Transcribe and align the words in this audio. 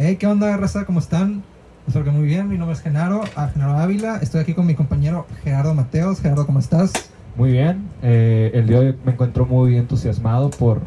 Hey, 0.00 0.16
¿qué 0.16 0.28
onda, 0.28 0.56
raza? 0.56 0.84
¿Cómo 0.84 1.00
están? 1.00 1.42
Espero 1.88 2.04
que 2.04 2.10
muy 2.12 2.24
bien. 2.26 2.48
Mi 2.48 2.56
nombre 2.56 2.76
es 2.76 2.82
Genaro, 2.82 3.22
ah, 3.34 3.48
Genaro 3.52 3.76
Ávila. 3.78 4.18
Estoy 4.22 4.40
aquí 4.40 4.54
con 4.54 4.64
mi 4.64 4.74
compañero 4.76 5.26
Gerardo 5.42 5.74
Mateos. 5.74 6.20
Gerardo, 6.20 6.46
¿cómo 6.46 6.60
estás? 6.60 6.92
Muy 7.36 7.50
bien. 7.52 7.88
Eh, 8.02 8.52
el 8.54 8.68
día 8.68 8.78
de 8.80 8.86
hoy 8.90 8.96
me 9.04 9.12
encuentro 9.12 9.44
muy 9.44 9.76
entusiasmado 9.76 10.50
por 10.50 10.82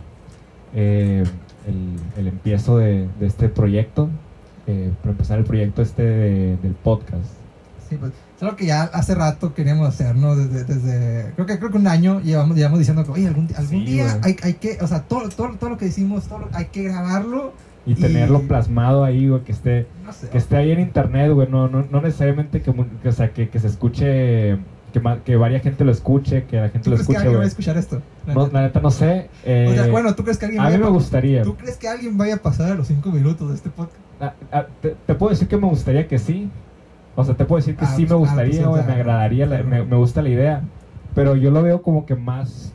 eh, 0.73 1.23
el, 1.67 1.99
el 2.17 2.27
empiezo 2.27 2.77
de, 2.77 3.09
de 3.19 3.27
este 3.27 3.49
proyecto, 3.49 4.09
eh, 4.67 4.93
por 5.01 5.11
empezar 5.11 5.39
el 5.39 5.45
proyecto 5.45 5.81
este 5.81 6.03
de- 6.03 6.57
del 6.57 6.73
podcast. 6.73 7.25
Sí, 7.89 7.97
pues 7.97 8.13
es 8.37 8.43
algo 8.43 8.55
que 8.55 8.67
ya 8.67 8.83
hace 8.83 9.13
rato 9.13 9.53
queríamos 9.53 9.89
hacer, 9.89 10.15
¿no? 10.15 10.37
Desde, 10.37 10.63
desde 10.63 11.33
creo 11.33 11.45
que 11.45 11.59
creo 11.59 11.71
que 11.71 11.77
un 11.77 11.87
año 11.87 12.21
llevamos, 12.21 12.55
llevamos 12.55 12.79
diciendo 12.79 13.03
que, 13.03 13.11
oye, 13.11 13.27
algún, 13.27 13.49
algún 13.57 13.79
Sí, 13.79 13.85
día 13.85 14.17
hay, 14.23 14.37
hay 14.41 14.53
que, 14.53 14.77
o 14.79 14.87
sea, 14.87 15.01
todo, 15.01 15.27
todo, 15.27 15.49
todo 15.59 15.71
lo 15.71 15.77
que 15.77 15.85
decimos, 15.85 16.23
todo 16.29 16.39
lo- 16.39 16.49
hay 16.53 16.65
que 16.67 16.83
grabarlo. 16.83 17.51
Y 17.85 17.93
Y- 17.93 17.95
tenerlo 17.95 18.41
plasmado 18.43 19.03
ahí, 19.03 19.27
güey, 19.29 19.41
que 19.43 19.51
esté, 19.51 19.87
No 20.05 20.13
sé. 20.13 20.29
que 20.29 20.37
esté 20.37 20.55
ahí 20.57 20.71
en 20.71 20.79
internet, 20.79 21.31
güey, 21.31 21.47
no, 21.49 21.67
no, 21.67 21.83
no 21.89 22.01
necesariamente 22.01 22.61
que, 22.61 22.71
que, 23.01 23.09
o 23.09 23.11
sea, 23.11 23.31
que, 23.33 23.49
que 23.49 23.59
se 23.59 23.67
escuche, 23.67 24.57
que, 24.93 25.01
que 25.25 25.35
varias 25.35 25.63
gente 25.63 25.83
lo 25.83 25.91
escuche, 25.91 26.43
que 26.43 26.57
la 26.57 26.69
gente 26.69 26.81
¿Tú 26.85 26.89
lo 26.91 26.95
crees 26.97 27.07
que 27.07 27.13
escuche, 27.13 27.17
alguien 27.25 27.39
va 27.39 27.43
a 27.43 27.47
escuchar 27.47 27.77
esto? 27.77 28.01
La 28.27 28.33
No, 28.35 28.43
neta. 28.45 28.53
la 28.53 28.61
neta 28.67 28.79
no 28.81 28.91
sé. 28.91 29.29
eh, 29.45 29.67
o 29.71 29.73
sea, 29.73 29.87
bueno, 29.91 30.13
¿tú 30.15 30.23
crees 30.23 30.37
que 30.37 30.45
alguien 30.45 30.61
a 30.63 30.69
mí 30.69 30.77
me 30.77 30.89
gustaría. 30.89 31.41
¿Tú 31.43 31.55
crees 31.55 31.77
que 31.77 31.87
alguien 31.87 32.17
vaya 32.17 32.35
a 32.35 32.37
pasar 32.37 32.71
a 32.71 32.75
los 32.75 32.87
cinco 32.87 33.09
minutos 33.11 33.49
de 33.49 33.55
este 33.55 33.69
podcast? 33.71 33.97
Ah, 34.19 34.33
ah, 34.51 34.65
te, 34.81 34.95
te 35.07 35.15
puedo 35.15 35.31
decir 35.31 35.47
que 35.47 35.57
me 35.57 35.67
gustaría 35.67 36.07
que 36.07 36.19
sí. 36.19 36.49
O 37.15 37.23
sea, 37.25 37.35
te 37.35 37.45
puedo 37.45 37.57
decir 37.57 37.75
que 37.75 37.85
Ah, 37.85 37.93
sí 37.95 38.05
pues, 38.05 38.09
me 38.11 38.15
ah, 38.15 38.19
gustaría, 38.19 38.51
pues, 38.57 38.65
o 38.67 38.69
güey, 38.69 38.83
sea, 38.83 38.93
me 38.93 39.01
agradaría, 39.01 39.45
la- 39.47 39.63
me, 39.63 39.83
me 39.83 39.95
gusta 39.95 40.21
la 40.21 40.29
idea. 40.29 40.61
Pero 41.15 41.35
yo 41.35 41.49
lo 41.51 41.61
veo 41.63 41.81
como 41.81 42.05
que 42.05 42.15
más... 42.15 42.73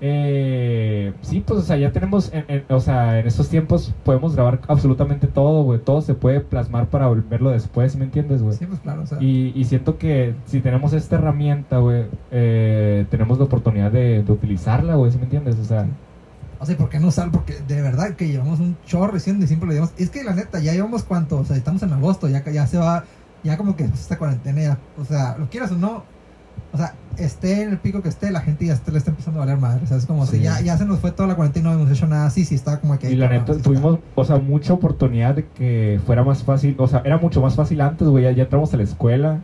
Eh, 0.00 1.12
sí, 1.22 1.42
pues, 1.44 1.60
o 1.60 1.62
sea, 1.62 1.76
ya 1.76 1.90
tenemos, 1.92 2.32
en, 2.32 2.44
en- 2.48 2.64
o 2.68 2.80
sea, 2.80 3.18
en 3.18 3.26
estos 3.26 3.48
tiempos 3.48 3.94
podemos 4.04 4.34
grabar 4.34 4.60
absolutamente 4.68 5.26
todo, 5.26 5.62
güey. 5.64 5.80
Todo 5.80 6.00
se 6.02 6.14
puede 6.14 6.40
plasmar 6.40 6.86
para 6.88 7.08
verlo 7.08 7.50
después, 7.50 7.96
¿me 7.96 8.04
entiendes, 8.04 8.42
güey? 8.42 8.56
Sí, 8.56 8.66
pues 8.66 8.80
claro, 8.80 9.02
o 9.02 9.06
sea. 9.06 9.18
Y, 9.20 9.52
y 9.54 9.64
siento 9.64 9.98
que 9.98 10.34
si 10.46 10.60
tenemos 10.60 10.92
esta 10.92 11.16
herramienta, 11.16 11.78
güey, 11.78 12.06
eh, 12.30 13.06
tenemos 13.10 13.38
la 13.38 13.44
oportunidad 13.44 13.90
de, 13.90 14.22
de 14.22 14.32
utilizarla, 14.32 14.94
güey, 14.94 15.10
¿sí 15.12 15.18
me 15.18 15.24
entiendes? 15.24 15.56
O 15.58 15.64
sea, 15.64 15.86
O 16.60 16.66
sea, 16.66 16.76
¿por 16.76 16.88
qué 16.88 16.98
no 17.00 17.08
usar? 17.08 17.30
Porque 17.30 17.54
de 17.66 17.82
verdad 17.82 18.14
que 18.14 18.28
llevamos 18.28 18.60
un 18.60 18.76
chorro 18.86 19.12
recién 19.12 19.40
de 19.40 19.46
siempre 19.46 19.66
lo 19.68 19.72
llevamos. 19.74 19.94
Es 19.98 20.10
que 20.10 20.22
la 20.24 20.34
neta, 20.34 20.58
ya 20.60 20.72
llevamos 20.72 21.04
cuánto, 21.04 21.38
o 21.38 21.44
sea, 21.44 21.56
estamos 21.56 21.82
en 21.82 21.92
agosto, 21.92 22.28
ya, 22.28 22.44
ya 22.50 22.66
se 22.66 22.78
va, 22.78 23.04
ya 23.44 23.56
como 23.56 23.76
que 23.76 23.84
esta 23.84 24.18
cuarentena 24.18 24.60
ya, 24.62 24.78
o 24.96 25.04
sea, 25.04 25.36
lo 25.38 25.48
quieras 25.50 25.70
o 25.72 25.76
no, 25.76 26.04
o 26.72 26.76
sea, 26.76 26.94
esté 27.16 27.62
en 27.62 27.70
el 27.70 27.78
pico 27.78 28.00
que 28.02 28.08
esté, 28.08 28.30
la 28.30 28.40
gente 28.40 28.66
ya 28.66 28.74
está- 28.74 28.92
le 28.92 28.98
está 28.98 29.10
empezando 29.10 29.40
a 29.42 29.44
valer 29.46 29.58
madre, 29.60 29.80
o 29.82 29.86
sea, 29.86 29.96
es 29.96 30.06
como 30.06 30.24
si 30.26 30.40
ya, 30.40 30.60
ya 30.60 30.76
se 30.78 30.84
nos 30.84 31.00
fue 31.00 31.10
toda 31.10 31.28
la 31.28 31.34
cuarentena 31.34 31.70
y 31.70 31.72
no 31.74 31.80
hemos 31.80 31.90
hecho 31.90 32.06
nada 32.06 32.26
así, 32.26 32.44
sí 32.44 32.54
está 32.54 32.80
como 32.80 32.98
que... 32.98 33.10
Y 33.10 33.16
la 33.16 33.28
neta, 33.28 33.56
tuvimos, 33.58 33.98
o 34.14 34.24
sea, 34.24 34.36
mucha 34.36 34.72
oportunidad 34.72 35.34
de 35.34 35.46
que 35.46 36.00
fuera 36.06 36.22
más 36.22 36.42
fácil, 36.44 36.76
o 36.78 36.86
sea, 36.86 37.02
era 37.04 37.18
mucho 37.18 37.40
más 37.40 37.54
fácil 37.56 37.80
antes, 37.80 38.06
güey, 38.08 38.24
ya, 38.24 38.30
ya 38.32 38.44
entramos 38.44 38.72
a 38.74 38.76
la 38.76 38.82
escuela. 38.84 39.40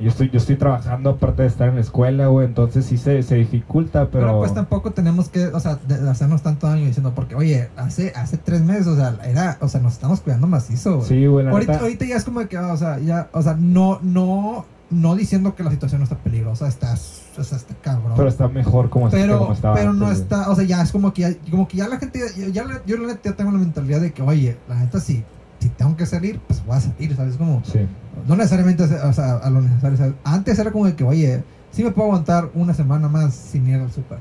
Yo 0.00 0.08
estoy, 0.08 0.28
yo 0.28 0.38
estoy 0.38 0.56
trabajando 0.56 1.10
aparte 1.10 1.42
de 1.42 1.48
estar 1.48 1.68
en 1.68 1.76
la 1.76 1.80
escuela, 1.80 2.26
güey, 2.26 2.46
entonces 2.48 2.84
sí 2.84 2.96
se, 2.98 3.22
se 3.22 3.36
dificulta, 3.36 4.08
pero... 4.10 4.26
Pero, 4.26 4.38
pues 4.40 4.52
tampoco 4.52 4.90
tenemos 4.90 5.28
que, 5.28 5.46
o 5.46 5.60
sea, 5.60 5.76
de- 5.86 5.98
de 5.98 6.10
hacernos 6.10 6.42
tanto 6.42 6.66
daño 6.66 6.84
diciendo, 6.84 7.12
porque, 7.14 7.36
oye, 7.36 7.68
hace, 7.76 8.12
hace 8.16 8.36
tres 8.38 8.62
meses, 8.62 8.88
o 8.88 8.96
sea, 8.96 9.14
era, 9.24 9.56
o 9.60 9.68
sea, 9.68 9.80
nos 9.80 9.92
estamos 9.92 10.20
cuidando 10.20 10.48
macizo, 10.48 10.96
güey. 10.96 11.06
Sí, 11.08 11.26
güey, 11.26 11.44
la 11.44 11.52
ahorita, 11.52 11.72
neta, 11.74 11.84
ahorita 11.84 12.06
ya 12.06 12.16
es 12.16 12.24
como 12.24 12.40
que, 12.48 12.58
o 12.58 12.76
sea, 12.76 12.98
ya, 12.98 13.28
o 13.30 13.40
sea, 13.40 13.54
no, 13.56 14.00
no, 14.02 14.64
no 14.90 15.14
diciendo 15.16 15.54
que 15.54 15.62
la 15.64 15.70
situación 15.70 16.00
no 16.00 16.04
está 16.04 16.16
peligrosa, 16.18 16.68
está, 16.68 16.92
está 16.94 17.56
cabrón. 17.82 18.12
pero 18.16 18.28
está 18.28 18.48
mejor 18.48 18.90
como, 18.90 19.08
pero, 19.10 19.38
como 19.38 19.52
estaba 19.54 19.74
pero 19.74 19.92
no 19.92 20.06
antes, 20.06 20.22
está, 20.22 20.50
o 20.50 20.54
sea, 20.54 20.64
ya 20.64 20.82
es 20.82 20.92
como 20.92 21.12
que 21.12 21.22
ya, 21.22 21.34
como 21.50 21.66
que 21.66 21.78
ya 21.78 21.88
la 21.88 21.98
gente, 21.98 22.20
ya, 22.36 22.48
ya 22.48 22.64
la- 22.64 22.84
yo 22.86 22.96
la 22.98 23.18
ya 23.22 23.32
tengo 23.34 23.50
la 23.50 23.58
mentalidad 23.58 24.00
de 24.00 24.12
que, 24.12 24.22
oye, 24.22 24.56
la 24.68 24.76
neta 24.76 25.00
sí, 25.00 25.24
si 25.58 25.68
tengo 25.70 25.96
que 25.96 26.04
salir, 26.06 26.38
pues 26.46 26.64
voy 26.64 26.76
a 26.76 26.80
salir, 26.80 27.16
¿sabes? 27.16 27.36
Como, 27.36 27.62
Sí, 27.64 27.80
no 28.28 28.36
necesariamente, 28.36 28.82
o 28.84 29.12
sea, 29.12 29.36
a 29.38 29.50
lo 29.50 29.62
necesario, 29.62 29.96
¿sabes? 29.96 30.14
Antes 30.22 30.58
era 30.58 30.70
como 30.70 30.86
de 30.86 30.94
que, 30.94 31.04
oye, 31.04 31.42
sí 31.74 31.82
me 31.84 31.90
puedo 31.90 32.08
aguantar 32.08 32.48
una 32.54 32.72
semana 32.72 33.08
más 33.08 33.34
sin 33.34 33.66
ir 33.68 33.76
al 33.76 33.90
súper. 33.92 34.18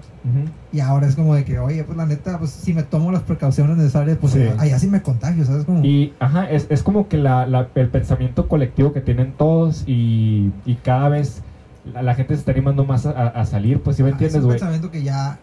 Y 0.72 0.79
ahora 0.79 1.07
es 1.07 1.16
como 1.16 1.35
de 1.35 1.45
que, 1.45 1.59
oye, 1.59 1.83
pues 1.83 1.97
la 1.97 2.05
neta, 2.05 2.39
pues 2.39 2.51
si 2.51 2.73
me 2.73 2.83
tomo 2.83 3.11
las 3.11 3.22
precauciones 3.22 3.78
necesarias, 3.78 4.17
pues 4.19 4.33
Sí. 4.33 4.44
allá 4.57 4.79
sí 4.79 4.88
me 4.88 5.01
contagio, 5.01 5.45
¿sabes? 5.45 5.66
Como, 5.66 5.83
Y, 5.85 6.13
ajá, 6.19 6.50
es, 6.50 6.66
es 6.69 6.81
como 6.83 7.07
que 7.07 7.17
la, 7.17 7.45
la- 7.45 7.67
el 7.75 7.89
pensamiento 7.89 8.47
colectivo 8.47 8.91
que 8.94 9.01
tienen 9.01 9.33
todos 9.38 9.83
y, 9.88 10.51
y 10.66 10.75
cada 10.83 11.09
vez 11.09 11.41
la, 11.94 12.01
la 12.01 12.16
gente 12.16 12.33
se 12.33 12.39
está 12.39 12.51
animando 12.51 12.85
más 12.85 13.05
a, 13.05 13.45
salir, 13.45 13.81
pues, 13.81 13.97
¿sí 13.97 14.03
me 14.03 14.09
Ah, 14.09 14.11
entiendes, 14.13 14.35
Es 14.38 14.41
un 14.41 14.47
güey? 14.47 14.57
pensamiento 14.59 14.89
que 14.89 15.03
ya, 15.03 15.38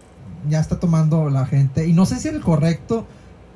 ya 0.49 0.59
está 0.61 0.81
tomando 0.81 1.31
la 1.31 1.47
gente. 1.47 1.87
Y 1.87 1.93
no 1.93 2.07
sé 2.07 2.17
si 2.17 2.29
es 2.29 2.35
el 2.35 2.41
correcto, 2.41 3.07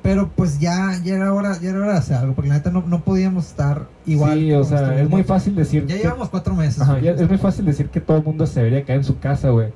pero 0.05 0.29
pues 0.35 0.59
ya, 0.59 0.99
ya 1.03 1.15
era 1.15 1.33
hora, 1.33 1.59
ya 1.59 1.69
era 1.71 1.79
hora 1.79 1.91
de 1.93 1.97
hacer 1.97 2.17
algo, 2.17 2.33
porque 2.33 2.49
la 2.49 2.55
neta 2.55 2.71
no, 2.71 2.83
no 2.85 3.01
podíamos 3.01 3.47
estar 3.47 3.87
igual. 4.05 4.37
Sí, 4.39 4.53
o 4.53 4.63
sea, 4.63 4.77
es 4.77 4.83
estuvimos. 4.83 5.09
muy 5.11 5.23
fácil 5.23 5.55
decir... 5.55 5.85
Ya 5.87 5.95
que- 5.95 6.03
llevamos 6.03 6.29
cuatro 6.29 6.53
meses. 6.55 6.81
Ajá, 6.81 6.99
ya 6.99 7.11
es 7.11 7.27
muy 7.27 7.37
fácil 7.37 7.65
decir 7.65 7.89
que 7.89 7.99
todo 8.01 8.17
el 8.17 8.23
mundo 8.23 8.45
se 8.45 8.59
debería 8.59 8.83
quedar 8.85 8.99
en 8.99 9.03
su 9.03 9.19
casa, 9.19 9.49
güey. 9.49 9.69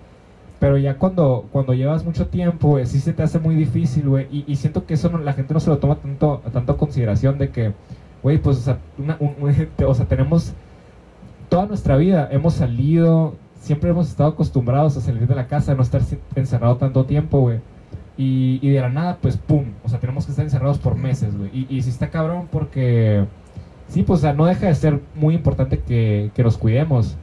Pero 0.60 0.78
ya 0.78 0.98
cuando, 0.98 1.46
cuando 1.52 1.74
llevas 1.74 2.04
mucho 2.06 2.28
tiempo, 2.28 2.70
güey, 2.70 2.86
sí 2.86 3.00
se 3.00 3.14
te 3.14 3.24
hace 3.24 3.40
muy 3.40 3.56
difícil, 3.56 4.08
güey. 4.10 4.28
Y, 4.32 4.44
y 4.48 4.56
siento 4.58 4.86
que 4.86 4.94
eso 4.94 5.10
no- 5.10 5.18
la 5.18 5.34
gente 5.34 5.54
no 5.54 5.60
se 5.60 5.70
lo 5.70 5.78
toma 5.80 5.96
tanto, 5.96 6.42
tanto 6.54 6.74
a 6.74 6.78
consideración 6.78 7.38
de 7.38 7.50
que, 7.50 7.74
güey, 8.24 8.38
pues, 8.38 8.58
o 8.58 8.62
sea, 8.62 8.78
una- 8.98 9.18
un- 9.20 9.36
un- 9.40 9.68
o 9.88 9.94
sea, 9.96 10.06
tenemos 10.06 10.54
toda 11.50 11.66
nuestra 11.66 11.96
vida, 11.98 12.28
hemos 12.32 12.54
salido, 12.54 13.36
siempre 13.62 13.90
hemos 13.90 14.10
estado 14.10 14.30
acostumbrados 14.30 14.96
a 14.98 15.02
salir 15.02 15.28
de 15.28 15.34
la 15.36 15.48
casa, 15.48 15.72
a 15.72 15.76
no 15.76 15.82
estar 15.84 16.02
encerrado 16.36 16.78
tanto 16.78 17.06
tiempo, 17.06 17.40
güey. 17.42 17.60
Y, 18.22 18.60
y 18.62 18.70
de 18.72 18.82
la 18.82 18.90
nada, 18.90 19.18
pues, 19.22 19.38
pum, 19.38 19.64
o 19.84 19.88
sea, 19.88 20.00
tenemos 20.00 20.26
que 20.26 20.32
estar 20.34 20.44
encerrados 20.44 20.78
por 20.78 20.96
meses, 20.96 21.38
güey. 21.38 21.50
Y, 21.54 21.68
y 21.74 21.82
sí 21.84 21.90
está 21.90 22.10
cabrón 22.10 22.50
porque, 22.52 23.26
sí, 23.88 24.04
pues, 24.04 24.20
o 24.20 24.22
sea, 24.22 24.34
no 24.34 24.46
deja 24.46 24.68
de 24.68 24.76
ser 24.76 25.00
muy 25.16 25.34
importante 25.36 25.80
que, 25.80 26.30
que 26.36 26.44
nos 26.44 26.58
cuidemos. 26.58 27.16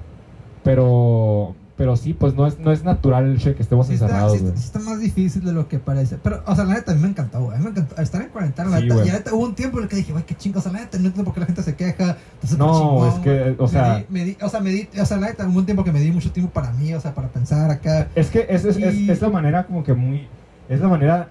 Pero, 0.64 1.54
pero 1.76 1.96
sí, 1.96 2.12
pues 2.12 2.34
no 2.34 2.46
es, 2.46 2.58
no 2.58 2.72
es 2.72 2.82
natural 2.82 3.26
el 3.26 3.38
que 3.54 3.62
estemos 3.62 3.86
Sí 3.86 3.92
está, 3.94 4.06
encerrados, 4.06 4.38
sí 4.38 4.44
está- 4.44 4.56
sí 4.58 4.64
está 4.64 4.78
más 4.80 4.98
difícil 4.98 5.44
de 5.44 5.52
lo 5.52 5.68
que 5.68 5.78
parece. 5.78 6.16
Pero, 6.16 6.42
o 6.46 6.54
sea, 6.56 6.64
la 6.64 6.74
neta, 6.74 6.92
a 6.92 6.94
mí 6.94 7.02
me 7.02 7.08
encantó, 7.08 7.40
güey. 7.40 7.54
A 7.54 7.58
mí 7.58 7.64
me 7.64 7.70
encantó 7.70 8.00
estar 8.02 8.22
en 8.22 8.28
cuarentena. 8.30 8.70
La 8.70 8.80
neta, 8.80 8.94
y 8.94 9.06
la 9.08 9.12
neta, 9.12 9.34
hubo 9.34 9.44
un 9.44 9.54
tiempo 9.54 9.78
en 9.78 9.84
el 9.84 9.88
que 9.90 9.96
dije, 9.96 10.12
güey, 10.12 10.24
qué 10.24 10.34
chingo. 10.34 10.58
O 10.58 10.62
sea, 10.62 10.72
la 10.72 10.80
neta, 10.80 10.98
no 10.98 11.06
entiendo 11.06 11.24
por 11.24 11.34
qué 11.34 11.40
la 11.40 11.46
gente 11.46 11.62
se 11.62 11.76
queja. 11.76 12.16
No, 12.58 12.80
chingón, 12.80 13.08
es 13.08 13.14
que, 13.20 13.54
o 13.62 13.68
sea- 13.68 13.92
Me 13.92 13.98
di- 13.98 14.06
me 14.10 14.24
di- 14.24 14.36
o 14.42 14.48
sea, 14.48 14.60
me 14.60 14.70
di, 14.70 14.88
o 15.00 15.04
sea, 15.06 15.18
la 15.18 15.26
neta, 15.28 15.46
hubo 15.46 15.58
un 15.58 15.66
tiempo 15.66 15.84
que 15.84 15.92
me 15.92 16.00
di 16.00 16.10
mucho 16.10 16.32
tiempo 16.32 16.50
para 16.52 16.72
mí, 16.72 16.92
o 16.94 17.00
sea, 17.00 17.14
para 17.14 17.28
pensar 17.28 17.70
acá. 17.70 18.08
Es 18.14 18.30
que 18.30 18.46
es, 18.48 18.64
es, 18.64 18.76
es- 18.78 18.94
Y- 18.94 19.10
es 19.10 19.20
la 19.20 19.28
manera 19.28 19.66
como 19.66 19.84
que 19.84 19.92
muy... 19.94 20.26
Es 20.69 20.81
la 20.81 20.88
manera 20.88 21.28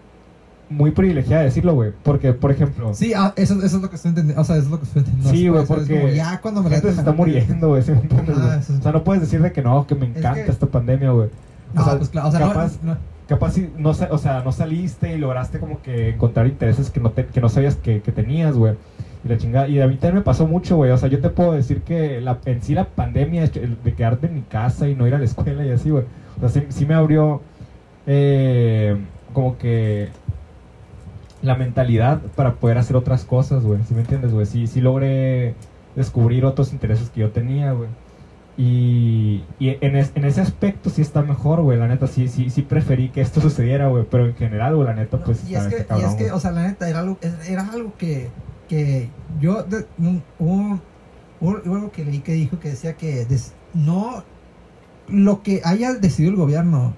muy 0.69 0.91
privilegiada 0.91 1.41
de 1.41 1.50
decirlo, 1.50 1.73
güey. 1.75 1.91
Porque, 2.03 2.34
por 2.34 2.51
ejemplo... 2.51 2.94
Sí, 2.94 3.13
ah, 3.16 3.34
eso, 3.35 3.56
eso 3.63 3.78
es 3.78 3.81
lo 3.84 3.90
que 3.90 3.96
estoy 3.97 4.09
entendiendo. 4.09 4.41
O 4.41 4.46
sea, 4.46 4.56
eso 4.56 4.66
es 4.66 4.72
lo 4.72 4.79
que 4.79 4.85
estoy 4.85 5.00
entendiendo. 5.01 5.31
Sí, 5.31 5.47
güey, 5.47 5.66
como 5.66 5.79
porque 5.79 6.16
ya 6.16 6.41
cuando 6.41 6.63
me 6.63 6.69
La 6.69 6.75
gente 6.78 6.94
se 6.94 7.00
está 7.00 7.12
muriendo, 7.12 7.68
güey. 7.69 7.81
es- 7.81 7.90
O 7.90 8.81
sea, 8.81 8.91
no 8.91 9.03
puedes 9.03 9.22
decir 9.22 9.41
de 9.41 9.51
que 9.51 9.62
no, 9.62 9.85
que 9.85 9.95
me 9.95 10.06
Es 10.09 10.18
encanta 10.18 10.44
que- 10.45 10.51
esta 10.51 10.66
pandemia, 10.68 11.12
güey. 11.12 11.29
No, 11.74 11.81
o 11.81 11.85
sea, 11.85 11.97
pues 11.97 12.09
claro, 12.09 12.29
o 12.29 12.31
sea, 12.31 12.40
capaz- 12.40 12.79
no, 12.84 12.97
Capaz 13.28 13.53
si 13.53 13.68
no, 13.75 13.90
o 13.90 14.18
sea, 14.19 14.44
no 14.45 14.51
saliste 14.51 15.12
y 15.16 15.18
lograste 15.18 15.59
como 15.59 15.81
que 15.81 16.09
encontrar 16.09 16.45
intereses 16.45 16.91
que 16.91 17.00
no, 17.00 17.09
te- 17.09 17.25
que 17.25 17.41
no 17.41 17.50
sabías 17.50 17.75
que, 17.75 18.01
que 18.03 18.12
tenías, 18.12 18.56
güey. 18.56 18.75
Y 19.24 19.29
la 19.29 19.38
chingada. 19.40 19.68
Y 19.68 19.81
a 19.81 19.88
mí 19.88 19.95
también 19.95 20.18
me 20.18 20.22
pasó 20.22 20.45
mucho, 20.45 20.75
güey. 20.75 20.91
O 20.91 20.97
sea, 21.00 21.09
yo 21.09 21.19
te 21.19 21.31
puedo 21.31 21.53
decir 21.53 21.81
que 21.81 22.22
la, 22.22 22.38
en 22.45 22.62
sí 22.62 22.75
la 22.75 22.85
pandemia 22.85 23.47
de 23.47 23.94
quedarte 23.95 24.28
en 24.28 24.35
mi 24.35 24.41
casa 24.44 24.88
y 24.88 24.94
no 24.94 25.07
ir 25.07 25.16
a 25.16 25.18
la 25.18 25.25
escuela 25.25 25.66
y 25.66 25.72
así, 25.72 25.90
güey. 25.90 26.03
O 26.38 26.40
sea, 26.41 26.50
sí, 26.50 26.68
sí 26.69 26.85
me 26.85 26.94
abrió 26.94 27.41
eh, 28.06 28.95
como 29.35 29.59
que 29.59 30.09
la 31.44 31.53
mentalidad 31.56 32.22
para 32.35 32.56
poder 32.56 32.79
hacer 32.79 32.96
otras 32.96 33.23
cosas, 33.23 33.63
güey. 33.63 33.79
¿Sí 33.88 33.94
me 33.94 34.01
entiendes, 34.01 34.31
güey? 34.34 34.47
Sí, 34.47 34.66
sí 34.66 34.81
logré 34.81 35.53
descubrir 35.96 36.44
otros 36.46 36.73
intereses 36.73 37.09
que 37.12 37.22
yo 37.22 37.29
tenía, 37.29 37.72
güey. 37.74 37.90
Y, 38.57 39.44
y 39.59 39.78
en, 39.81 39.95
es- 39.97 40.12
en 40.16 40.24
ese 40.25 40.41
aspecto 40.41 40.90
sí 40.90 41.01
está 41.01 41.22
mejor, 41.22 41.62
güey. 41.62 41.78
La 41.78 41.88
neta, 41.88 42.07
sí, 42.07 42.28
sí, 42.29 42.50
sí 42.50 42.62
preferí 42.63 43.09
que 43.09 43.22
esto 43.22 43.41
sucediera, 43.47 43.90
güey. 43.90 44.06
Pero 44.09 44.25
en 44.25 44.35
general, 44.35 44.75
güey, 44.75 44.88
la 44.88 44.95
neta, 44.95 45.18
no, 45.18 45.24
pues 45.24 45.47
y, 45.47 45.53
es 45.56 45.66
está- 45.66 45.95
que, 45.95 46.01
y 46.01 46.06
es 46.06 46.16
que, 46.16 46.31
o 46.31 46.40
sea, 46.40 46.51
la 46.51 46.63
neta, 46.63 46.90
era 46.90 47.00
algo, 47.01 47.18
era 47.47 47.69
algo 47.69 47.94
que, 47.97 48.29
que 48.69 49.09
yo, 49.39 49.62
de, 49.63 49.86
un, 50.00 50.24
un- 50.39 50.81
un- 51.42 51.62
hubo 51.65 51.75
algo 51.75 51.92
que 51.92 52.06
leí 52.06 52.19
que 52.19 52.31
dijo 52.33 52.59
que 52.59 52.69
decía 52.69 52.94
que 52.94 53.25
des- 53.25 53.51
no, 53.74 54.24
lo 55.09 55.44
que 55.44 55.62
haya 55.65 55.94
decidido 55.94 56.31
el 56.31 56.38
gobierno, 56.38 56.94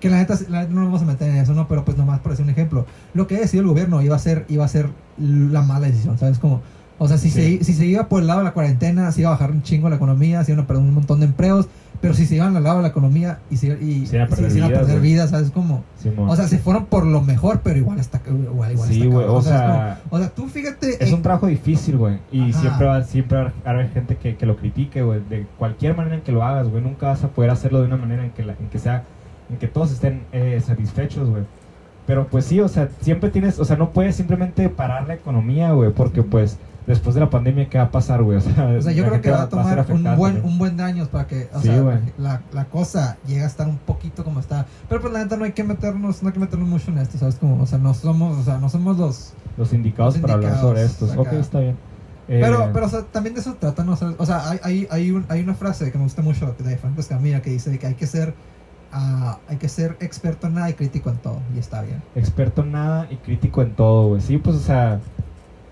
que 0.00 0.08
la 0.10 0.18
neta, 0.18 0.36
la 0.48 0.60
neta 0.60 0.72
no 0.72 0.80
nos 0.82 0.86
vamos 0.92 1.02
a 1.02 1.06
meter 1.06 1.30
en 1.30 1.36
eso, 1.38 1.54
no, 1.54 1.66
pero 1.68 1.84
pues 1.84 1.96
nomás 1.96 2.20
por 2.20 2.32
decir 2.32 2.44
un 2.44 2.50
ejemplo, 2.50 2.86
lo 3.14 3.26
que 3.26 3.34
haya 3.34 3.42
decidido 3.42 3.62
el 3.64 3.68
gobierno 3.70 4.00
iba 4.02 4.14
a 4.16 4.18
ser, 4.18 4.44
iba 4.48 4.64
a 4.64 4.68
ser 4.68 4.88
la 5.18 5.62
mala 5.62 5.86
decisión, 5.88 6.18
¿sabes? 6.18 6.38
Como, 6.38 6.60
o 6.98 7.08
sea, 7.08 7.18
si, 7.18 7.30
Sí. 7.30 7.58
se, 7.58 7.64
si 7.64 7.72
se 7.74 7.86
iba 7.86 8.08
por 8.08 8.20
el 8.22 8.26
lado 8.28 8.40
de 8.40 8.44
la 8.44 8.52
cuarentena, 8.52 9.10
se 9.12 9.20
iba 9.22 9.30
a 9.30 9.32
bajar 9.32 9.50
un 9.50 9.62
chingo 9.62 9.88
la 9.88 9.96
economía, 9.96 10.44
se 10.44 10.52
iban 10.52 10.64
a 10.64 10.66
perder 10.66 10.82
un 10.84 10.94
montón 10.94 11.20
de 11.20 11.26
empleos, 11.26 11.68
pero 12.00 12.14
si 12.14 12.26
se 12.26 12.36
iban 12.36 12.56
al 12.56 12.62
lado 12.62 12.76
de 12.76 12.82
la 12.82 12.88
economía 12.88 13.40
y 13.50 13.56
se, 13.56 13.76
y, 13.82 14.06
Se 14.06 14.16
iban 14.16 14.28
a 14.28 14.36
perder 14.36 14.52
vidas, 14.52 15.00
vidas, 15.02 15.30
¿sabes? 15.30 15.50
Como, 15.50 15.82
Simón. 16.00 16.28
o 16.28 16.36
sea, 16.36 16.46
se 16.46 16.58
fueron 16.58 16.86
por 16.86 17.04
lo 17.04 17.20
mejor, 17.22 17.60
pero 17.64 17.76
igual 17.78 17.98
está 17.98 18.20
igual, 18.28 18.72
igual 18.72 18.88
Sí, 18.88 19.04
güey, 19.06 19.26
o 19.28 19.42
sea, 19.42 19.98
como- 20.08 20.16
o 20.16 20.18
sea, 20.20 20.28
tú 20.30 20.48
fíjate 20.48 21.02
es 21.02 21.08
en- 21.08 21.14
un 21.16 21.22
trabajo 21.22 21.48
difícil, 21.48 21.96
güey. 21.96 22.18
Y 22.30 22.50
Ajá. 22.50 22.60
siempre 22.60 22.86
va, 22.86 23.02
siempre 23.02 23.38
va 23.42 23.52
a 23.64 23.70
haber 23.70 23.90
gente 23.90 24.16
que, 24.16 24.36
que 24.36 24.46
lo 24.46 24.56
critique, 24.56 25.02
güey. 25.02 25.20
De 25.28 25.44
cualquier 25.58 25.96
manera 25.96 26.14
en 26.16 26.22
que 26.22 26.30
lo 26.30 26.44
hagas, 26.44 26.68
güey. 26.68 26.82
Nunca 26.84 27.08
vas 27.08 27.24
a 27.24 27.28
poder 27.28 27.50
hacerlo 27.50 27.80
de 27.80 27.86
una 27.86 27.96
manera 27.96 28.24
en 28.24 28.30
que, 28.30 28.44
la, 28.44 28.52
en 28.52 28.68
que 28.70 28.78
sea, 28.78 29.02
en 29.50 29.56
que 29.58 29.66
todos 29.68 29.90
estén 29.92 30.22
eh, 30.32 30.60
satisfechos, 30.64 31.28
güey. 31.28 31.42
Pero 32.06 32.26
pues 32.28 32.46
sí, 32.46 32.58
o 32.60 32.68
sea, 32.68 32.88
siempre 33.02 33.28
tienes, 33.30 33.58
o 33.58 33.64
sea, 33.64 33.76
no 33.76 33.90
puedes 33.90 34.16
simplemente 34.16 34.68
parar 34.70 35.06
la 35.06 35.14
economía, 35.14 35.72
güey, 35.72 35.90
porque 35.92 36.22
pues 36.22 36.56
después 36.86 37.14
de 37.14 37.20
la 37.20 37.28
pandemia, 37.28 37.68
¿qué 37.68 37.76
va 37.76 37.84
a 37.84 37.90
pasar, 37.90 38.22
güey? 38.22 38.38
O 38.38 38.40
sea, 38.40 38.64
O 38.78 38.80
sea, 38.80 38.92
yo 38.92 39.06
creo 39.06 39.20
que 39.20 39.30
va 39.30 39.42
a 39.42 39.48
tomar 39.50 39.74
un 39.74 39.78
afectada 39.80 40.16
buen, 40.16 40.42
un 40.42 40.56
buen 40.56 40.76
de 40.78 40.84
años 40.84 41.08
para 41.08 41.26
que 41.26 41.50
o 41.52 41.60
Sí, 41.60 41.68
sea, 41.68 42.00
la, 42.16 42.40
la 42.54 42.64
cosa 42.64 43.18
llegue 43.26 43.42
a 43.42 43.46
estar 43.46 43.68
un 43.68 43.76
poquito 43.76 44.24
como 44.24 44.40
está. 44.40 44.64
Pero 44.88 45.02
pues 45.02 45.12
la 45.12 45.18
neta 45.22 45.36
no 45.36 45.44
hay 45.44 45.52
que 45.52 45.64
meternos, 45.64 46.22
no 46.22 46.28
hay 46.28 46.32
que 46.32 46.40
meternos 46.40 46.66
mucho 46.66 46.90
en 46.90 46.96
esto, 46.98 47.18
¿sabes? 47.18 47.34
Como, 47.34 47.62
o 47.62 47.66
sea, 47.66 47.76
no 47.78 47.92
somos, 47.92 48.38
o 48.38 48.42
sea, 48.42 48.56
no 48.56 48.70
somos 48.70 48.96
los... 48.96 49.34
Los 49.58 49.74
indicados 49.74 50.14
Los 50.14 50.22
para 50.22 50.34
hablar 50.34 50.60
sobre 50.60 50.84
estos. 50.84 51.14
Ok, 51.14 51.32
está 51.34 51.60
bien. 51.60 51.76
Eh, 52.28 52.40
Pero, 52.42 52.70
pero 52.72 52.86
o 52.86 52.88
sea, 52.88 53.02
también 53.02 53.34
de 53.34 53.40
eso 53.42 53.54
trata, 53.60 53.84
¿no? 53.84 53.92
O 53.92 53.96
sea, 53.96 54.14
o 54.16 54.24
sea, 54.26 54.48
hay, 54.50 54.58
hay, 54.62 54.88
hay, 54.90 55.10
un- 55.10 55.26
hay 55.28 55.42
una 55.42 55.54
frase 55.54 55.90
que 55.92 55.98
me 55.98 56.04
gusta 56.04 56.22
mucho 56.22 56.54
de 56.58 56.76
Franco 56.78 57.00
Escamilla 57.02 57.42
que 57.42 57.50
dice 57.50 57.78
que 57.78 57.86
hay 57.86 57.94
que 57.94 58.06
ser... 58.06 58.32
ah, 58.92 59.38
hay 59.48 59.56
que 59.56 59.68
ser 59.68 59.96
experto 60.00 60.46
en 60.46 60.54
nada 60.54 60.70
y 60.70 60.74
crítico 60.74 61.10
en 61.10 61.16
todo, 61.18 61.40
y 61.54 61.58
está 61.58 61.82
bien. 61.82 62.02
experto 62.14 62.62
en 62.62 62.72
nada 62.72 63.06
y 63.10 63.16
crítico 63.16 63.62
en 63.62 63.74
todo, 63.74 64.08
güey. 64.08 64.20
Sí, 64.20 64.38
pues, 64.38 64.56
o 64.56 64.60
sea, 64.60 65.00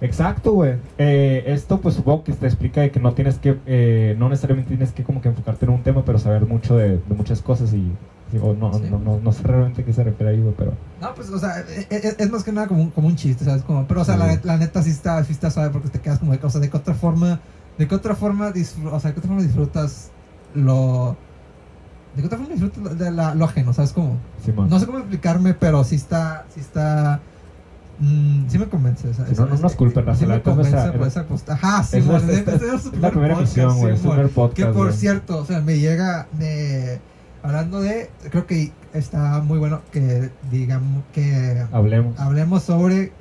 exacto, 0.01 0.53
güey. 0.53 0.75
Eh, 0.99 1.45
esto, 1.47 1.81
pues, 1.81 1.95
supongo 1.95 2.25
que 2.25 2.33
te 2.33 2.47
explica 2.47 2.81
de 2.83 2.91
que 2.91 3.01
no 3.01 3.13
tienes 3.15 3.39
que, 3.39 3.59
eh, 3.67 4.15
no 4.19 4.29
necesariamente 4.29 4.69
tienes 4.69 4.93
que 4.93 5.03
como 5.05 5.21
que 5.21 5.29
enfocarte 5.29 5.65
en 5.65 5.73
un 5.73 5.83
tema, 5.83 6.05
pero 6.05 6.19
saber 6.19 6.47
mucho 6.47 6.77
de, 6.77 6.99
de 6.99 7.15
muchas 7.17 7.41
cosas 7.43 7.73
y, 7.73 7.91
sí, 8.31 8.39
o 8.43 8.55
no, 8.55 8.73
Sí. 8.75 8.85
no, 8.91 8.99
no, 8.99 9.19
no 9.21 9.33
sé 9.33 9.43
realmente 9.45 9.83
a 9.83 9.85
qué 9.85 9.93
se 9.93 10.05
refiere 10.05 10.33
ahí, 10.33 10.41
güey, 10.41 10.55
pero... 10.57 10.73
No, 11.01 11.15
pues, 11.15 11.31
o 11.31 11.39
sea, 11.39 11.61
e- 11.61 11.87
e- 11.91 12.15
es, 12.19 12.31
más 12.31 12.45
que 12.45 12.53
nada 12.53 12.67
como 12.69 12.83
un, 12.83 12.91
como 12.91 13.09
un 13.09 13.17
chiste, 13.17 13.45
¿sabes? 13.45 13.63
Como, 13.63 13.87
pero, 13.87 14.03
o 14.03 14.05
sea, 14.05 14.15
Sí. 14.17 14.21
la, 14.21 14.27
net- 14.35 14.45
la 14.45 14.57
neta 14.59 14.83
sí 14.83 14.91
está, 14.91 15.23
sí 15.25 15.33
está 15.33 15.51
suave 15.51 15.71
porque 15.71 15.89
te 15.89 16.01
quedas 16.01 16.19
como 16.19 16.33
de, 16.33 16.41
o 16.43 16.51
sea, 16.51 16.61
de 16.61 16.69
qué 16.71 16.77
otra 16.77 16.95
forma, 16.95 17.41
de 17.79 17.87
qué 17.89 17.95
otra 17.95 18.15
forma, 18.15 18.53
disfr- 18.53 18.93
o 18.93 19.01
sea, 19.01 19.11
de 19.11 19.15
qué 19.15 19.21
otra 19.21 19.29
forma 19.29 19.43
disfrutas 19.43 20.11
lo, 20.55 21.17
de 22.17 22.23
qué 22.23 22.27
otra 22.27 22.39
forma 22.39 22.55
disfrutas 22.55 22.99
de 22.99 23.11
la, 23.11 23.35
lo 23.35 23.45
ajeno, 23.45 23.73
¿sabes? 23.73 23.93
Como, 23.93 24.17
Simón. 24.45 24.69
no 24.71 24.81
sé 24.81 24.87
cómo 24.87 24.99
explicarme, 24.99 25.55
pero 25.55 25.85
sí 25.85 25.97
está, 25.97 26.47
sí 26.55 26.61
está, 26.61 27.21
mm, 28.01 28.49
sí 28.49 28.59
me 28.59 28.67
convence. 28.69 29.11
esa- 29.11 29.27
Si 29.27 29.33
esa- 29.33 29.43
no, 29.43 29.49
no 29.49 29.55
nos 29.57 29.65
esa- 29.73 29.77
culpen, 29.79 30.17
sí 30.17 30.27
me 30.27 30.41
convence 30.43 30.93
por 30.93 31.07
esa 31.07 31.25
posta. 31.25 31.53
Ajá, 31.55 31.83
sí, 31.83 31.99
es, 31.99 32.07
nuestra- 32.07 32.35
es- 32.35 32.85
la 32.87 32.91
primer 32.91 33.11
primera 33.13 33.35
podcast, 33.35 33.57
emisión, 33.59 33.79
güey, 33.79 33.97
sí, 33.97 34.09
primer 34.09 34.29
podcast, 34.31 34.57
Que 34.57 34.75
por 34.75 34.87
güey. 34.87 34.97
cierto, 34.99 35.39
o 35.39 35.45
sea, 35.45 35.61
me 35.61 35.79
llega, 35.79 36.27
me, 36.39 36.99
hablando 37.43 37.81
de, 37.81 38.11
creo 38.31 38.47
que 38.47 38.73
está 38.95 39.41
muy 39.43 39.59
bueno 39.59 39.83
que 39.93 40.31
digamos, 40.51 41.05
que 41.13 41.65
Hablemos. 41.71 42.19
hablemos 42.19 42.63
sobre, 42.63 43.13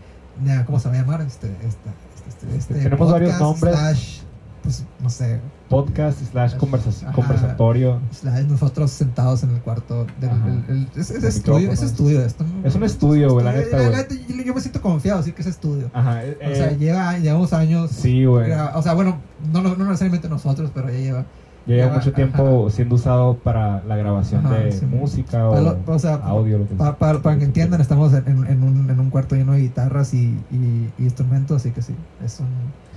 ¿cómo 0.65 0.79
se 0.79 0.87
va 0.89 0.95
a 0.95 0.97
llamar? 0.99 1.21
Este, 1.21 1.47
esta, 1.67 1.91
este, 2.27 2.47
este, 2.47 2.57
este 2.57 2.73
Tenemos 2.75 3.11
varios 3.11 3.33
podcast 3.35 3.61
nombres. 3.63 3.75
slash, 3.79 4.19
pues, 4.63 4.85
no 5.01 5.09
sé, 5.09 5.39
Podcast 5.69 6.19
slash 6.31 6.53
conversa- 6.55 7.11
conversatorio. 7.13 7.99
slash 8.11 8.43
nosotros 8.45 8.91
sentados 8.91 9.41
en 9.43 9.49
el 9.51 9.61
cuarto 9.61 10.05
del 10.21 10.29
Ajá. 10.29 10.47
el- 10.47 10.75
el- 10.77 10.87
es, 10.95 11.09
es 11.09 11.23
estudio, 11.23 11.71
es 11.71 11.81
estudio 11.81 12.21
esto. 12.23 12.45
Es 12.63 12.75
un 12.75 12.83
estudio, 12.83 13.31
güey, 13.33 13.43
la 13.45 13.51
neta, 13.53 13.77
güey. 13.81 14.45
yo, 14.45 14.53
me 14.53 14.61
siento 14.61 14.79
confiado, 14.81 15.23
sí 15.23 15.31
que 15.31 15.41
es 15.41 15.47
estudio. 15.47 15.89
Ajá. 15.93 16.23
eh, 16.23 16.37
o 16.39 16.55
sea, 16.55 16.69
eh, 16.71 16.77
lleva, 16.77 17.17
llevamos 17.17 17.51
años. 17.53 17.89
sí, 17.91 18.25
güey. 18.25 18.51
O 18.51 18.81
sea, 18.83 18.93
bueno, 18.93 19.17
no, 19.51 19.61
no, 19.63 19.75
no 19.75 19.85
necesariamente 19.85 20.29
nosotros, 20.29 20.69
pero 20.73 20.89
ya 20.89 20.97
lleva. 20.99 21.25
Lleva 21.65 21.93
mucho 21.95 22.13
tiempo 22.13 22.69
siendo 22.69 22.93
usado 22.95 23.37
para 23.37 23.83
la 23.85 23.95
grabación 23.95 24.45
Ajá, 24.45 24.55
de 24.55 24.71
sí. 24.71 24.85
música 24.85 25.47
o, 25.47 25.51
Para 25.51 25.61
lo- 25.63 25.79
o 25.87 25.99
sea, 25.99 26.15
audio, 26.15 26.59
lo 26.59 26.67
que 26.67 26.75
Pa- 26.75 26.95
pa- 26.97 27.19
para 27.21 27.39
que 27.39 27.45
entiendan, 27.45 27.81
estamos 27.81 28.13
en, 28.13 28.27
en- 28.27 28.63
un, 28.63 28.87
en 28.89 28.99
un 28.99 29.09
cuarto 29.09 29.35
lleno 29.35 29.53
de 29.53 29.61
guitarras 29.61 30.13
y, 30.13 30.37
y- 30.51 30.91
y 30.99 31.03
instrumentos, 31.03 31.57
así 31.57 31.71
que 31.71 31.81
sí, 31.81 31.95
es 32.23 32.39
un, 32.39 32.45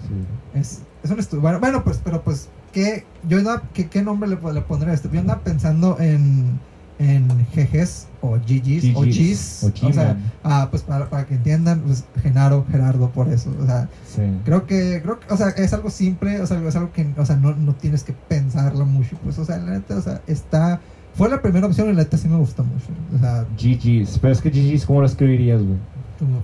Sí. 0.06 0.58
es, 0.60 0.82
es 1.02 1.10
un 1.10 1.18
estudio. 1.18 1.40
Bueno, 1.42 1.60
bueno, 1.60 1.82
pues, 1.82 2.00
pero 2.04 2.20
pues, 2.22 2.48
¿qué, 2.72 3.04
yo 3.26 3.38
¿qué, 3.72 3.88
qué 3.88 4.02
nombre 4.02 4.28
le, 4.28 4.36
le 4.52 4.60
pondré 4.60 4.90
a 4.90 4.94
esto? 4.94 5.08
Yo 5.10 5.20
andaba 5.20 5.40
pensando 5.40 5.96
en, 5.98 6.58
en 6.98 7.28
GGs 7.54 8.08
o 8.20 8.36
GGs 8.36 8.96
o 8.96 9.02
GGs, 9.02 9.16
G's. 9.16 9.62
o 9.84 9.86
O 9.88 9.92
sea, 9.92 10.16
ah, 10.42 10.66
pues 10.70 10.82
para, 10.82 11.08
para 11.08 11.26
que 11.26 11.34
entiendan, 11.36 11.80
pues 11.82 12.04
Genaro, 12.22 12.66
Gerardo, 12.70 13.10
por 13.10 13.28
eso. 13.28 13.54
O 13.62 13.66
sea, 13.66 13.88
Sí. 14.06 14.22
creo 14.44 14.66
que, 14.66 15.00
creo 15.02 15.20
que, 15.20 15.32
o 15.32 15.36
sea, 15.36 15.48
es 15.50 15.72
algo 15.72 15.90
simple, 15.90 16.40
o 16.40 16.46
sea, 16.46 16.60
es 16.66 16.74
algo 16.76 16.92
que, 16.92 17.06
o 17.16 17.24
sea, 17.24 17.36
no, 17.36 17.54
no 17.54 17.74
tienes 17.74 18.02
que 18.04 18.12
pensarlo 18.12 18.84
mucho. 18.84 19.16
Pues, 19.22 19.38
o 19.38 19.44
sea, 19.44 19.58
la 19.58 19.72
neta, 19.72 19.96
o 19.96 20.02
sea, 20.02 20.20
está, 20.26 20.80
fue 21.14 21.28
la 21.28 21.40
primera 21.40 21.66
opción 21.66 21.88
y 21.88 21.92
la 21.92 22.02
neta 22.02 22.16
sí 22.16 22.26
me 22.28 22.36
gustó 22.36 22.64
mucho. 22.64 22.86
O 23.14 23.18
sea, 23.18 23.46
GG's. 23.56 24.18
Pero 24.18 24.32
es 24.32 24.40
que 24.40 24.50
GG's, 24.50 24.84
¿cómo 24.86 25.00
lo 25.00 25.06
escribirías, 25.06 25.62
güey? 25.62 25.78
como. 26.18 26.42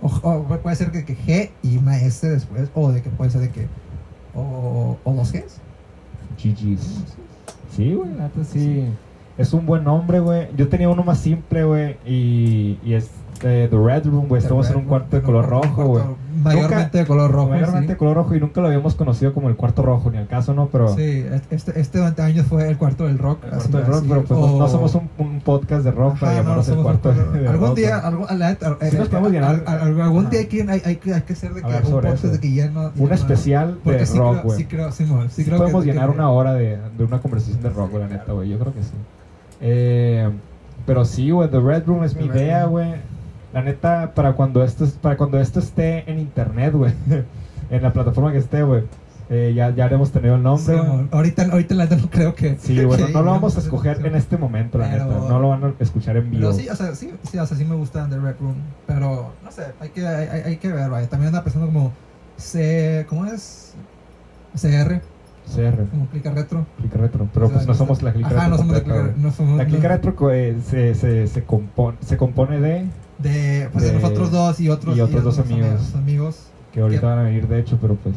O, 0.00 0.06
o 0.28 0.58
puede 0.58 0.76
ser 0.76 0.90
que, 0.90 1.04
que 1.04 1.16
G 1.16 1.50
y 1.62 1.76
una 1.76 1.96
S 2.00 2.28
después, 2.28 2.68
o 2.74 2.90
de 2.92 3.02
que 3.02 3.10
puede 3.10 3.30
ser 3.30 3.40
de 3.40 3.50
que, 3.50 3.66
o, 4.34 4.96
o 5.04 5.14
dos 5.14 5.32
Gs. 5.32 5.60
GG's. 6.42 7.04
Sí, 7.76 7.94
güey, 7.94 8.10
la 8.14 8.24
neta 8.24 8.44
sí. 8.44 8.84
Es 9.38 9.52
un 9.54 9.64
buen 9.66 9.84
nombre, 9.84 10.20
güey. 10.20 10.48
Yo 10.56 10.68
tenía 10.68 10.88
uno 10.88 11.02
más 11.04 11.18
simple, 11.18 11.64
güey. 11.64 11.96
Y, 12.06 12.78
y 12.84 12.94
es 12.94 13.10
eh, 13.42 13.66
The 13.70 13.76
Red 13.76 14.06
Room, 14.06 14.28
güey. 14.28 14.40
Estamos 14.42 14.68
en 14.70 14.76
un 14.76 14.84
cuarto 14.84 15.16
de 15.16 15.22
color 15.22 15.46
rojo, 15.48 15.84
güey. 15.86 16.04
Mayormente 16.42 16.98
de 16.98 17.06
color 17.06 17.30
rojo. 17.30 17.48
Mayormente 17.50 17.88
de 17.88 17.94
sí. 17.94 17.98
color 17.98 18.16
rojo 18.16 18.34
y 18.34 18.40
nunca 18.40 18.60
lo 18.60 18.66
habíamos 18.68 18.94
conocido 18.94 19.32
como 19.32 19.48
el 19.48 19.56
cuarto 19.56 19.82
rojo, 19.82 20.10
ni 20.10 20.18
al 20.18 20.26
caso, 20.28 20.54
¿no? 20.54 20.68
Pero 20.68 20.88
Sí, 20.94 21.24
este, 21.50 21.80
este 21.80 21.98
durante 21.98 22.22
años 22.22 22.46
fue 22.46 22.68
el 22.68 22.76
cuarto 22.78 23.06
del 23.06 23.18
rock. 23.18 23.44
el 23.44 23.50
cuarto 23.50 23.78
de 23.78 23.84
rock, 23.84 24.04
pero 24.08 24.24
pues 24.24 24.38
no, 24.40 24.46
o- 24.46 24.58
no 24.58 24.68
somos 24.68 24.94
un, 24.94 25.08
un 25.18 25.40
podcast 25.40 25.84
de 25.84 25.90
rock 25.92 26.12
Ajá, 26.14 26.20
para 26.20 26.32
no, 26.32 26.38
llamarnos 26.38 26.68
el 26.68 26.74
somos 26.74 26.84
cuarto 26.98 27.10
un 27.10 27.32
de, 27.32 27.38
de 27.40 27.48
Algún 27.52 27.68
rock, 27.68 27.76
día, 27.76 27.98
algún, 27.98 28.26
a 28.28 28.34
la 28.34 28.50
Sí 28.52 28.96
podemos 28.96 29.32
algún 30.02 30.30
día 30.30 30.40
hay 30.40 30.46
que, 30.46 30.62
hay, 30.62 30.82
hay 30.84 30.96
que, 30.96 31.14
hay 31.14 31.22
que 31.22 31.32
hacer 31.32 31.54
de 31.54 31.62
que 31.62 31.66
un 31.68 31.82
podcast 31.90 32.24
eso. 32.24 32.28
de 32.32 32.40
que 32.40 32.50
lleno. 32.50 32.80
Un 32.86 32.92
lleno- 32.94 33.14
especial 33.14 33.78
de 33.84 34.06
sí 34.06 34.18
rock, 34.18 34.42
güey. 34.44 34.58
sí 34.58 34.64
creo, 34.66 34.92
sí 34.92 35.06
Sí 35.30 35.44
creo 35.44 35.58
podemos 35.58 35.84
que- 35.84 35.92
llenar 35.92 36.10
una 36.10 36.28
hora 36.30 36.54
de, 36.54 36.78
de 36.98 37.04
una 37.04 37.20
conversación 37.20 37.62
de 37.62 37.70
rock, 37.70 37.90
güey, 37.92 38.02
la 38.04 38.08
neta, 38.08 38.32
güey. 38.32 38.48
Yo 38.48 38.58
creo 38.58 38.72
que 38.74 38.82
sí. 38.82 38.92
Eh, 39.62 40.28
pero 40.84 41.04
sí, 41.04 41.30
güey, 41.30 41.48
The 41.48 41.60
Red 41.60 41.84
Room 41.86 42.04
es 42.04 42.14
The 42.14 42.20
mi 42.22 42.28
Red 42.28 42.36
idea, 42.40 42.64
güey. 42.66 42.94
La 43.52 43.62
neta, 43.62 44.12
para 44.14 44.32
cuando 44.32 44.64
esto, 44.64 44.84
es- 44.84 44.92
para 44.92 45.16
cuando 45.16 45.38
esto 45.38 45.60
esté 45.60 46.10
en 46.10 46.18
internet, 46.18 46.72
güey, 46.74 46.92
en 47.70 47.82
la 47.82 47.92
plataforma 47.92 48.32
que 48.32 48.38
esté, 48.38 48.62
güey, 48.62 48.82
eh, 49.30 49.52
ya, 49.54 49.70
ya 49.74 49.84
haremos 49.84 50.10
tenido 50.10 50.34
el 50.34 50.42
nombre, 50.42 50.76
güey. 50.76 51.06
Ahorita, 51.10 51.44
ahorita 51.50 51.74
la 51.74 51.86
no 51.86 52.10
creo 52.10 52.34
que. 52.34 52.56
Sí, 52.58 52.84
bueno, 52.84 53.06
que 53.06 53.12
no 53.12 53.22
lo 53.22 53.30
vamos 53.30 53.56
a 53.56 53.60
escoger 53.60 54.04
en 54.04 54.14
este 54.16 54.36
momento, 54.36 54.78
la 54.78 54.90
Pero- 54.90 55.04
neta. 55.06 55.28
No 55.28 55.38
lo 55.38 55.48
van 55.50 55.64
a 55.64 55.72
escuchar 55.78 56.16
en 56.16 56.30
vivo. 56.30 56.40
Pero 56.50 56.52
sí, 56.54 56.68
o 56.68 56.74
sea, 56.76 56.94
sí, 56.94 57.12
sí, 57.30 57.38
o 57.38 57.46
sea, 57.46 57.56
sí 57.56 57.64
me 57.64 57.76
gusta 57.76 58.08
The 58.08 58.18
Red 58.18 58.36
Room. 58.40 58.56
Pero, 58.86 59.30
no 59.44 59.50
sé, 59.52 59.62
hay 59.80 59.90
que, 59.90 60.06
hay, 60.06 60.40
hay- 60.44 60.56
que 60.56 60.72
ver, 60.72 60.90
vaya. 60.90 61.08
También 61.08 61.28
anda 61.28 61.44
pensando 61.44 61.66
como 61.66 61.92
C. 62.36 63.06
¿Cómo 63.08 63.26
es? 63.26 63.74
CR, 64.54 65.00
CR, 65.46 65.84
como 65.90 66.06
clica 66.06 66.30
retro. 66.32 66.66
clica 66.78 66.98
retro. 66.98 67.28
Pero 67.32 67.46
O 67.46 67.48
sea, 67.48 67.56
pues 67.58 67.66
no 67.66 67.74
somos 67.74 68.02
la 68.02 68.12
clica 68.12 68.28
Ajá, 68.28 68.48
retro. 68.48 68.50
no 68.50 68.56
somos 68.58 68.72
la 68.72 68.78
completa, 68.80 69.02
clica 69.12 69.22
no 69.28 69.32
somos- 69.32 69.58
La 69.58 69.66
clica 69.66 69.82
no- 69.82 69.88
retro 69.94 70.30
eh, 70.32 70.56
se, 70.68 70.94
se, 70.94 71.26
se, 71.26 71.44
compone, 71.44 71.98
se 72.00 72.16
compone 72.16 72.60
de 72.60 72.86
De, 73.18 73.68
pues, 73.72 73.84
de, 73.84 73.92
nosotros 73.94 74.30
dos 74.30 74.60
y 74.60 74.68
otros, 74.68 74.96
y 74.96 75.00
otros 75.00 75.22
dos 75.24 75.38
amigos. 75.38 75.94
amigos. 75.94 76.46
que 76.72 76.80
ahorita 76.80 77.00
Que- 77.00 77.06
van 77.06 77.18
a 77.18 77.22
venir, 77.22 77.46
de 77.48 77.60
hecho, 77.60 77.78
pero 77.80 77.96
pues. 77.96 78.16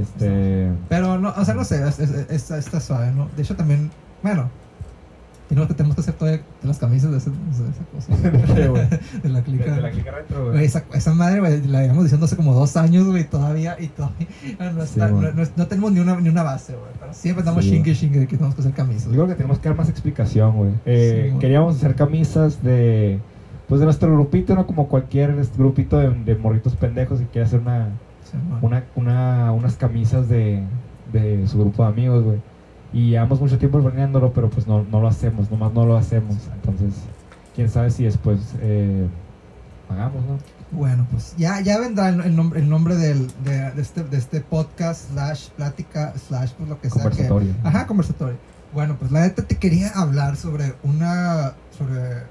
Este. 0.00 0.70
Pero, 0.88 1.18
no, 1.18 1.32
o 1.36 1.44
sea, 1.44 1.54
no 1.54 1.64
sé, 1.64 1.86
es- 1.86 1.98
es- 1.98 2.10
es- 2.10 2.30
está, 2.30 2.58
está 2.58 2.80
suave, 2.80 3.12
¿no? 3.12 3.28
De 3.36 3.42
hecho, 3.42 3.54
también, 3.56 3.90
bueno, 4.22 4.48
tenemos 5.48 5.68
que, 5.68 5.74
tenemos 5.74 5.94
que 5.94 6.00
hacer 6.02 6.14
todavía 6.14 6.40
de 6.62 6.68
las 6.68 6.78
camisas 6.78 7.10
de, 7.10 7.18
ese- 7.18 7.30
de 7.30 7.36
esa 7.70 7.84
cosa. 7.92 8.30
¿De 8.30 8.54
qué, 8.54 8.68
güey? 8.68 8.82
de 9.22 9.28
la 9.28 9.42
clica. 9.42 9.74
De 9.74 9.80
la 9.80 9.90
clica 9.90 10.10
retro, 10.10 10.50
Güey, 10.52 10.64
esa, 10.64 10.84
esa 10.94 11.14
madre, 11.14 11.40
güey, 11.40 11.66
la 11.66 11.82
llevamos 11.82 12.04
diciendo 12.04 12.26
hace 12.26 12.36
como 12.36 12.52
dos 12.54 12.76
años, 12.76 13.06
güey, 13.06 13.24
todavía, 13.24 13.76
y 13.78 13.88
todavía 13.88 14.26
no, 14.58 14.82
está- 14.82 15.08
Sí, 15.08 15.14
no, 15.14 15.20
no- 15.32 15.48
no 15.56 15.66
tenemos 15.66 15.92
ni 15.92 16.00
una, 16.00 16.20
ni 16.20 16.28
una 16.28 16.42
base, 16.42 16.72
güey, 16.72 16.90
pero 17.00 17.12
siempre 17.14 17.40
estamos 17.42 17.64
Sí, 17.64 17.70
chingue, 17.70 17.94
chingue 17.94 18.20
de 18.20 18.26
que 18.26 18.36
tenemos 18.36 18.54
que 18.54 18.60
hacer 18.62 18.72
camisas. 18.72 19.04
Yo 19.06 19.12
creo 19.12 19.26
que 19.28 19.34
tenemos 19.34 19.58
que 19.58 19.68
dar 19.68 19.78
más 19.78 19.88
explicación, 19.88 20.56
güey. 20.56 20.70
Eh, 20.84 21.30
Sí, 21.32 21.38
queríamos 21.38 21.76
hacer 21.76 21.94
camisas 21.94 22.62
de. 22.62 23.18
Pues 23.68 23.80
de 23.80 23.84
nuestro 23.86 24.12
grupito, 24.12 24.54
¿no? 24.54 24.64
Como 24.66 24.86
cualquier 24.88 25.34
grupito 25.58 25.98
de, 25.98 26.10
de 26.10 26.36
morritos 26.36 26.76
pendejos 26.76 27.18
que 27.18 27.26
quiere 27.26 27.46
hacer 27.46 27.58
una, 27.58 27.88
una, 28.62 28.84
una, 28.94 29.50
unas 29.52 29.74
camisas 29.74 30.28
de, 30.28 30.62
de 31.12 31.48
su 31.48 31.58
grupo 31.58 31.82
de 31.82 31.88
amigos, 31.88 32.22
güey. 32.24 32.38
Y 32.92 33.10
llevamos 33.10 33.40
mucho 33.40 33.58
tiempo 33.58 33.80
planeándolo, 33.80 34.32
pero 34.32 34.48
pues 34.48 34.66
no, 34.66 34.84
no 34.84 35.00
lo 35.00 35.08
hacemos, 35.08 35.50
nomás 35.50 35.72
no 35.72 35.84
lo 35.86 35.96
hacemos. 35.96 36.36
Entonces, 36.54 36.94
quién 37.54 37.68
sabe 37.68 37.90
si 37.90 38.04
después 38.04 38.40
eh, 38.60 39.06
hagamos, 39.88 40.24
¿no? 40.24 40.38
Bueno, 40.72 41.06
pues 41.10 41.34
ya, 41.36 41.60
ya 41.60 41.78
vendrá 41.78 42.08
el, 42.08 42.20
el 42.22 42.34
nombre, 42.34 42.60
el 42.60 42.68
nombre 42.68 42.96
del, 42.96 43.28
de, 43.44 43.70
de 43.72 43.82
este, 43.82 44.02
de 44.02 44.16
este 44.16 44.40
podcast, 44.40 45.10
slash 45.12 45.48
plática, 45.50 46.12
slash 46.28 46.52
pues 46.52 46.68
lo 46.68 46.80
que 46.80 46.90
sea. 46.90 47.02
que- 47.02 47.08
Conversatorio. 47.10 47.54
Ajá, 47.64 47.86
conversatorio. 47.86 48.36
Bueno, 48.74 48.96
pues 48.98 49.12
la 49.12 49.20
neta 49.20 49.42
te 49.42 49.56
quería 49.56 49.90
hablar 49.90 50.36
sobre 50.36 50.74
una. 50.82 51.54
sobre 51.76 52.24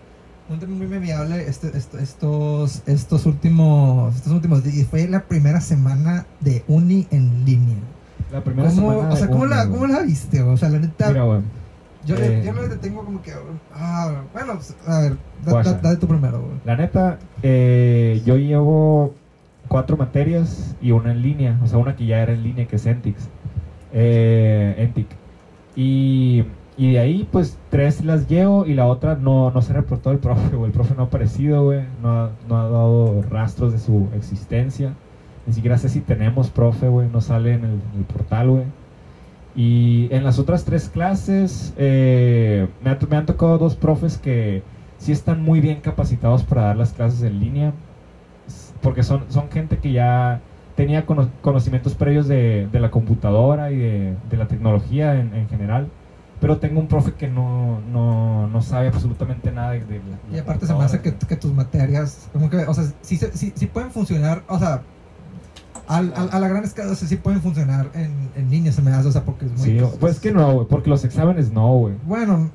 un 0.50 0.60
tema 0.60 0.76
muy 0.76 0.86
memeable 0.88 1.48
este, 1.48 1.76
esto- 1.78 1.98
estos, 1.98 2.84
estos 2.86 3.26
últimos. 3.26 4.16
Estos 4.16 4.34
últimos 4.34 4.64
días. 4.64 4.88
Fue 4.88 5.08
la 5.08 5.24
primera 5.24 5.62
semana 5.62 6.26
de 6.42 6.64
uni 6.68 7.08
en 7.12 7.46
línea. 7.46 7.78
La 8.36 8.44
primera 8.44 8.70
¿Cómo, 8.70 8.92
semana. 8.92 9.14
o 9.14 9.16
sea, 9.16 9.28
¿cómo, 9.30 9.46
la, 9.46 9.66
güey. 9.66 9.80
¿cómo 9.80 9.94
la 9.94 10.02
viste? 10.04 10.42
O 10.44 10.58
sea, 10.58 10.70
la 10.70 10.80
neta. 10.80 11.08
Mira, 11.10 11.24
güey. 11.24 11.40
yo, 12.06 12.16
eh, 12.18 12.44
yo 12.46 12.54
la 12.54 12.62
neta 12.64 12.78
tengo 12.82 13.04
como 13.04 13.22
que. 13.22 13.32
Ah, 13.74 14.24
bueno, 14.34 14.54
pues, 14.56 14.76
a 14.88 15.00
ver, 15.02 15.18
da, 15.46 15.64
da- 15.64 15.80
dale 15.82 15.98
tú 15.98 16.08
primero, 16.08 16.40
güey. 16.42 16.54
La 16.66 16.76
neta, 16.76 17.18
eh, 17.44 18.22
yo 18.26 18.38
llevo 18.38 19.14
cuatro 19.68 19.98
materias 19.98 20.76
y 20.82 20.92
una 20.92 21.12
en 21.12 21.22
línea, 21.22 21.60
o 21.64 21.68
sea, 21.68 21.78
una 21.78 21.96
que 21.96 22.06
ya 22.06 22.20
era 22.22 22.34
en 22.34 22.44
línea, 22.44 22.68
que 22.68 22.76
es 22.76 22.86
Entix. 22.86 23.28
Eh, 23.94 24.76
Entic. 24.78 25.08
Y 25.76 26.44
y 26.78 26.92
de 26.92 27.00
ahí, 27.00 27.26
pues, 27.32 27.58
tres 27.70 28.04
las 28.04 28.28
llevo 28.28 28.66
y 28.66 28.74
la 28.74 28.86
otra 28.88 29.16
no, 29.16 29.50
no 29.50 29.62
se 29.62 29.72
reportó 29.72 30.12
el 30.12 30.18
profe, 30.18 30.58
güey. 30.58 30.66
El 30.72 30.74
profe 30.74 30.94
no 30.94 31.04
ha 31.04 31.06
aparecido, 31.06 31.64
güey. 31.64 31.84
No 32.02 32.10
ha, 32.12 32.30
no 32.50 32.58
ha 32.58 32.64
dado 32.64 33.22
rastros 33.30 33.72
de 33.72 33.80
su 33.80 34.10
existencia. 34.14 34.94
Ni 35.48 35.54
siquiera 35.54 35.78
sé 35.78 35.90
si 35.90 36.02
tenemos 36.02 36.50
profe, 36.50 36.88
güey. 36.88 37.08
No 37.10 37.22
sale 37.22 37.54
en 37.54 37.64
el, 37.66 37.72
en 37.72 38.00
el 38.00 38.04
portal, 38.06 38.50
güey. 38.50 38.64
Y 39.56 40.08
en 40.14 40.24
las 40.24 40.38
otras 40.40 40.66
tres 40.66 40.90
clases, 40.90 41.74
eh, 41.78 42.68
me, 42.84 42.90
ha- 42.92 43.00
me 43.10 43.16
han 43.16 43.26
tocado 43.26 43.58
dos 43.58 43.76
profes 43.76 44.18
que 44.18 44.64
sí 44.98 45.12
están 45.12 45.42
muy 45.44 45.62
bien 45.62 45.80
capacitados 45.82 46.44
para 46.44 46.64
dar 46.64 46.76
las 46.78 46.92
clases 46.94 47.22
en 47.22 47.40
línea. 47.40 47.74
Porque 48.82 49.04
son, 49.04 49.24
son 49.30 49.50
gente 49.50 49.78
que 49.78 49.92
ya 49.92 50.42
tenía 50.76 51.06
cono- 51.06 51.30
conocimientos 51.42 51.96
previos 51.96 52.28
de, 52.28 52.68
de 52.72 52.80
la 52.80 52.92
computadora 52.92 53.72
y 53.72 53.78
de, 53.78 54.16
de 54.30 54.38
la 54.38 54.48
tecnología 54.48 55.20
en, 55.20 55.34
en 55.34 55.48
general. 55.48 55.88
Pero 56.42 56.58
tengo 56.58 56.82
un 56.82 56.88
profe 56.88 57.14
que 57.14 57.30
no, 57.30 57.80
no, 57.92 58.48
no 58.48 58.62
sabe 58.62 58.88
absolutamente 58.90 59.52
nada 59.54 59.72
de, 59.72 59.80
de 59.86 60.00
la 60.00 60.36
Y 60.36 60.40
aparte 60.40 60.68
se 60.68 60.74
me 60.74 60.84
hace 60.84 61.00
que, 61.02 61.16
que 61.16 61.36
tus 61.38 61.54
materias, 61.54 62.30
como 62.34 62.50
que, 62.50 62.58
o 62.58 62.74
sea, 62.74 62.84
sí, 63.02 63.18
sí, 63.18 63.54
sí 63.56 63.66
pueden 63.68 63.90
funcionar, 63.92 64.44
o 64.50 64.60
sea, 64.60 64.82
al, 65.88 66.14
al- 66.16 66.30
a 66.32 66.40
la 66.40 66.48
gran 66.48 66.64
escala, 66.64 66.92
o 66.92 66.96
sea, 66.96 67.08
sí 67.08 67.16
pueden 67.18 67.42
funcionar 67.42 67.90
en, 67.94 68.12
en 68.36 68.50
línea, 68.50 68.72
se 68.72 68.82
me 68.82 68.92
hace, 68.92 69.08
o 69.08 69.12
sea, 69.12 69.24
porque 69.24 69.46
es 69.46 69.52
muy... 69.52 69.62
Sí, 69.62 69.78
pues 70.00 70.20
que 70.20 70.32
no, 70.32 70.54
güey, 70.54 70.68
porque 70.68 70.90
los 70.90 71.04
exámenes 71.06 71.52
no, 71.52 71.68
güey. 71.78 71.94
Bueno, 72.06 72.50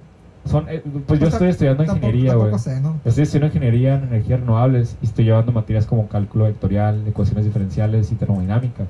Son, 0.46 0.66
eh, 0.68 0.82
pues 1.06 1.20
yo 1.20 1.26
Pues 1.26 1.34
estoy 1.34 1.48
estudiando 1.50 1.84
tampoco- 1.84 2.06
ingeniería, 2.06 2.34
güey. 2.34 2.50
¿no? 2.82 3.00
Estoy 3.04 3.22
estudiando 3.24 3.46
ingeniería 3.48 3.94
en 3.96 4.04
energías 4.04 4.40
renovables 4.40 4.96
y 5.02 5.06
estoy 5.06 5.24
llevando 5.26 5.52
materias 5.52 5.86
como 5.86 6.08
cálculo 6.08 6.44
vectorial, 6.44 7.06
ecuaciones 7.06 7.44
diferenciales 7.44 8.10
y 8.10 8.14
termodinámica. 8.14 8.84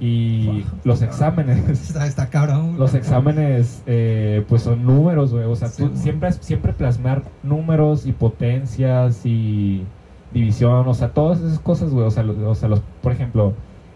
Y 0.00 0.64
los 0.82 1.02
exámenes, 1.02 1.68
Está, 1.88 2.06
está 2.06 2.28
cabrón. 2.28 2.76
los 2.78 2.94
exámenes, 2.94 3.82
eh, 3.86 4.44
pues 4.48 4.62
son 4.62 4.84
números, 4.84 5.32
güey. 5.32 5.44
O 5.44 5.54
sea, 5.56 5.68
Sí, 5.68 5.82
tú 5.84 5.90
siempre, 5.96 6.32
siempre 6.32 6.72
plasmar 6.72 7.22
números 7.42 8.04
y 8.04 8.12
potencias 8.12 9.24
y 9.24 9.84
división, 10.32 10.86
o 10.88 10.94
sea, 10.94 11.10
todas 11.10 11.40
esas 11.40 11.60
cosas, 11.60 11.90
güey. 11.90 12.06
O 12.06 12.10
sea, 12.10 12.24
lo- 12.24 12.50
o 12.50 12.54
sea 12.56 12.68
los, 12.68 12.80
por 13.02 13.12
ejemplo, 13.12 13.52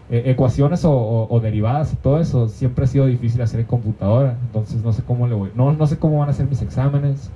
eh, 0.09 0.23
ecuaciones 0.27 0.83
o, 0.85 0.91
o- 0.91 1.27
o 1.33 1.39
derivadas 1.39 1.93
y 1.93 1.95
todo 1.97 2.19
eso 2.19 2.47
siempre 2.49 2.85
ha 2.85 2.87
sido 2.87 3.05
difícil 3.05 3.41
hacer 3.41 3.59
en 3.59 3.65
computadora. 3.67 4.37
Entonces 4.47 4.83
no 4.83 4.91
sé 4.93 5.03
cómo 5.03 5.27
le 5.27 5.35
voy, 5.35 5.49
no, 5.55 5.71
no 5.73 5.87
sé 5.87 5.97
cómo 5.97 6.19
van 6.19 6.29
a 6.29 6.33
ser 6.33 6.47
mis 6.47 6.61
exámenes. 6.61 7.29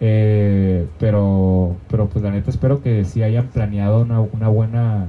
Eh, 0.00 0.86
pero, 0.98 1.76
pero 1.88 2.08
pues 2.08 2.24
la 2.24 2.30
neta 2.32 2.50
espero 2.50 2.82
que 2.82 3.04
sí 3.04 3.22
hayan 3.22 3.46
planeado 3.48 4.00
una, 4.02 4.20
una 4.20 4.48
buena 4.48 5.06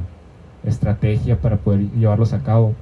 estrategia 0.64 1.40
para 1.42 1.58
poder 1.58 1.90
llevarlos 1.98 2.34
a 2.34 2.44
cabo. 2.44 2.74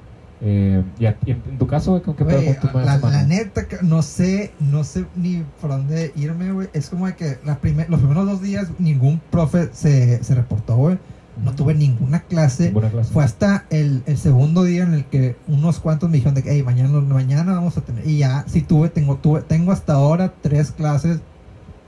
Eh, 0.44 0.84
y, 1.00 1.06
a- 1.06 1.18
y 1.26 1.32
en, 1.32 1.42
tu 1.60 1.68
caso, 1.68 2.02
¿con 2.02 2.16
qué 2.16 2.26
pedo 2.26 2.42
con 2.72 2.84
la, 2.86 2.98
la 3.14 3.24
neta, 3.28 3.62
no 3.84 4.02
sé, 4.02 4.52
no 4.60 4.84
sé 4.84 5.06
ni 5.16 5.44
por 5.62 5.70
dónde 5.70 6.12
irme, 6.16 6.52
güey. 6.52 6.68
Es 6.74 6.90
como 6.90 7.06
de 7.06 7.16
que 7.16 7.38
la 7.46 7.58
primer, 7.60 7.90
los 7.90 8.00
primeros 8.00 8.26
dos 8.26 8.42
días 8.42 8.68
ningún 8.80 9.22
profe 9.30 9.70
se, 9.72 10.22
se 10.24 10.36
reportó, 10.36 10.76
güey. 10.76 10.98
No 11.44 11.54
tuve 11.54 11.74
ninguna 11.74 12.22
clase. 12.22 12.72
Fue 13.14 13.24
hasta 13.24 13.66
el, 13.70 14.04
el 14.06 14.18
segundo 14.18 14.64
día 14.64 14.84
en 14.84 14.94
el 14.94 15.06
que 15.06 15.36
unos 15.48 15.80
cuantos 15.80 16.10
me 16.10 16.16
dijeron 16.18 16.36
de 16.36 16.44
que, 16.44 16.52
hey, 16.52 16.64
mañana, 16.64 17.00
mañana 17.02 17.54
vamos 17.54 17.78
a 17.78 17.82
tener. 17.82 18.08
Y 18.08 18.18
ya, 18.20 18.46
sí 18.48 18.62
tuve, 18.62 18.90
tengo, 18.90 19.16
tuve, 19.18 19.42
tengo 19.42 19.72
hasta 19.72 19.94
ahora 19.94 20.34
tres 20.42 20.72
clases. 20.72 21.20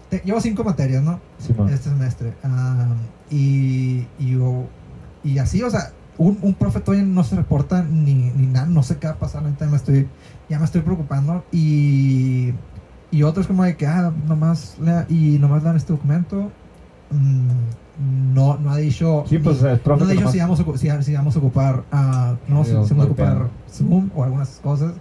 Te- 0.10 0.22
llevo 0.26 0.40
cinco 0.42 0.64
materias, 0.64 1.04
¿no? 1.04 1.20
Simón. 1.40 1.70
este 1.70 1.90
semestre. 1.90 2.34
Ah, 2.44 2.88
y, 3.30 4.06
y, 4.20 4.32
yo- 4.32 4.66
y 5.24 5.38
así, 5.38 5.62
o 5.64 5.70
sea, 5.70 5.92
un, 6.18 6.38
un 6.42 6.54
profe 6.54 6.80
todavía 6.80 7.06
no 7.06 7.24
se 7.24 7.36
reporta 7.36 7.84
ni, 7.84 8.14
ni 8.14 8.46
nada, 8.48 8.68
no 8.68 8.84
sé 8.84 8.98
qué 8.98 9.08
va 9.08 9.14
a 9.14 9.20
pasar, 9.20 9.42
neta, 9.44 9.66
me 9.66 9.78
estoy, 9.78 10.08
ya 10.50 10.60
me 10.60 10.66
estoy 10.66 10.82
preocupando. 10.82 11.44
Y, 11.52 12.54
y 13.12 13.24
otros 13.24 13.48
como 13.48 13.64
de 13.64 13.76
que, 13.78 13.88
ah, 13.88 14.12
nomás, 14.28 14.78
lea, 14.80 15.06
y 15.10 15.38
nomás 15.40 15.64
lean 15.64 15.76
este 15.76 15.94
documento. 15.94 16.52
Mm, 17.14 18.34
no, 18.34 18.58
no 18.58 18.72
ha 18.72 18.78
dicho... 18.78 19.24
Sí, 19.30 19.38
pues 19.38 19.62
no 19.62 20.06
ha 20.06 20.08
dicho 20.14 20.32
si 20.32 20.40
vamos, 20.40 20.60
a, 20.60 21.02
si, 21.04 21.14
vamos 21.14 21.36
a 21.36 21.40
ocupar, 21.40 21.84
ah, 21.92 22.36
no, 22.48 22.64
si, 22.64 22.74
vamos 22.74 22.92
a 22.92 22.96
ocupar. 23.06 23.50
Zoom 23.72 24.10
o 24.16 24.24
algunas 24.24 24.50
cosas. 24.64 24.94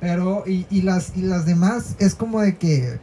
Pero, 0.00 0.44
y, 0.46 0.66
y, 0.70 0.82
las, 0.82 1.16
y 1.16 1.22
las 1.22 1.46
demás 1.46 1.96
es 1.98 2.14
como 2.14 2.40
de 2.40 2.56
que, 2.56 2.98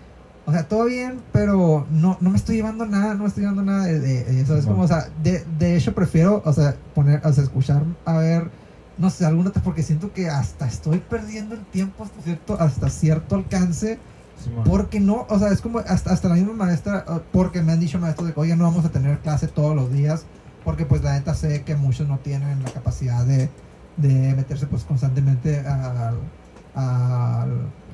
o 0.46 0.52
sea, 0.52 0.68
todo 0.68 0.86
bien, 0.86 1.18
pero 1.34 1.86
no, 1.92 2.18
no 2.22 2.30
me 2.30 2.38
estoy 2.38 2.56
llevando 2.58 2.86
nada, 2.86 3.16
no 3.16 3.24
me 3.24 3.28
estoy 3.28 3.42
llevando 3.42 3.64
nada 3.64 3.86
de, 3.86 4.00
de- 4.00 4.24
de 4.24 4.42
eso. 4.42 4.56
Es 4.56 4.66
como, 4.66 4.84
o 4.84 4.88
sea, 4.88 5.10
de, 5.24 5.44
de 5.60 5.76
hecho 5.76 5.94
prefiero, 5.94 6.42
o 6.46 6.54
sea, 6.54 6.76
poner, 6.94 7.20
o 7.26 7.34
sea, 7.34 7.44
escuchar, 7.44 7.84
a 8.06 8.18
ver, 8.20 8.50
no 8.98 9.10
sé, 9.10 9.26
alguna, 9.26 9.52
porque 9.52 9.84
siento 9.84 10.14
que 10.14 10.30
hasta 10.30 10.68
estoy 10.68 11.00
perdiendo 11.00 11.56
el 11.56 11.66
tiempo 11.66 12.04
hasta 12.06 12.22
cierto, 12.22 12.58
hasta 12.62 12.90
cierto 12.90 13.36
alcance. 13.36 13.98
Porque 14.66 15.00
no, 15.00 15.26
o 15.30 15.40
sea, 15.40 15.50
es 15.50 15.62
como 15.62 15.80
hasta, 15.80 16.12
hasta 16.12 16.30
la 16.30 16.36
misma 16.36 16.54
maestra, 16.54 17.06
porque 17.32 17.62
me 17.62 17.72
han 17.72 17.80
dicho 17.80 18.00
maestros 18.00 18.28
de 18.28 18.34
que, 18.34 18.40
oye, 18.40 18.56
no 18.56 18.66
vamos 18.66 18.86
a 18.86 18.90
tener 18.90 19.20
clase 19.20 19.48
todos 19.48 19.76
los 19.76 19.92
días, 19.92 20.26
porque 20.64 20.86
pues 20.86 21.04
la 21.04 21.14
neta 21.14 21.34
sé 21.34 21.64
que 21.64 21.76
muchos 21.76 22.08
no 22.08 22.18
tienen 22.20 22.64
la 22.64 22.72
capacidad 22.72 23.26
de, 23.26 23.50
de 23.98 24.34
meterse 24.36 24.68
pues 24.68 24.84
constantemente 24.84 25.60
al... 25.60 26.20
al 26.76 27.50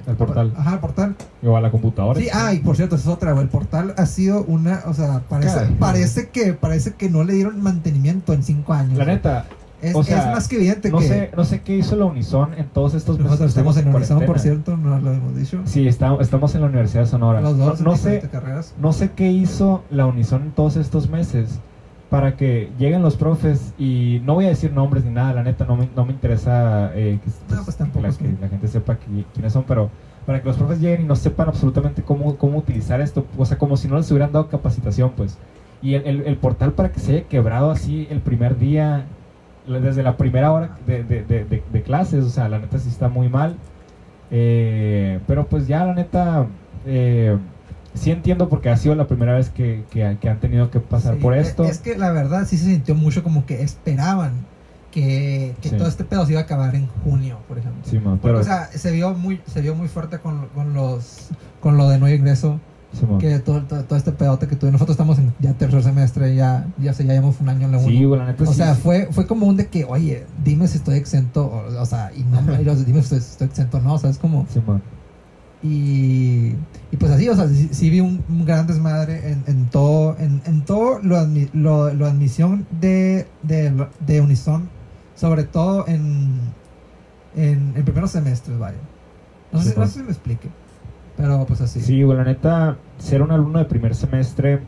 El 0.08 0.16
portal. 0.16 0.54
Ajá, 0.58 0.72
al 0.72 0.80
portal. 0.80 1.16
O 1.44 1.56
a 1.56 1.62
la 1.62 1.70
computadora. 1.70 2.20
Sí, 2.20 2.28
ah, 2.34 2.54
y 2.54 2.60
por 2.60 2.76
cierto, 2.76 2.96
es 2.96 3.06
otra, 3.08 3.40
el 3.40 3.50
portal 3.50 3.94
ha 3.98 4.06
sido 4.06 4.44
una, 4.46 4.82
o 4.88 4.94
sea, 4.94 5.22
parece, 5.30 5.56
Caray. 5.56 5.76
parece 5.76 6.30
que 6.30 6.54
parece 6.54 6.94
que 6.96 7.10
no 7.10 7.24
le 7.24 7.34
dieron 7.34 7.62
mantenimiento 7.62 8.34
en 8.34 8.44
cinco 8.44 8.74
años. 8.74 8.98
La 8.98 9.06
neta, 9.06 9.46
es, 9.82 9.96
o 9.96 10.04
sea, 10.04 10.20
es 10.30 10.36
más 10.36 10.48
que 10.48 10.56
evidente 10.58 10.90
no 10.92 11.00
que 11.00 11.08
sé, 11.08 11.32
no 11.36 11.44
sé 11.44 11.62
qué 11.62 11.76
hizo 11.78 11.96
la 11.96 12.06
Unison 12.06 12.54
en 12.56 12.66
todos 12.68 12.94
estos 12.94 13.18
meses. 13.18 13.32
nosotros 13.32 13.54
que 13.54 13.60
estamos 13.60 13.76
en 13.78 13.80
estuvimos 13.88 14.10
Unison, 14.10 14.26
por 14.28 14.40
cierto, 14.40 14.78
no 14.78 15.00
lo 15.00 15.12
hemos 15.14 15.36
dicho. 15.36 15.62
Sí, 15.66 15.88
está- 15.88 16.16
estamos 16.20 16.54
en 16.56 16.62
la 16.62 16.68
Universidad 16.68 17.02
de 17.04 17.08
Sonora. 17.08 17.42
Los 17.42 17.58
dos 17.58 17.82
no, 17.82 17.92
no 17.92 17.98
sé, 17.98 18.22
carreras. 18.32 18.74
no 18.80 18.94
sé 18.94 19.12
qué 19.16 19.32
hizo 19.32 19.84
la 19.90 20.06
Unison 20.06 20.44
en 20.44 20.52
todos 20.52 20.76
estos 20.78 21.10
meses 21.10 21.60
para 22.10 22.36
que 22.36 22.70
lleguen 22.78 23.02
los 23.02 23.16
profes 23.16 23.74
y 23.80 24.22
no 24.26 24.34
voy 24.34 24.46
a 24.46 24.50
decir 24.50 24.74
nombres 24.74 25.06
ni 25.06 25.12
nada, 25.12 25.34
la 25.34 25.44
neta 25.44 25.64
no 25.66 25.78
me, 25.78 25.88
no 25.96 26.06
me 26.06 26.12
interesa 26.12 26.92
eh, 26.94 27.20
que, 27.24 27.56
No, 27.56 27.64
pues 27.64 27.78
tampoco 27.78 28.06
la, 28.06 28.12
que 28.12 28.18
que- 28.26 28.36
la 28.42 28.50
gente 28.50 28.68
sepa 28.68 28.96
qui- 29.00 29.24
quiénes 29.34 29.54
son, 29.54 29.64
pero 29.64 29.90
para 30.26 30.42
que 30.42 30.48
los 30.50 30.58
profes 30.58 30.80
lleguen 30.82 31.02
y 31.04 31.06
no 31.06 31.16
sepan 31.16 31.48
absolutamente 31.48 32.04
cómo, 32.04 32.36
cómo 32.36 32.58
utilizar 32.60 33.00
esto, 33.02 33.26
o 33.38 33.46
sea, 33.46 33.58
como 33.58 33.78
si 33.78 33.88
no 33.88 33.96
les 33.98 34.12
hubieran 34.12 34.32
dado 34.34 34.50
capacitación, 34.50 35.12
pues. 35.16 35.38
Y 35.82 35.94
el, 35.96 36.06
el- 36.06 36.22
el 36.28 36.38
portal 36.38 36.74
para 36.74 36.92
que 36.92 37.00
se 37.00 37.12
haya 37.14 37.24
quebrado 37.30 37.72
así 37.72 38.08
el 38.12 38.20
primer 38.20 38.60
día, 38.60 38.98
la- 38.98 39.06
desde 39.68 40.04
la 40.04 40.18
primera 40.18 40.52
hora 40.52 40.78
de, 40.88 41.04
de- 41.04 41.24
de- 41.24 41.64
de- 41.72 41.82
clases, 41.84 42.24
o 42.24 42.30
sea, 42.30 42.50
la 42.50 42.60
neta 42.60 42.80
sí 42.80 42.90
está 42.90 43.10
muy 43.10 43.30
mal. 43.30 43.56
Eh, 44.32 45.20
pero 45.28 45.48
pues 45.48 45.68
ya 45.68 45.86
la 45.86 45.94
neta, 45.94 46.48
eh, 46.86 47.38
sí 47.94 48.12
entiendo 48.12 48.48
porque 48.50 48.70
ha 48.70 48.78
sido 48.78 48.96
la 48.96 49.08
primera 49.08 49.34
vez 49.36 49.50
que, 49.50 49.84
que- 49.92 50.18
que 50.22 50.30
han 50.30 50.40
tenido 50.40 50.72
que 50.72 50.80
pasar 50.80 51.16
Sí, 51.16 51.22
por 51.22 51.34
e- 51.36 51.40
esto. 51.42 51.64
Es 51.66 51.80
que 51.80 51.98
la 51.98 52.12
verdad 52.12 52.46
sí 52.48 52.58
se 52.58 52.66
sintió 52.66 52.96
mucho 52.96 53.24
como 53.24 53.46
que 53.46 53.62
esperaban 53.62 54.32
que, 54.92 55.54
que 55.62 55.70
Sí. 55.70 55.78
todo 55.78 55.88
este 55.88 56.04
pedo 56.04 56.26
se 56.26 56.32
iba 56.34 56.42
a 56.42 56.44
acabar 56.44 56.76
en 56.76 56.88
junio, 57.04 57.38
por 57.48 57.58
ejemplo. 57.58 57.82
Sí, 57.86 57.96
man, 57.98 58.18
Porque, 58.20 58.28
pero, 58.28 58.40
o 58.40 58.44
sea, 58.44 58.66
se 58.68 58.92
vio 58.92 59.14
muy, 59.14 59.42
se 59.48 59.62
vio 59.62 59.74
muy 59.76 59.88
fuerte 59.88 60.20
con, 60.20 60.48
con 60.48 60.74
los 60.74 61.30
con 61.62 61.78
lo 61.78 61.88
de 61.90 61.98
no 62.00 62.10
ingreso, 62.10 62.60
sí, 62.94 63.06
que 63.20 63.40
todo, 63.40 63.62
todo, 63.64 63.84
todo 63.84 63.98
este 63.98 64.12
pedote 64.12 64.48
que 64.48 64.56
tuve. 64.56 64.72
Nosotros 64.72 64.96
estamos 64.96 65.18
en 65.20 65.34
ya 65.40 65.54
tercer 65.54 65.84
semestre, 65.84 66.36
ya, 66.36 66.68
ya 66.78 66.94
sé, 66.94 67.06
ya 67.06 67.14
llevamos 67.14 67.40
un 67.40 67.50
año 67.50 67.66
en 67.66 67.72
la 67.72 67.78
uni. 67.78 67.98
Sí, 67.98 68.06
la 68.06 68.26
neta 68.26 68.44
o 68.44 68.48
sí, 68.48 68.54
sea, 68.54 68.76
sí. 68.76 68.82
fue, 68.82 69.08
fue 69.12 69.28
como 69.28 69.46
un 69.48 69.58
de 69.58 69.68
que, 69.68 69.86
oye, 69.86 70.26
dime 70.44 70.68
si 70.68 70.78
estoy 70.78 70.98
exento, 70.98 71.46
o, 71.46 71.82
o 71.82 71.86
sea, 71.86 72.12
y 72.16 72.24
no, 72.24 72.42
dime 72.86 73.02
si 73.04 73.16
estoy, 73.16 73.48
exento 73.48 73.78
o 73.78 73.82
no, 73.82 73.94
o 73.96 73.98
sea, 74.00 74.10
es 74.10 74.18
como, 74.18 74.46
y, 75.64 76.54
y 76.92 76.98
pues 76.98 77.12
así, 77.12 77.30
o 77.30 77.36
sea, 77.36 77.48
sí, 77.48 77.70
sí 77.72 77.90
vi 77.92 78.00
un, 78.00 78.24
un 78.28 78.46
gran 78.46 78.66
desmadre 78.66 79.32
en, 79.32 79.44
en 79.46 79.66
todo, 79.70 80.16
en, 80.18 80.42
en 80.46 80.62
todo 80.66 81.00
lo, 81.04 81.18
admi- 81.18 81.50
lo, 81.54 81.94
lo 81.94 82.08
admisión 82.08 82.66
de, 82.80 83.28
de, 83.44 83.72
de 84.06 84.22
Unison, 84.22 84.68
sobre 85.16 85.44
todo 85.44 85.88
en, 85.88 86.40
en, 87.36 87.74
en 87.76 87.84
primeros 87.86 88.10
semestres, 88.12 88.58
vaya. 88.58 88.78
No 89.54 89.62
sé, 89.62 89.76
no 89.78 89.86
sé 89.86 90.00
si 90.00 90.04
me 90.04 90.12
explique, 90.12 90.50
pero 91.22 91.46
pues 91.46 91.62
así. 91.62 91.80
Sí, 91.82 92.04
güey, 92.04 92.18
la 92.18 92.24
neta, 92.24 92.78
ser 92.98 93.22
un 93.22 93.32
alumno 93.32 93.60
de 93.60 93.66
primer 93.66 93.96
semestre 93.96 94.60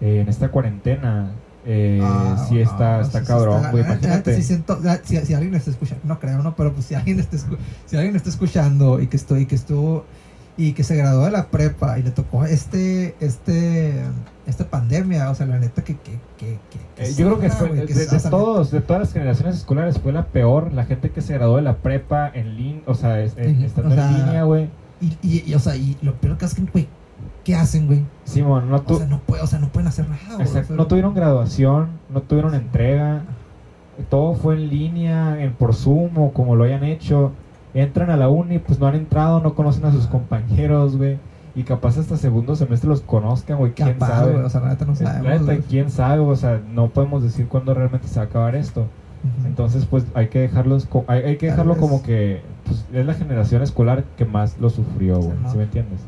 eh, 0.00 0.20
en 0.20 0.28
esta 0.28 0.48
cuarentena, 0.50 1.30
eh, 1.66 2.00
Ah, 2.02 2.46
sí 2.48 2.58
está, 2.60 3.00
está 3.02 3.20
sí, 3.20 3.26
cabrón, 3.26 3.62
güey, 3.70 3.84
imagínate. 3.84 4.34
sí 4.34 4.42
siento- 4.42 4.78
si, 5.04 5.16
si 5.18 5.34
alguien 5.34 5.54
está 5.54 5.70
escuchando, 5.70 6.02
no 6.06 6.18
creo, 6.18 6.42
no, 6.42 6.56
pero 6.56 6.72
pues 6.72 6.86
si 6.86 6.94
alguien 6.94 7.20
está, 7.20 7.36
si 7.86 7.96
alguien 7.96 8.16
está 8.16 8.30
escuchando 8.30 9.00
y 9.00 9.08
que 9.08 9.16
estoy, 9.16 9.44
que 9.46 9.56
estuvo 9.56 10.04
y 10.56 10.72
que 10.72 10.84
se 10.84 10.94
graduó 10.96 11.24
de 11.24 11.30
la 11.30 11.46
prepa 11.46 11.98
y 11.98 12.02
le 12.02 12.10
tocó 12.10 12.44
este, 12.44 13.14
este, 13.20 13.94
esta 14.46 14.64
pandemia, 14.68 15.30
o 15.30 15.34
sea, 15.34 15.46
la 15.46 15.58
neta 15.58 15.82
que, 15.84 15.96
que, 15.96 16.18
que, 16.38 16.58
que- 16.70 17.04
Eh, 17.04 17.14
yo 17.16 17.26
creo 17.26 17.38
que 17.40 17.50
fue, 17.50 17.68
de, 17.70 17.86
de 17.86 18.20
todos, 18.30 18.70
de 18.70 18.80
todas 18.80 19.00
las 19.00 19.12
generaciones 19.12 19.56
escolares 19.56 19.98
fue 19.98 20.12
la 20.12 20.26
peor, 20.26 20.72
la 20.72 20.84
gente 20.84 21.10
que 21.10 21.20
se 21.22 21.34
graduó 21.34 21.56
de 21.56 21.62
la 21.62 21.76
prepa 21.76 22.30
en 22.34 22.56
línea, 22.56 22.82
o 22.86 22.94
sea, 22.94 23.20
es- 23.20 23.34
eh, 23.38 23.56
estando 23.64 23.90
o 23.90 23.94
sea, 23.94 24.08
en 24.10 24.16
línea, 24.18 24.42
güey. 24.44 24.68
Y, 25.00 25.16
y, 25.22 25.44
y, 25.50 25.54
o 25.54 25.58
sea, 25.58 25.76
y 25.76 25.96
lo 26.02 26.14
peor 26.14 26.36
que 26.38 26.44
es 26.44 26.54
que, 26.54 26.62
güey, 26.62 26.86
¿qué 27.44 27.54
hacen, 27.54 27.86
güey? 27.86 28.04
Simón, 28.24 28.68
no, 28.70 28.82
tu- 28.82 28.94
O 28.94 28.98
sea, 28.98 29.06
no 29.06 29.18
puede, 29.20 29.42
o 29.42 29.46
sea, 29.46 29.58
no 29.58 29.68
pueden 29.68 29.88
hacer 29.88 30.08
nada, 30.08 30.34
güey. 30.34 30.46
exacto, 30.46 30.74
no 30.74 30.86
tuvieron 30.86 31.14
graduación, 31.14 31.88
no 32.12 32.20
tuvieron 32.22 32.54
entrega, 32.54 33.22
todo 34.08 34.34
fue 34.34 34.54
en 34.54 34.68
línea, 34.68 35.42
en 35.42 35.52
por 35.52 35.74
Zoom 35.74 36.16
o 36.18 36.32
como 36.32 36.56
lo 36.56 36.64
hayan 36.64 36.84
hecho. 36.84 37.32
entran 37.72 38.10
a 38.10 38.16
la 38.16 38.28
uni, 38.28 38.58
pues 38.58 38.80
no 38.80 38.86
han 38.88 38.94
entrado, 38.96 39.40
no 39.40 39.54
conocen 39.54 39.84
a 39.84 39.92
sus 39.92 40.06
compañeros, 40.08 40.96
güey. 40.96 41.18
Y 41.54 41.62
capaz 41.64 41.98
hasta 41.98 42.16
segundo 42.16 42.54
semestre 42.56 42.88
los 42.88 43.00
conozcan, 43.00 43.58
güey, 43.58 43.72
quién 43.74 43.92
Capaz, 43.94 44.08
sabe. 44.08 44.32
güey, 44.32 44.44
o 44.44 44.50
sea, 44.50 44.60
la 44.60 44.68
neta 44.70 44.84
no 44.84 44.92
la 44.92 44.96
sabemos. 44.98 45.46
neta, 45.46 45.62
quién 45.68 45.90
sabe, 45.90 46.20
o 46.20 46.36
sea, 46.36 46.60
no 46.72 46.88
podemos 46.88 47.22
decir 47.22 47.46
cuándo 47.48 47.72
realmente 47.74 48.08
se 48.08 48.16
va 48.18 48.22
a 48.22 48.28
acabar 48.28 48.54
esto. 48.56 48.86
Entonces, 49.44 49.84
pues 49.86 50.04
hay 50.14 50.28
que 50.28 50.40
dejarlos, 50.40 50.88
hay, 51.06 51.22
hay 51.22 51.36
que 51.36 51.46
dejarlo 51.46 51.76
como 51.76 52.02
que 52.02 52.42
pues, 52.64 52.84
es 52.92 53.04
la 53.06 53.14
generación 53.14 53.62
escolar 53.62 54.04
que 54.16 54.24
más 54.24 54.56
lo 54.58 54.70
sufrió, 54.70 55.16
güey. 55.18 55.36
Sí. 55.44 55.50
¿Sí 55.52 55.56
me 55.58 55.64
entiendes? 55.64 56.00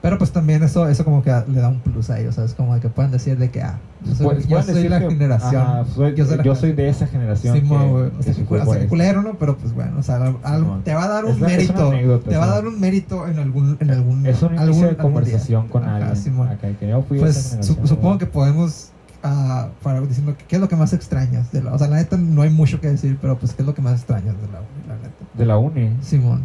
Pero 0.00 0.18
pues 0.18 0.32
también 0.32 0.62
eso, 0.62 0.86
eso 0.86 1.02
como 1.02 1.22
que 1.22 1.30
le 1.48 1.60
da 1.62 1.70
un 1.70 1.80
plus 1.80 2.10
a 2.10 2.20
ellos, 2.20 2.34
¿sabes? 2.34 2.52
Como 2.52 2.78
que 2.78 2.90
pueden 2.90 3.10
decir 3.10 3.38
de 3.38 3.50
que, 3.50 3.62
ah, 3.62 3.78
yo 4.04 4.14
soy, 4.14 4.26
Pues, 4.26 4.46
yo 4.48 4.62
soy 4.62 4.88
la 4.90 5.00
que, 5.00 5.08
generación. 5.08 5.62
ajá, 5.62 5.84
soy- 5.86 6.14
yo 6.14 6.26
soy, 6.26 6.36
la 6.36 6.42
yo 6.42 6.54
soy 6.54 6.70
generación. 6.72 6.76
de 6.76 6.88
esa 6.90 7.06
generación. 7.06 7.56
Simón, 7.56 7.80
que-. 7.80 8.14
O 8.14 8.18
que 8.18 8.22
sea, 8.22 8.34
sufrió 8.34 8.62
o 8.70 8.74
sea, 8.74 8.86
culero, 8.86 9.22
¿no? 9.22 9.38
Pero 9.38 9.56
pues 9.56 9.72
bueno, 9.72 9.96
o 9.98 10.02
sea, 10.02 10.16
al- 10.16 10.36
al- 10.42 10.82
te 10.84 10.92
va 10.94 11.04
a 11.04 11.08
dar 11.08 11.24
un 11.24 11.40
la- 11.40 11.46
mérito. 11.46 11.88
anécdota, 11.88 12.28
te 12.28 12.36
va 12.36 12.44
a 12.44 12.48
sí. 12.48 12.52
dar 12.54 12.66
un 12.66 12.80
mérito 12.80 13.26
en 13.26 13.38
algún. 13.38 13.78
En 13.80 13.90
algún 13.90 14.26
Es 14.26 14.42
un 14.42 14.58
algún- 14.58 14.80
de 14.82 14.88
algún 14.88 15.02
conversación 15.02 15.62
día. 15.62 15.70
con 15.72 15.84
Ajá, 15.84 15.96
alguien. 15.96 16.38
Acá, 16.48 16.68
que 16.78 16.88
yo 16.88 17.02
fui 17.02 17.18
Pues 17.18 17.56
su- 17.62 17.86
supongo 17.86 18.18
que 18.18 18.26
podemos. 18.26 18.90
Ah, 19.24 19.70
para 19.82 20.00
diciendo 20.02 20.36
que 20.38 20.44
qué 20.44 20.56
es 20.56 20.60
lo 20.62 20.68
que 20.68 20.76
más 20.76 20.92
extrañas 20.92 21.50
de 21.50 21.62
la, 21.62 21.72
o 21.72 21.78
sea 21.78 21.88
la 21.88 21.96
neta 21.96 22.16
no 22.16 22.42
hay 22.42 22.50
mucho 22.50 22.80
que 22.80 22.88
decir 22.88 23.18
pero 23.20 23.36
pues 23.36 23.52
qué 23.54 23.62
es 23.62 23.66
lo 23.66 23.74
que 23.74 23.82
más 23.82 23.94
extrañas 23.94 24.36
de 24.40 24.46
la 24.52 24.60
uni 24.60 24.88
la 24.88 24.94
neta 24.96 25.24
De 25.34 25.46
la 25.46 25.58
uni, 25.58 25.90
Simón 26.02 26.42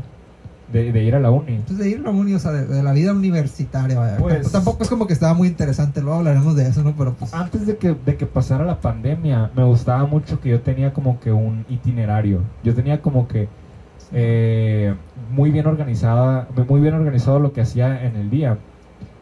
de, 0.72 0.92
de 0.92 1.04
ir 1.04 1.16
a 1.16 1.20
la 1.20 1.32
uni. 1.32 1.56
Entonces 1.56 1.80
de 1.80 1.90
ir 1.90 2.00
a 2.00 2.04
la 2.04 2.10
uni, 2.12 2.34
o 2.34 2.40
sea, 2.40 2.52
de, 2.52 2.66
de 2.66 2.84
la 2.84 2.92
vida 2.94 3.12
universitaria, 3.12 4.00
vaya. 4.00 4.18
Pues- 4.18 4.52
Tampoco 4.52 4.84
es 4.84 4.90
como 4.90 5.08
que 5.08 5.14
estaba 5.14 5.34
muy 5.34 5.48
interesante, 5.48 6.02
luego 6.02 6.18
hablaremos 6.20 6.56
de 6.56 6.68
eso, 6.68 6.84
¿no? 6.84 6.94
Pero 6.96 7.14
pues... 7.14 7.34
Antes 7.34 7.66
de 7.66 7.78
que, 7.78 7.96
de 8.06 8.18
que 8.18 8.26
pasara 8.26 8.66
la 8.66 8.80
pandemia, 8.80 9.52
me 9.56 9.64
gustaba 9.64 10.06
mucho 10.06 10.40
que 10.40 10.50
yo 10.50 10.62
tenía 10.62 10.94
como 10.94 11.20
que 11.20 11.32
un 11.32 11.66
itinerario. 11.70 12.42
Yo 12.64 12.76
tenía 12.76 13.02
como 13.02 13.28
que 13.28 13.48
eh, 14.12 14.94
muy 15.32 15.52
bien 15.52 15.68
organizada, 15.68 16.48
muy 16.68 16.82
bien 16.82 16.94
organizado 16.94 17.40
lo 17.40 17.54
que 17.54 17.62
hacía 17.62 18.06
en 18.06 18.16
el 18.16 18.30
día. 18.30 18.58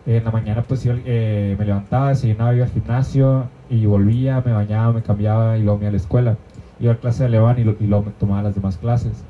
En 0.08 0.24
la 0.26 0.32
mañana 0.32 0.64
pues 0.64 0.84
yo 0.84 0.94
eh, 1.06 1.56
me 1.60 1.66
levantaba, 1.66 2.10
desayunaba, 2.10 2.56
iba 2.56 2.66
al 2.66 2.72
gimnasio 2.72 3.52
y 3.70 3.86
volvía, 3.86 4.42
me 4.46 4.54
bañaba, 4.54 4.94
me 4.94 5.04
cambiaba 5.04 5.58
y 5.58 5.64
luego 5.64 5.78
me 5.80 5.84
iba 5.86 5.90
a 5.90 5.92
la 5.92 5.98
escuela. 5.98 6.38
Iba 6.80 6.94
a 6.94 6.98
clase 6.98 7.24
de 7.24 7.28
alemán 7.28 7.60
y, 7.60 7.66
lo- 7.66 7.76
luego 7.80 8.06
me 8.06 8.12
tomaba 8.14 8.42
las 8.44 8.56
demás 8.56 8.78
clases. 8.78 9.28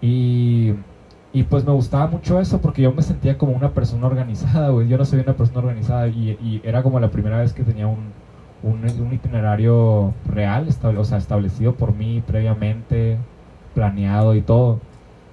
Y, 0.00 0.72
y 1.32 1.44
pues 1.44 1.64
me 1.64 1.72
gustaba 1.72 2.06
mucho 2.08 2.40
eso 2.40 2.60
porque 2.60 2.82
yo 2.82 2.92
me 2.92 3.02
sentía 3.02 3.38
como 3.38 3.52
una 3.52 3.70
persona 3.74 4.06
organizada, 4.06 4.70
güey. 4.70 4.88
Yo 4.88 4.98
no 4.98 5.04
soy 5.04 5.20
una 5.20 5.34
persona 5.36 5.60
organizada 5.60 6.08
y, 6.08 6.30
y 6.40 6.60
era 6.64 6.82
como 6.82 7.00
la 7.00 7.10
primera 7.10 7.38
vez 7.40 7.52
que 7.54 7.64
tenía 7.64 7.86
un, 7.86 8.14
un, 8.62 8.84
un 9.00 9.12
itinerario 9.12 10.16
real, 10.26 10.68
estable- 10.68 10.98
o 11.00 11.04
sea, 11.04 11.18
establecido 11.18 11.74
por 11.76 11.94
mí 11.94 12.22
previamente, 12.26 13.26
planeado 13.74 14.34
y 14.34 14.42
todo. 14.42 14.82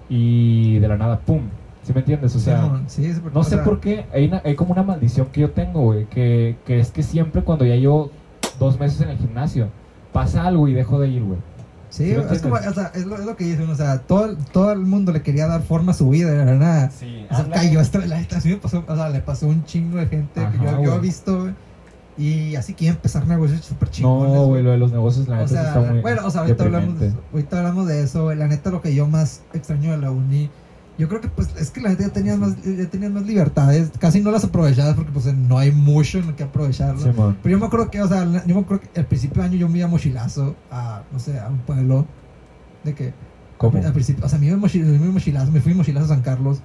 Y 0.09 0.79
de 0.79 0.87
la 0.89 0.97
nada, 0.97 1.19
¡pum! 1.25 1.49
¿Sí 1.87 1.93
me 1.93 1.99
entiendes? 2.01 2.35
O 2.35 2.39
sea, 2.39 2.81
sí, 2.87 3.13
porque, 3.23 3.33
no 3.33 3.39
o 3.39 3.43
sé 3.45 3.51
sea, 3.51 3.63
por 3.63 3.79
qué, 3.79 4.05
hay, 4.13 4.27
una- 4.27 4.41
hay 4.43 4.55
como 4.55 4.73
una 4.73 4.83
maldición 4.83 5.27
que 5.31 5.39
yo 5.39 5.51
tengo, 5.51 5.83
güey, 5.83 6.03
que, 6.09 6.57
que 6.65 6.81
es 6.81 6.91
que 6.91 7.01
siempre 7.01 7.43
cuando 7.43 7.63
ya 7.63 7.75
llevo 7.77 8.11
dos 8.59 8.77
meses 8.77 8.99
en 8.99 9.09
el 9.11 9.17
gimnasio, 9.17 9.69
pasa 10.11 10.43
algo 10.45 10.67
y 10.67 10.73
dejo 10.73 10.99
de 10.99 11.07
ir, 11.07 11.23
güey. 11.23 11.39
Sí, 11.89 12.09
¿Sí 12.09 12.17
me 12.17 12.35
es, 12.35 12.41
como, 12.41 12.55
o 12.55 12.73
sea, 12.73 12.91
es, 12.93 13.05
lo, 13.05 13.15
es 13.15 13.25
lo 13.25 13.37
que 13.37 13.45
dicen, 13.45 13.69
o 13.69 13.75
sea, 13.75 13.99
todo, 13.99 14.25
el- 14.25 14.35
todo 14.51 14.73
el 14.73 14.79
mundo 14.79 15.13
le 15.13 15.21
quería 15.21 15.47
dar 15.47 15.61
forma 15.61 15.93
a 15.93 15.95
su 15.95 16.09
vida, 16.09 16.29
de 16.31 16.57
nada. 16.57 16.91
Sí, 16.91 17.25
O 17.31 17.35
sea, 17.37 17.49
cayó 17.49 17.79
esto, 17.79 17.99
la 17.99 18.17
neta, 18.19 18.35
así 18.39 18.49
me 18.49 18.57
pasó, 18.57 18.83
o 18.85 18.95
sea, 18.97 19.07
le 19.09 19.21
pasó 19.21 19.47
un 19.47 19.63
chingo 19.63 19.97
de 19.97 20.07
gente 20.07 20.45
que 20.51 20.57
yo, 20.65 20.83
yo 20.83 20.95
he 20.95 20.99
visto, 20.99 21.39
güey, 21.43 21.53
y 22.17 22.55
así 22.57 22.73
quieren 22.73 22.97
empezar 22.97 23.25
negocios 23.27 23.63
súper 23.63 23.89
chingones. 23.91 24.33
No, 24.33 24.45
güey, 24.47 24.61
lo 24.61 24.71
de 24.71 24.77
los 24.77 24.91
negocios, 24.91 25.29
la 25.29 25.35
O 25.35 25.37
neta 25.37 25.47
sí 25.47 25.53
sea, 25.53 25.67
está 25.67 25.79
muy 25.79 26.01
bueno, 26.01 26.21
o 26.25 26.29
sea, 26.31 26.41
ahorita 26.41 26.63
hablamos, 26.65 26.99
de, 26.99 27.05
deprimente. 27.05 27.29
ahorita 27.31 27.57
hablamos 27.59 27.87
de 27.87 28.03
eso, 28.03 28.23
güey. 28.25 28.37
La 28.37 28.47
neta, 28.49 28.71
lo 28.71 28.81
que 28.81 28.93
yo 28.93 29.07
más 29.07 29.43
extraño 29.53 29.91
de 29.91 29.97
la 29.99 30.11
uni, 30.11 30.49
yo 30.97 31.07
creo 31.07 31.21
que 31.21 31.27
pues 31.27 31.49
es 31.59 31.69
que 31.71 31.79
la 31.81 31.89
neta 31.89 32.03
ya 32.03 32.09
tenías 32.13 32.37
más, 32.37 32.55
ya 32.63 32.89
tenías 32.89 33.11
más 33.11 33.25
libertades, 33.25 33.91
casi 33.99 34.19
no 34.21 34.31
las 34.31 34.43
aprovechabas 34.43 34.95
porque 34.95 35.11
pues 35.11 35.25
no 35.25 35.57
hay 35.57 35.71
mucho 35.71 36.17
en 36.19 36.27
lo 36.27 36.35
que 36.35 36.43
aprovecharlo. 36.43 37.01
Pero 37.43 37.53
yo 37.55 37.59
me 37.59 37.65
acuerdo 37.65 37.91
que, 37.91 38.01
o 38.01 38.07
sea, 38.07 38.23
yo 38.45 38.55
me 38.55 38.61
acuerdo 38.61 38.81
que 38.91 38.99
al 38.99 39.05
principio 39.05 39.41
de 39.41 39.47
año 39.49 39.57
yo 39.57 39.69
me 39.69 39.77
iba 39.77 39.87
a 39.87 39.91
mochilazo 39.91 40.55
a, 40.71 41.03
no 41.11 41.19
sé, 41.19 41.39
a 41.39 41.47
un 41.49 41.59
pueblo 41.59 42.05
de 42.83 42.93
que, 42.95 43.13
¿Cómo? 43.57 43.77
al 43.83 43.93
principio, 43.93 44.25
o 44.25 44.29
sea, 44.29 44.39
me 44.39 44.47
iba 44.47 44.57
mochilazo, 44.57 45.51
me 45.51 45.61
fui 45.61 45.73
mochilazo 45.73 46.05
a 46.05 46.09
San 46.09 46.21
Carlos. 46.21 46.61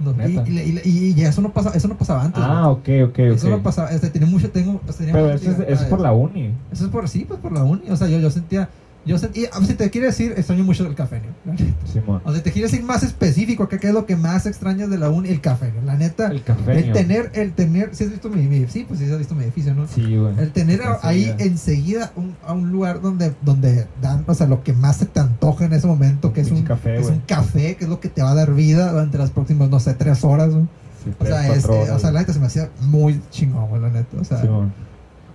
No, 0.00 0.14
y, 0.28 0.38
y, 0.48 0.80
y- 0.84 1.14
y- 1.20 1.24
eso 1.24 1.42
no 1.42 1.52
pasa, 1.52 1.70
eso 1.74 1.88
no 1.88 1.96
pasaba 1.98 2.22
antes. 2.22 2.40
Ah, 2.44 2.68
ok, 2.68 2.88
ok, 3.04 3.08
ok. 3.08 3.18
Eso 3.18 3.48
no 3.50 3.62
pasaba, 3.64 3.90
este, 3.90 4.10
tenía 4.10 4.28
mucho, 4.28 4.48
tengo, 4.50 4.78
pues, 4.78 4.96
tenía 4.96 5.12
Pero 5.12 5.32
eso 5.32 5.50
es, 5.50 5.58
eso 5.58 5.82
es 5.82 5.88
por 5.88 6.00
la 6.00 6.12
uni. 6.12 6.54
Eso 6.70 6.84
es 6.84 6.90
por 6.90 7.08
sí, 7.08 7.24
pues 7.26 7.40
por 7.40 7.50
la 7.50 7.64
uni. 7.64 7.90
O 7.90 7.96
sea, 7.96 8.06
yo, 8.08 8.20
yo 8.20 8.30
sentía. 8.30 8.68
Yo 9.08 9.18
sentía. 9.18 9.48
Si 9.66 9.74
te 9.74 9.90
quiere 9.90 10.08
decir, 10.08 10.34
extraño 10.36 10.62
mucho 10.64 10.86
el 10.86 10.94
café, 10.94 11.20
¿no? 11.44 11.54
Simón. 11.90 12.20
O 12.24 12.32
sea, 12.32 12.42
te 12.42 12.52
quieres 12.52 12.72
ir 12.74 12.82
más 12.84 13.02
específico, 13.02 13.68
¿qué, 13.68 13.78
qué 13.78 13.88
es 13.88 13.94
lo 13.94 14.06
que 14.06 14.14
más 14.16 14.46
extrañas 14.46 14.90
de 14.90 14.98
la 14.98 15.08
uni? 15.10 15.30
El 15.30 15.40
café, 15.40 15.72
¿no? 15.74 15.82
La 15.86 15.96
neta. 15.96 16.26
El 16.26 16.36
El, 16.36 16.42
café. 16.44 16.82
tener, 16.92 17.30
el 17.34 17.52
tener. 17.52 17.94
¿Sí 17.94 18.04
has 18.04 18.10
visto 18.10 18.28
mi, 18.28 18.42
mi- 18.46 18.66
Sí, 18.68 18.84
pues 18.86 19.00
sí 19.00 19.10
has 19.10 19.18
visto 19.18 19.34
mi 19.34 19.44
edificio, 19.44 19.74
¿no? 19.74 19.88
Sí, 19.88 20.16
güey. 20.16 20.38
El 20.38 20.52
tener 20.52 20.80
ahí 21.02 21.34
Enseguida. 21.38 22.12
un, 22.16 22.36
a 22.46 22.52
un 22.52 22.70
lugar 22.70 23.00
donde, 23.00 23.32
donde 23.42 23.86
dan, 24.02 24.24
o 24.26 24.34
sea, 24.34 24.46
lo 24.46 24.62
que 24.62 24.72
más 24.74 24.98
se 24.98 25.06
te 25.06 25.20
antoja 25.20 25.64
en 25.64 25.72
ese 25.72 25.86
momento, 25.86 26.32
que 26.32 26.42
es 26.42 26.50
un 26.50 26.62
café, 26.62 26.98
es 26.98 27.06
un 27.08 27.20
café, 27.20 27.76
que 27.76 27.84
es 27.84 27.90
lo 27.90 28.00
que 28.00 28.08
te 28.08 28.22
va 28.22 28.30
a 28.32 28.34
dar 28.34 28.52
vida 28.54 28.92
durante 28.92 29.16
las 29.18 29.30
próximas, 29.30 29.70
no 29.70 29.80
sé, 29.80 29.94
tres 29.94 30.22
horas, 30.24 30.50
¿no? 30.54 30.68
Sí, 31.04 31.10
O 31.18 31.24
sea, 31.24 31.46
tres, 31.46 31.58
es, 31.58 31.64
eh, 31.64 31.68
horas, 31.70 31.90
o 31.90 31.98
sea, 32.00 32.10
la 32.12 32.20
neta 32.20 32.32
se 32.32 32.40
me 32.40 32.46
hacía 32.46 32.68
muy 32.82 33.20
chingón, 33.30 33.68
güey, 33.68 33.80
la 33.80 33.88
neta. 33.90 34.16
O 34.20 34.24
sea, 34.24 34.40
Simón. 34.42 34.72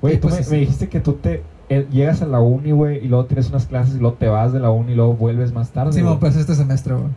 Güey, 0.02 0.16
Y 0.16 0.18
tú 0.18 0.28
pues 0.28 0.40
me, 0.40 0.44
sí. 0.44 0.52
me 0.52 0.58
dijiste 0.58 0.90
que 0.90 1.00
tú 1.00 1.14
te 1.14 1.42
llegas 1.82 2.22
a 2.22 2.26
la 2.26 2.40
uni, 2.40 2.72
güey, 2.72 3.04
y 3.04 3.08
luego 3.08 3.26
tienes 3.26 3.50
unas 3.50 3.66
clases 3.66 3.96
y 3.96 4.00
luego 4.00 4.16
te 4.18 4.28
vas 4.28 4.54
de 4.54 4.60
la 4.60 4.70
uni 4.72 4.94
y 4.94 4.96
luego 4.96 5.14
vuelves 5.16 5.52
más 5.54 5.70
tarde. 5.72 5.94
sí, 5.94 6.02
güey. 6.02 6.14
no, 6.14 6.20
pues 6.20 6.36
este 6.36 6.56
semestre, 6.56 6.94
güey. 6.96 7.08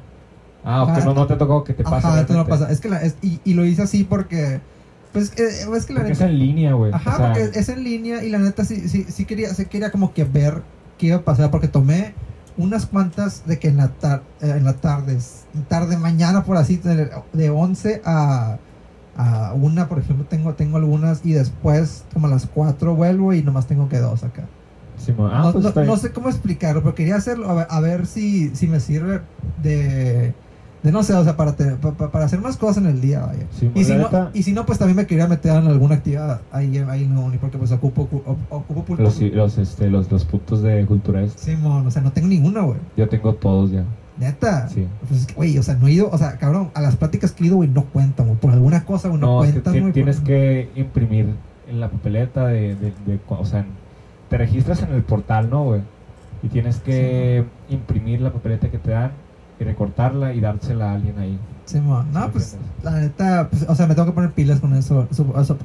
Ah, 0.65 0.83
ok, 0.83 1.05
no, 1.05 1.15
no 1.15 1.27
te 1.27 1.37
tocado 1.37 1.63
que 1.65 1.75
te 1.75 1.85
pase. 1.85 2.07
Ajá, 2.07 2.21
esto 2.21 2.35
no 2.35 2.45
pasa. 2.47 2.71
Es 2.71 2.81
que 2.81 2.89
la, 2.89 3.01
es- 3.03 3.17
y, 3.23 3.41
y 3.45 3.55
lo 3.55 3.65
hice 3.65 3.83
así 3.83 4.05
porque. 4.05 4.61
Pues 5.13 5.33
eh, 5.39 5.67
es 5.77 5.87
que 5.87 5.93
la 5.95 6.01
Porque 6.01 6.13
es 6.13 6.19
neta. 6.21 6.31
en 6.31 6.39
línea, 6.39 6.73
güey. 6.75 6.93
Ajá, 6.93 7.11
o 7.15 7.17
sea, 7.17 7.33
porque 7.33 7.59
es 7.59 7.69
en 7.69 7.85
línea 7.85 8.23
y 8.25 8.29
la 8.31 8.39
neta 8.39 8.65
sí, 8.65 8.89
sí, 8.89 9.07
sí 9.09 9.25
quería, 9.25 9.55
sí 9.55 9.67
quería 9.67 9.91
como 9.91 10.13
que 10.13 10.25
ver 10.25 10.63
qué 10.99 11.07
iba 11.07 11.17
a 11.17 11.23
pasar 11.23 11.51
porque 11.51 11.69
tomé 11.69 12.15
unas 12.59 12.85
cuantas 12.87 13.47
de 13.47 13.59
que 13.59 13.69
en 13.69 13.77
la, 13.77 13.89
tar- 13.99 14.23
eh, 14.43 14.55
en 14.57 14.65
la 14.65 14.75
tarde, 14.75 15.17
tarde 15.69 15.97
mañana 15.97 16.43
por 16.45 16.57
así, 16.57 16.77
de, 16.79 17.11
de 17.33 17.51
11 17.51 18.03
a, 18.05 18.59
a 19.17 19.53
una, 19.55 19.89
por 19.89 19.99
ejemplo, 19.99 20.25
tengo, 20.29 20.55
tengo 20.55 20.77
algunas 20.77 21.25
y 21.25 21.33
después 21.33 22.05
como 22.13 22.27
a 22.27 22.31
las 22.31 22.47
4 22.47 22.95
vuelvo 22.95 23.33
y 23.33 23.43
nomás 23.43 23.67
tengo 23.67 23.89
que 23.89 23.99
dos 23.99 24.23
acá. 24.25 24.45
Simón. 24.99 25.31
Ah, 25.33 25.43
no, 25.45 25.53
pues 25.53 25.65
no- 25.75 25.85
no 25.85 25.97
sé 25.97 26.11
cómo 26.13 26.29
explicarlo, 26.29 26.83
pero 26.83 26.95
quería 26.95 27.17
hacerlo 27.17 27.49
a 27.51 27.55
ver, 27.55 27.67
a 27.71 27.81
ver 27.81 28.07
si, 28.07 28.55
si 28.55 28.67
me 28.67 28.81
sirve 28.81 29.21
de, 29.63 30.33
de 30.83 30.93
no 30.93 31.03
sé, 31.03 31.13
o 31.15 31.23
sea, 31.25 31.37
para, 31.37 31.55
te- 31.57 31.77
para 31.77 32.25
hacer 32.25 32.41
más 32.41 32.57
cosas 32.57 32.79
en 32.79 32.87
el 32.87 33.01
día, 33.01 33.21
vaya. 33.27 33.47
Sí, 33.59 33.71
y, 33.75 33.85
si 33.85 33.95
no, 33.95 34.09
y 34.35 34.43
si 34.43 34.53
no, 34.53 34.65
pues 34.67 34.79
también 34.79 34.97
me 34.97 35.07
quería 35.07 35.27
meter 35.27 35.53
en 35.57 35.67
alguna 35.67 35.97
actividad 35.97 36.41
ahí, 36.53 36.77
ahí 36.89 37.07
la 37.09 37.21
uni, 37.21 37.39
porque 37.39 37.59
pues 37.59 37.73
ocupo, 37.73 38.09
ocupo. 38.51 38.97
Los, 38.97 39.21
los, 39.21 39.59
este, 39.59 39.91
los, 39.91 40.11
los 40.11 40.25
puntos 40.25 40.63
de 40.63 40.85
cultura 40.87 41.23
es- 41.23 41.33
Simón, 41.33 41.87
o 41.87 41.91
sea, 41.91 42.03
no 42.03 42.13
tengo 42.13 42.29
ninguna, 42.29 42.63
güey. 42.63 42.79
Yo 42.97 43.09
tengo 43.09 43.35
todos 43.35 43.71
ya. 43.71 43.85
Neta. 44.19 44.69
Sí. 44.69 44.87
Pues 45.09 45.27
güey, 45.35 45.59
o 45.59 45.63
sea, 45.63 45.75
no 45.75 45.87
he 45.89 45.93
ido, 45.93 46.09
o 46.11 46.19
sea, 46.19 46.39
cabrón, 46.39 46.71
a 46.75 46.81
las 46.81 46.97
pláticas 46.97 47.33
que 47.33 47.45
he 47.45 47.47
ido, 47.49 47.57
güey, 47.57 47.69
no 47.69 47.85
cuentan, 47.85 48.27
güey. 48.27 48.39
Por 48.39 48.53
alguna 48.53 48.85
cosa, 48.85 49.09
güey, 49.09 49.21
no, 49.21 49.27
No, 49.35 49.39
cuentan, 49.39 49.81
güey. 49.81 49.93
tienes 49.93 50.17
por- 50.17 50.27
que 50.27 50.71
imprimir 50.75 51.35
en 51.69 51.81
la 51.81 51.89
papeleta 51.91 52.47
de, 52.47 52.75
de, 52.77 52.93
de- 53.07 53.21
o 53.29 53.45
sea, 53.45 53.65
te 54.31 54.39
registras 54.39 54.83
en 54.83 54.93
el 54.93 55.03
portal, 55.03 55.51
¿no, 55.51 55.65
güey? 55.65 55.81
Y 56.43 56.49
tienes 56.49 56.77
que 56.81 57.45
imprimir 57.69 58.21
la 58.21 58.33
papeleta 58.33 58.71
que 58.71 58.79
te 58.79 58.91
dan 58.91 59.11
y 59.59 59.65
recortarla 59.65 60.33
y 60.35 60.41
dársela 60.41 60.91
a 60.91 60.95
alguien 60.95 61.19
ahí. 61.19 61.33
No, 61.33 61.41
¿Sí 61.65 61.81
me 61.81 62.29
pues, 62.29 62.55
entiendes? 62.55 62.85
la 62.85 62.91
neta, 63.01 63.49
pues, 63.51 63.67
o 63.69 63.75
sea, 63.75 63.87
me 63.89 63.95
tengo 63.97 64.07
que 64.07 64.13
poner 64.15 64.31
pilas 64.31 64.61
con 64.61 64.75
eso. 64.75 65.09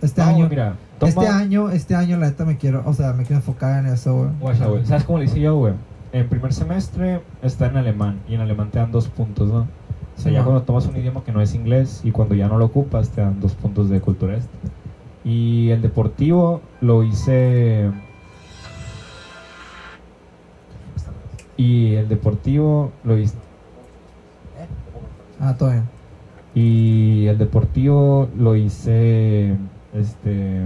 Este 0.01 0.21
No, 0.21 0.27
año, 0.27 0.49
mira, 0.49 0.75
toma, 0.97 1.09
este 1.09 1.27
año, 1.27 1.69
este 1.69 1.95
año, 1.95 2.17
la 2.17 2.27
neta, 2.27 2.43
me 2.45 2.57
quiero, 2.57 2.81
o 2.85 2.93
sea, 2.93 3.13
me 3.13 3.23
quiero 3.23 3.35
enfocar 3.35 3.85
en 3.85 3.93
eso, 3.93 4.31
güey. 4.39 4.55
¿Sabes 4.85 5.03
cómo 5.03 5.19
le 5.19 5.25
hice 5.25 5.39
yo, 5.39 5.57
güey? 5.57 5.73
En 6.13 6.28
primer 6.28 6.54
semestre 6.54 7.21
está 7.41 7.67
en 7.67 7.78
alemán 7.78 8.19
y 8.28 8.36
en 8.36 8.41
alemán 8.41 8.69
te 8.69 8.80
dan 8.80 8.91
dos 8.91 9.08
puntos, 9.08 9.50
¿no? 9.50 9.67
O 10.17 10.21
sea, 10.21 10.32
ya 10.32 10.43
cuando 10.43 10.62
tomas 10.63 10.86
un 10.86 10.97
idioma 10.97 11.24
que 11.24 11.32
no 11.32 11.41
es 11.41 11.56
inglés 11.56 12.02
y 12.04 12.12
cuando 12.12 12.36
ya 12.36 12.47
no 12.47 12.58
lo 12.58 12.65
ocupas 12.65 13.10
te 13.10 13.21
dan 13.21 13.39
dos 13.39 13.54
puntos 13.54 13.89
de 13.89 14.02
cultura 14.02 14.36
este. 14.36 14.50
Y 15.24 15.69
el 15.69 15.82
deportivo 15.82 16.62
lo 16.82 17.04
hice... 17.04 17.89
Y 21.56 21.93
el 21.93 22.10
deportivo 22.10 22.91
lo 23.04 23.17
hice... 23.17 23.36
Ah, 25.39 25.56
bien. 25.60 25.84
Y 26.54 27.28
el 27.28 27.38
deportivo 27.38 28.28
lo 28.38 28.56
hice... 28.56 29.56
Este... 29.93 30.65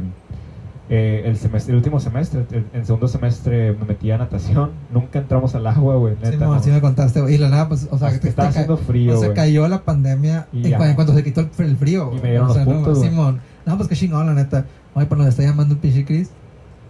eh, 0.90 1.24
el, 1.26 1.38
semestre, 1.38 1.72
el 1.72 1.78
último 1.78 2.00
semestre, 2.00 2.46
el, 2.52 2.66
el 2.74 2.86
segundo 2.86 3.08
semestre 3.08 3.74
me 3.74 3.86
metí 3.86 4.12
a 4.12 4.18
natación. 4.18 4.72
Nunca 4.94 5.20
entramos 5.20 5.56
al 5.56 5.66
agua, 5.68 5.96
güey. 5.96 6.16
neta, 6.16 6.32
Simón, 6.32 6.58
no. 6.58 6.64
sí 6.64 6.70
me 6.70 6.82
contaste, 6.82 7.22
güey. 7.22 7.36
Y 7.36 7.38
la 7.40 7.50
nada, 7.50 7.68
pues, 7.68 7.88
o 7.90 7.98
sea, 7.98 8.10
que 8.20 8.28
estaba 8.28 8.50
te 8.50 8.54
ca- 8.54 8.60
haciendo 8.62 8.78
frío, 8.78 9.18
o 9.18 9.22
sea, 9.22 9.34
cayó 9.34 9.68
la 9.68 9.82
pandemia 9.84 10.48
Y 10.54 10.72
en, 10.72 10.94
cuanto 10.96 11.14
se 11.14 11.24
quitó 11.24 11.42
el, 11.42 11.50
el 11.60 11.78
frío. 11.78 12.10
güey. 12.10 12.22
me 12.22 12.30
dieron 12.30 12.50
o 12.50 12.54
sea, 12.54 12.66
los 12.66 12.74
no, 12.74 12.80
puntos, 12.82 12.98
güey. 13.00 13.10
Simón. 13.10 13.40
No, 13.66 13.78
pues 13.78 13.90
qué 13.90 13.96
chingón, 13.96 14.28
la 14.28 14.34
neta. 14.34 14.66
Oye, 14.94 15.06
pero 15.08 15.18
nos 15.20 15.28
está 15.30 15.42
llamando 15.44 15.74
un 15.76 15.82
pinche 15.82 16.06
Chris. 16.06 16.30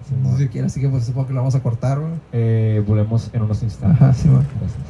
Simón. 0.10 0.38
Si 0.38 0.48
quiere, 0.50 0.68
así 0.68 0.80
que 0.82 0.88
pues 0.90 1.06
supongo 1.06 1.28
que 1.28 1.34
lo 1.34 1.40
vamos 1.40 1.56
a 1.56 1.62
cortar, 1.64 2.00
güey. 2.00 2.12
Eh, 2.34 2.84
volvemos 2.86 3.30
en 3.34 3.42
unos 3.42 3.64
instantes. 3.64 4.02
Ajá, 4.02 4.14
Simón. 4.14 4.46
Gracias. 4.60 4.85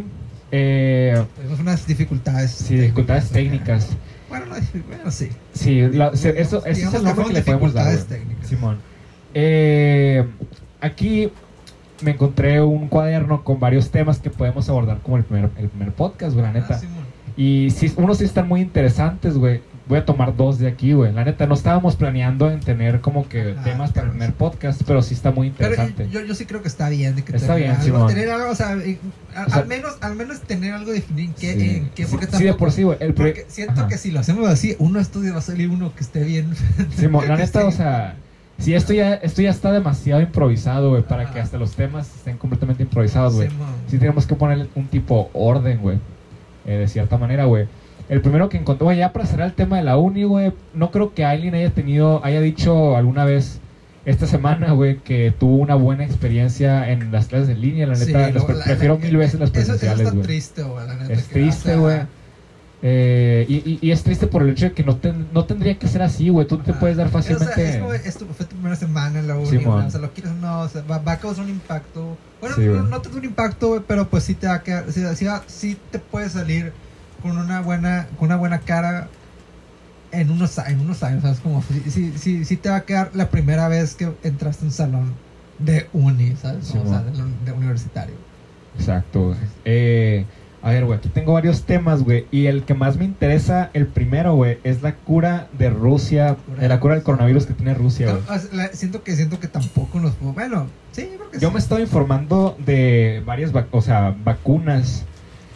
Aquí. 0.00 0.06
Eh, 0.50 1.24
Tenemos 1.36 1.60
unas 1.60 1.86
dificultades. 1.86 2.50
sí, 2.50 2.76
dificultades 2.76 3.30
técnicas. 3.30 3.88
Bueno, 4.28 4.46
no, 4.46 4.54
bueno, 4.88 5.10
sí. 5.10 5.28
Sí, 5.54 5.80
la- 5.92 6.14
se- 6.16 6.40
eso, 6.40 6.58
ese 6.60 6.70
es 6.70 6.76
Digamos 6.78 6.94
el 6.94 7.00
que 7.00 7.06
nombre 7.06 7.26
que 7.28 7.32
le 7.32 7.42
podemos 7.42 7.74
dar. 7.74 7.96
técnicas. 7.98 8.46
Simón. 8.48 8.78
Eh, 9.34 10.26
aquí 10.80 11.30
me 12.02 12.12
encontré 12.12 12.60
un 12.60 12.88
cuaderno 12.88 13.44
con 13.44 13.60
varios 13.60 13.90
temas 13.90 14.18
que 14.18 14.30
podemos 14.30 14.68
abordar 14.68 14.98
como 15.02 15.16
el 15.16 15.24
primer, 15.24 15.50
el 15.58 15.68
primer 15.68 15.92
podcast, 15.92 16.32
güey, 16.34 16.44
la 16.46 16.52
neta. 16.52 16.80
Ah. 16.82 16.86
Y 17.36 17.70
sí, 17.70 17.92
unos 17.96 18.18
sí 18.18 18.24
están 18.24 18.46
muy 18.48 18.60
interesantes, 18.60 19.36
güey. 19.38 19.60
Voy 19.88 19.98
a 19.98 20.04
tomar 20.04 20.36
dos 20.36 20.58
de 20.60 20.68
aquí, 20.68 20.92
güey. 20.92 21.12
La 21.12 21.24
neta, 21.24 21.46
no 21.46 21.54
estábamos 21.54 21.96
planeando 21.96 22.48
en 22.50 22.60
tener 22.60 23.00
como 23.00 23.28
que 23.28 23.56
Ah, 23.58 23.62
temas 23.64 23.90
para 23.90 24.06
el 24.06 24.10
pero 24.10 24.10
primer 24.12 24.32
podcast, 24.34 24.80
pero 24.86 25.02
sí 25.02 25.12
está 25.14 25.32
muy 25.32 25.50
Pero 25.50 25.70
interesante. 25.74 26.08
yo, 26.08 26.24
yo 26.24 26.34
sí 26.36 26.46
creo 26.46 26.62
que 26.62 26.68
está 26.68 26.88
bien 26.88 27.16
de 27.16 27.24
que 27.24 27.34
Está 27.34 27.54
tener 27.54 27.62
bien, 27.62 27.70
algo, 27.72 27.84
Simón. 27.84 28.06
tener 28.08 28.30
algo, 28.30 28.50
o 28.50 28.54
sea, 28.54 28.76
O 28.76 29.52
al 29.54 29.66
menos 29.66 29.96
al 30.00 30.14
menos 30.14 30.40
tener 30.42 30.72
algo 30.72 30.92
definido 30.92 31.28
en 31.28 31.34
qué, 31.34 31.52
sí. 31.54 31.70
en 31.76 31.88
qué 31.90 32.04
Sí, 32.04 32.10
porque 32.16 32.36
sí, 32.36 32.44
de 32.44 32.54
por 32.54 32.70
sí, 32.70 32.84
güey. 32.84 32.96
El 33.00 33.12
porque 33.14 33.44
siento 33.48 33.80
Ajá. 33.80 33.88
que 33.88 33.98
si 33.98 34.12
lo 34.12 34.20
hacemos 34.20 34.48
así, 34.48 34.76
uno 34.78 35.00
estudia 35.00 35.32
va 35.32 35.38
a 35.38 35.42
salir 35.42 35.68
uno 35.68 35.92
que 35.96 36.04
esté 36.04 36.22
bien. 36.22 36.50
Simón, 36.96 37.26
la 37.26 37.36
neta, 37.36 37.60
esté- 37.62 37.64
o 37.68 37.72
sea, 37.72 38.14
si 38.58 38.74
esto 38.74 38.92
ya, 38.92 39.14
esto 39.14 39.42
ya 39.42 39.50
está 39.50 39.72
demasiado 39.72 40.20
improvisado, 40.22 40.90
güey, 40.90 41.02
para 41.02 41.32
que 41.32 41.40
hasta 41.40 41.58
los 41.58 41.72
temas 41.74 42.06
estén 42.14 42.38
completamente 42.38 42.84
improvisados, 42.84 43.34
güey. 43.34 43.48
Simón. 43.48 43.68
Sí 43.88 43.98
tenemos 43.98 44.28
que 44.28 44.36
poner 44.36 44.68
un 44.76 44.86
tipo 44.86 45.28
orden, 45.32 45.78
güey. 45.80 45.98
eh, 46.66 46.76
de 46.76 46.86
cierta 46.86 47.18
manera, 47.18 47.46
güey. 47.46 47.66
El 48.12 48.20
primero 48.20 48.50
que 48.50 48.58
encontré, 48.58 48.84
güey, 48.84 48.98
ya 48.98 49.10
para 49.14 49.24
cerrar 49.24 49.46
el 49.46 49.54
tema 49.54 49.78
de 49.78 49.84
la 49.84 49.96
uni, 49.96 50.24
güey, 50.24 50.52
no 50.74 50.90
creo 50.90 51.14
que 51.14 51.24
alguien 51.24 51.54
haya 51.54 51.70
tenido, 51.70 52.22
haya 52.22 52.42
dicho 52.42 52.94
alguna 52.94 53.24
vez 53.24 53.58
esta 54.04 54.26
semana, 54.26 54.72
güey, 54.72 54.98
que 54.98 55.32
tuvo 55.38 55.56
una 55.56 55.76
buena 55.76 56.04
experiencia 56.04 56.90
en 56.90 57.10
las 57.10 57.26
clases 57.28 57.48
en 57.48 57.62
línea. 57.62 57.86
La 57.86 57.94
Sí, 57.94 58.06
neta, 58.12 58.30
las 58.30 58.44
pre- 58.44 58.56
la- 58.56 58.64
prefiero 58.64 58.94
la- 58.98 59.00
mil 59.06 59.16
veces 59.16 59.40
las 59.40 59.50
presenciales, 59.50 60.00
está 60.00 60.10
güey. 60.12 60.22
triste, 60.26 60.62
güey, 60.62 60.86
la 60.86 60.94
neta, 60.96 61.12
Es 61.14 61.26
triste, 61.28 61.76
güey. 61.76 62.00
Eh, 62.84 63.46
y, 63.48 63.54
y- 63.54 63.78
y 63.80 63.90
es 63.92 64.02
triste 64.02 64.26
por 64.26 64.42
el 64.42 64.50
hecho 64.50 64.64
de 64.66 64.72
que 64.72 64.82
no, 64.82 64.96
ten- 64.96 65.28
no 65.32 65.44
tendría 65.44 65.78
que 65.78 65.86
ser 65.88 66.02
así, 66.02 66.28
güey. 66.28 66.46
Tú 66.48 66.58
te 66.58 66.72
ajá. 66.72 66.80
puedes 66.80 66.96
dar 66.96 67.06
O 67.06 67.10
sea, 67.10 67.22
fácilmente. 67.22 67.70
es 67.70 67.76
como, 67.78 67.92
es 67.94 68.16
tu, 68.18 68.26
fue 68.26 68.44
tu 68.44 68.56
primera 68.56 68.74
semana 68.76 69.20
en 69.20 69.28
la 69.28 69.36
uni, 69.36 69.46
Simón. 69.46 69.74
güey, 69.76 69.86
o 69.86 69.90
sea, 69.90 70.00
lo 70.00 70.10
quieres 70.12 70.32
no, 70.34 70.60
o 70.62 70.68
sea, 70.68 70.82
va, 70.82 70.98
va 70.98 71.12
a 71.12 71.18
causar 71.18 71.44
un 71.44 71.50
impacto. 71.50 72.16
Bueno, 72.40 72.56
Sí, 72.56 72.62
no, 72.62 72.82
no 72.82 73.00
tanto 73.00 73.16
un 73.18 73.24
impacto, 73.24 73.68
güey, 73.68 73.80
pero 73.86 74.08
pues 74.10 74.24
sí 74.24 74.34
te 74.34 74.48
va 74.48 74.54
a 74.54 74.62
quedar, 74.64 74.84
sí, 74.92 75.00
sí 75.14 75.26
sí 75.46 75.76
te 75.92 75.98
puede 76.00 76.28
salir 76.28 76.72
con 77.22 77.38
una 77.38 77.60
buena, 77.60 78.08
con 78.18 78.26
una 78.26 78.36
buena 78.36 78.58
cara 78.60 79.08
en 80.10 80.30
unos, 80.30 80.58
en 80.58 80.80
unos 80.80 81.02
años, 81.02 81.22
¿sabes? 81.22 81.40
Como, 81.40 81.62
sí, 81.88 82.12
sí, 82.16 82.44
sí 82.44 82.56
te 82.56 82.68
va 82.68 82.76
a 82.76 82.82
quedar 82.82 83.10
la 83.14 83.30
primera 83.30 83.68
vez 83.68 83.94
que 83.94 84.12
entraste 84.22 84.64
a 84.64 84.68
un 84.68 84.72
salón 84.72 85.12
de 85.58 85.86
uni, 85.92 86.34
¿sabes? 86.36 86.66
Sí, 86.66 86.78
o 86.78 86.86
sea, 86.86 87.02
de, 87.02 87.12
de 87.44 87.52
universitario. 87.52 88.14
Exacto. 88.76 89.34
Eh, 89.64 90.24
a 90.62 90.70
ver, 90.70 90.84
güey, 90.84 90.98
aquí 90.98 91.08
tengo 91.08 91.32
varios 91.32 91.64
temas, 91.64 92.02
güey. 92.02 92.26
Y 92.30 92.46
el 92.46 92.64
que 92.64 92.74
más 92.74 92.96
me 92.96 93.04
interesa, 93.04 93.70
el 93.72 93.86
primero, 93.86 94.34
güey, 94.34 94.58
es 94.64 94.82
la 94.82 94.94
cura 94.94 95.48
de 95.58 95.70
Rusia, 95.70 96.36
eh, 96.60 96.68
la 96.68 96.78
cura 96.78 96.94
del 96.94 97.00
Rusia. 97.00 97.04
coronavirus 97.04 97.46
que 97.46 97.54
tiene 97.54 97.74
Rusia, 97.74 98.12
güey. 98.12 98.68
Siento 98.72 99.02
que 99.02 99.16
siento 99.16 99.40
que 99.40 99.48
tampoco 99.48 99.98
nos 99.98 100.18
bueno, 100.20 100.66
sí, 100.92 101.08
yo 101.10 101.18
creo 101.18 101.30
que 101.30 101.40
Yo 101.40 101.48
sí. 101.48 101.54
me 101.54 101.58
estoy 101.58 101.82
informando 101.82 102.56
de 102.64 103.22
varias, 103.26 103.50
o 103.72 103.80
sea, 103.80 104.14
vacunas 104.24 105.04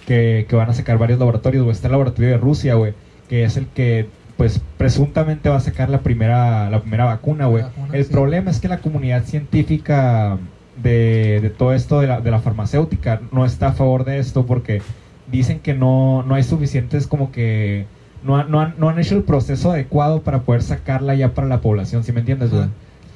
que, 0.07 0.47
que 0.49 0.57
van 0.57 0.71
a 0.71 0.75
sacar 0.75 0.97
varios 0.99 1.19
laboratorios, 1.19 1.65
güey. 1.65 1.75
Está 1.75 1.89
el 1.89 1.93
laboratorio 1.93 2.31
de 2.31 2.39
Rusia, 2.39 2.75
güey, 2.75 2.95
que 3.29 3.45
es 3.45 3.57
el 3.57 3.67
que, 3.67 4.09
pues, 4.37 4.61
presuntamente 4.79 5.49
va 5.49 5.57
a 5.57 5.61
sacar 5.61 5.91
la 5.91 6.01
primera, 6.01 6.71
la 6.71 6.81
primera 6.81 7.05
vacuna, 7.05 7.47
güey. 7.47 7.65
El 7.93 8.05
sí. 8.05 8.13
problema 8.13 8.51
es 8.51 8.61
que 8.61 8.69
la 8.69 8.79
comunidad 8.79 9.25
científica 9.25 10.39
de, 10.83 11.41
de 11.43 11.51
todo 11.51 11.73
esto 11.73 12.01
de 12.01 12.07
la, 12.07 12.21
de 12.21 12.31
la 12.31 12.39
farmacéutica 12.41 13.21
no 13.33 13.45
está 13.45 13.69
a 13.69 13.73
favor 13.73 14.05
de 14.05 14.19
esto 14.19 14.47
porque 14.47 14.83
dicen 15.27 15.59
que 15.61 15.75
no, 15.75 16.23
no 16.23 16.35
hay 16.35 16.43
suficientes 16.43 17.07
como 17.07 17.33
que... 17.33 17.87
No, 18.23 18.37
han- 18.37 18.51
no, 18.51 18.61
han, 18.61 18.75
no 18.79 18.89
han 18.89 18.99
hecho 18.99 19.15
el 19.17 19.23
proceso 19.23 19.71
adecuado 19.73 20.23
para 20.23 20.41
poder 20.43 20.63
sacarla 20.63 21.15
ya 21.15 21.35
para 21.35 21.47
la 21.49 21.61
población, 21.61 22.03
¿sí 22.05 22.13
me 22.13 22.21
entiendes, 22.21 22.51
güey? 22.51 22.65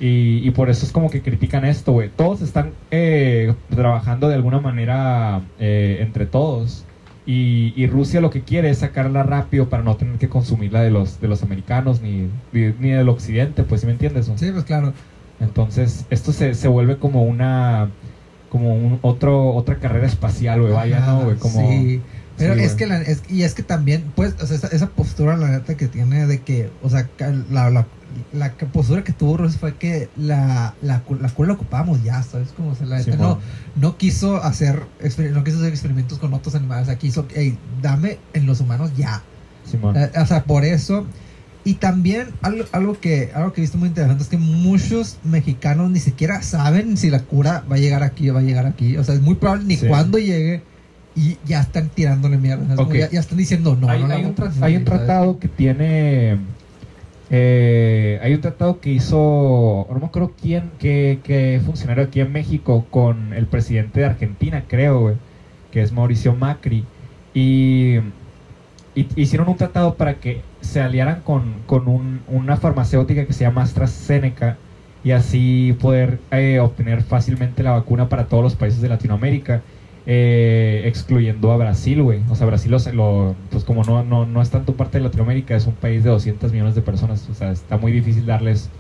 Y, 0.00 0.40
y 0.42 0.50
por 0.52 0.70
eso 0.70 0.86
es 0.86 0.92
como 0.92 1.10
que 1.10 1.20
critican 1.20 1.64
esto, 1.66 1.92
güey. 1.92 2.08
Todos 2.08 2.40
están 2.40 2.72
eh, 2.90 3.54
trabajando 3.68 4.28
de 4.28 4.34
alguna 4.34 4.58
manera 4.58 5.42
eh, 5.58 5.98
entre 6.00 6.24
todos. 6.24 6.84
Y, 7.26 7.74
y 7.76 7.86
Rusia 7.86 8.22
lo 8.22 8.30
que 8.30 8.40
quiere 8.40 8.70
es 8.70 8.78
sacarla 8.78 9.22
rápido 9.22 9.68
para 9.68 9.82
no 9.82 9.96
tener 9.96 10.16
que 10.16 10.30
consumirla 10.30 10.80
de 10.80 10.90
los, 10.90 11.20
de 11.20 11.28
los 11.28 11.42
americanos 11.42 12.00
ni, 12.00 12.28
ni, 12.50 12.72
ni 12.80 12.90
del 12.90 13.10
occidente, 13.10 13.62
pues, 13.62 13.82
¿sí 13.82 13.86
me 13.86 13.92
entiendes? 13.92 14.26
no? 14.26 14.38
Sí, 14.38 14.50
pues 14.50 14.64
claro. 14.64 14.94
Entonces, 15.38 16.06
esto 16.10 16.32
se, 16.32 16.54
se 16.54 16.68
vuelve 16.68 16.96
como 16.96 17.22
una... 17.22 17.90
Como 18.48 18.74
un 18.74 18.98
otro, 19.02 19.50
otra 19.54 19.76
carrera 19.76 20.06
espacial, 20.06 20.60
güey. 20.62 20.72
Vaya, 20.72 21.00
¿no, 21.00 21.24
güey? 21.24 21.36
Como... 21.36 21.60
Sí. 21.60 22.00
Pero 22.36 22.54
Sí, 22.54 22.60
es 22.62 22.74
que 22.74 22.86
la, 22.86 23.02
es, 23.02 23.22
y 23.28 23.42
es 23.42 23.54
que 23.54 23.62
también, 23.62 24.04
pues, 24.16 24.34
o 24.42 24.46
sea, 24.46 24.56
esa, 24.56 24.68
esa 24.68 24.88
postura, 24.88 25.36
la 25.36 25.50
neta, 25.50 25.76
que 25.76 25.88
tiene 25.88 26.26
de 26.26 26.40
que, 26.40 26.70
o 26.82 26.88
sea, 26.88 27.06
la, 27.50 27.86
la 28.33 28.53
postura 28.53 29.03
que 29.05 29.12
tuvo 29.12 29.37
Rusia 29.37 29.59
fue 29.59 29.75
que 29.77 30.09
la, 30.16 30.75
la, 30.83 31.03
la 31.20 31.29
cura 31.31 31.49
la 31.49 31.55
ocupábamos 31.55 32.03
ya, 32.03 32.23
¿sabes? 32.23 32.49
Como, 32.57 32.70
o 32.70 32.75
sea, 32.75 32.87
la 32.87 33.03
Simón. 33.03 33.18
no, 33.20 33.38
no 33.77 33.96
quiso 33.96 34.42
hacer, 34.42 34.83
no 35.33 35.44
quiso 35.44 35.59
hacer 35.59 35.70
experimentos 35.70 36.18
con 36.18 36.33
otros 36.35 36.55
animales, 36.55 36.85
o 36.85 36.87
sea, 36.87 36.99
quiso, 36.99 37.27
hey, 37.35 37.57
dame 37.83 38.18
en 38.33 38.46
los 38.46 38.61
humanos 38.61 38.92
ya. 38.96 39.23
Simón. 39.70 39.96
Eh, 39.96 40.11
o 40.20 40.27
sea, 40.27 40.44
por 40.44 40.64
eso. 40.64 41.07
Y 41.62 41.75
también 41.75 42.29
algo, 42.40 42.64
algo 42.73 42.99
que 43.01 43.33
algo 43.35 43.53
que 43.53 43.61
he 43.61 43.62
visto 43.62 43.77
muy 43.77 43.88
interesante 43.88 44.23
es 44.23 44.31
que 44.31 44.38
muchos 44.38 45.18
mexicanos 45.25 45.90
ni 45.90 46.01
siquiera 46.01 46.40
saben 46.40 46.96
si 46.96 47.11
la 47.11 47.20
cura 47.25 47.64
va 47.70 47.77
a 47.77 47.79
llegar 47.79 48.03
aquí 48.03 48.31
o 48.31 48.35
va 48.35 48.40
a 48.40 48.42
llegar 48.42 48.64
aquí. 48.64 48.96
O 48.96 49.05
sea, 49.05 49.14
es 49.14 49.20
muy 49.20 49.35
probable 49.35 49.64
ni 49.66 49.77
Sí. 49.77 49.87
cuándo 49.87 50.18
llegue 50.18 50.62
y 51.14 51.37
ya 51.44 51.61
están 51.61 51.90
tirándole 51.90 52.38
mierda. 52.38 52.62
o 52.62 52.66
sea, 52.66 52.73
es 52.75 52.79
como 52.79 52.88
Ok. 52.90 52.96
ya, 52.96 53.11
ya 53.11 53.20
están 53.20 53.37
diciendo 53.37 53.77
no. 53.79 53.90
hay, 53.90 54.01
no 54.01 54.09
la 54.09 54.14
hay 54.14 54.25
un, 54.25 54.35
hay 54.62 54.77
un 54.77 54.85
tratado 54.87 55.38
que 55.38 55.49
tiene 55.49 56.38
eh, 57.30 58.20
hay 58.22 58.34
un 58.34 58.40
tratado 58.42 58.80
que 58.80 58.90
hizo 58.92 59.86
no 59.90 60.00
me 60.00 60.06
quién 60.36 60.72
qué 61.24 61.62
funcionario 61.64 62.04
aquí 62.04 62.20
en 62.20 62.32
México 62.32 62.88
con 62.90 63.34
el 63.34 63.48
presidente 63.48 64.00
de 64.00 64.06
Argentina 64.06 64.66
creo 64.68 65.20
que 65.70 65.82
es 65.82 65.92
Mauricio 65.92 66.34
Macri. 66.36 66.90
Y, 67.34 67.98
y- 68.94 69.08
hicieron 69.22 69.48
un 69.48 69.56
tratado 69.56 69.96
para 69.96 70.20
que 70.20 70.50
se 70.60 70.80
aliaran 70.80 71.22
con, 71.22 71.62
con 71.64 71.88
un- 71.88 72.24
una 72.26 72.56
farmacéutica 72.56 73.26
que 73.26 73.32
se 73.32 73.44
llama 73.44 73.62
AstraZeneca 73.62 74.58
y 75.02 75.12
así 75.12 75.76
poder 75.80 76.24
eh, 76.30 76.60
obtener 76.60 77.02
fácilmente 77.02 77.62
la 77.62 77.72
vacuna 77.72 78.08
para 78.08 78.28
todos 78.28 78.42
los 78.42 78.56
países 78.56 78.80
de 78.80 78.88
Latinoamérica 78.88 79.64
eh, 80.12 80.83
excluyendo 80.87 81.53
a 81.53 81.57
Brasil, 81.57 82.03
güey. 82.03 82.20
O 82.31 82.35
sea, 82.35 82.44
Brasil, 82.44 82.73
lo, 82.73 82.79
lo- 82.92 83.37
pues 83.51 83.62
como 83.62 83.85
no, 83.85 84.03
no, 84.03 84.27
no 84.27 84.42
es 84.42 84.51
tanto 84.51 84.75
parte 84.75 84.99
de 84.99 85.05
Latinoamérica, 85.05 85.55
es 85.55 85.68
un 85.68 85.75
país 85.75 86.03
de 86.03 86.11
200 86.11 86.51
millones 86.51 86.75
de 86.75 86.83
personas. 86.83 87.29
O 87.31 87.35
sea, 87.35 87.53
está 87.53 87.77
muy 87.77 87.92
difícil 87.92 88.27
darles 88.27 88.70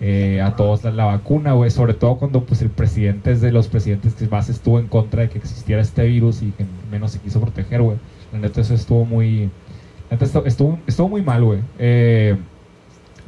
eh, 0.00 0.40
a 0.40 0.56
todos 0.56 0.84
la, 0.84 1.04
vacuna, 1.04 1.52
güey. 1.52 1.70
Sobre 1.70 1.92
todo 1.92 2.16
cuando 2.16 2.46
pues 2.46 2.62
el 2.62 2.70
presidente 2.70 3.32
es 3.32 3.42
de 3.42 3.52
los 3.52 3.68
presidentes 3.68 4.14
que 4.14 4.28
más 4.28 4.48
estuvo 4.48 4.78
en 4.80 4.86
contra 4.88 5.20
de 5.22 5.28
que 5.28 5.36
existiera 5.36 5.82
este 5.82 6.06
virus 6.06 6.40
y 6.40 6.52
que 6.52 6.64
menos 6.90 7.10
se 7.12 7.18
quiso 7.20 7.38
proteger, 7.38 7.82
güey. 7.82 7.98
La 8.32 8.38
neta, 8.38 8.62
eso 8.62 8.72
estuvo 8.74 9.04
muy... 9.04 9.50
La 10.10 10.12
neta, 10.16 10.24
estuvo, 10.24 10.46
estuvo, 10.46 10.78
estuvo 10.86 11.08
muy 11.10 11.20
mal, 11.20 11.44
güey. 11.44 11.60
Eh, 11.78 12.34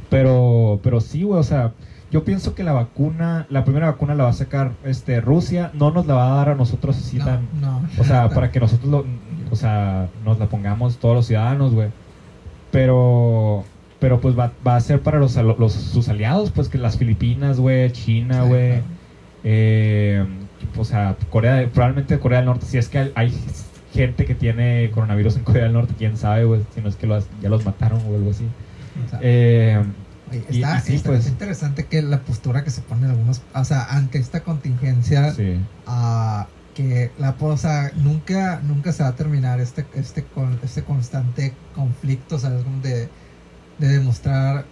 pero, 0.09 0.81
pero 0.83 1.01
sí, 1.01 1.25
güey, 1.25 1.39
o 1.41 1.43
sea... 1.43 1.75
Yo 2.11 2.25
pienso 2.25 2.55
que 2.55 2.65
la 2.65 2.73
vacuna, 2.73 3.47
la 3.51 3.63
primera 3.65 3.87
vacuna 3.87 4.15
la 4.17 4.25
va 4.25 4.31
a 4.31 4.35
sacar 4.35 4.73
este 4.85 5.21
Rusia, 5.21 5.71
no 5.75 5.91
nos 5.93 6.07
la 6.07 6.15
va 6.15 6.33
a 6.33 6.37
dar 6.37 6.49
a 6.51 6.55
nosotros 6.57 6.97
así 6.99 7.19
No, 7.19 7.25
tan, 7.25 7.49
no. 7.61 7.83
o 7.99 8.05
sea, 8.05 8.29
para 8.31 8.51
que 8.51 8.59
nosotros 8.59 8.91
lo, 8.91 9.05
o 9.51 9.57
sea, 9.57 10.09
nos 10.25 10.39
la 10.39 10.47
pongamos 10.47 10.97
todos 10.99 11.15
los 11.15 11.27
ciudadanos, 11.27 11.73
güey. 11.73 11.89
Pero, 12.71 13.65
pero 13.99 14.21
pues 14.21 14.39
va, 14.39 14.53
va 14.67 14.77
a 14.77 14.81
ser 14.81 15.01
para 15.01 15.19
los, 15.19 15.37
los 15.37 15.73
sus 15.73 16.09
aliados, 16.09 16.51
pues 16.51 16.69
que 16.69 16.79
las 16.79 16.97
Filipinas, 16.99 17.59
güey, 17.61 17.91
China, 17.93 18.43
güey. 18.43 18.81
eh, 19.45 20.25
o 20.77 20.85
sea, 20.85 21.17
Corea, 21.31 21.69
probablemente 21.73 22.19
Corea 22.19 22.39
del 22.39 22.47
Norte, 22.47 22.67
si 22.67 22.79
es 22.79 22.89
que 22.89 23.11
hay, 23.15 23.35
gente 23.93 24.25
que 24.25 24.37
tiene 24.37 24.89
coronavirus 24.93 25.37
en 25.37 25.43
Corea 25.43 25.65
del 25.65 25.73
Norte, 25.73 25.95
quién 25.99 26.17
sabe, 26.17 26.45
güey, 26.45 26.61
si 26.75 26.81
no 26.81 26.89
es 26.89 26.95
que 26.95 27.09
los- 27.09 27.27
ya 27.43 27.49
los 27.49 27.65
mataron 27.65 28.01
o 28.09 28.15
algo 28.15 28.31
así. 28.31 28.45
Eh, 29.21 29.83
y- 30.33 30.57
está, 30.57 30.79
y 30.79 30.81
sí, 30.83 30.95
está- 30.97 31.11
pues. 31.11 31.27
interesante 31.27 31.87
que 31.87 32.03
la 32.03 32.21
postura 32.21 32.65
que 32.65 32.71
se 32.71 32.81
ponen 32.83 33.11
algunos, 33.11 33.43
o 33.55 33.65
sea, 33.65 33.85
ante 33.91 34.19
esta 34.19 34.41
contingencia, 34.41 35.33
sí, 35.33 35.59
a 35.87 36.47
que 36.75 37.11
la 37.19 37.35
o 37.39 37.57
sea, 37.57 37.91
nunca 37.97 38.61
nunca 38.67 38.93
se 38.93 39.03
va 39.03 39.11
a 39.11 39.17
terminar 39.17 39.61
este 39.61 39.85
este 39.95 40.25
este 40.63 40.83
constante 40.83 41.53
conflicto 41.75 42.39
sabes 42.39 42.63
como 42.63 42.81
de, 42.81 43.09
de 43.79 43.89
demostrar 43.89 44.65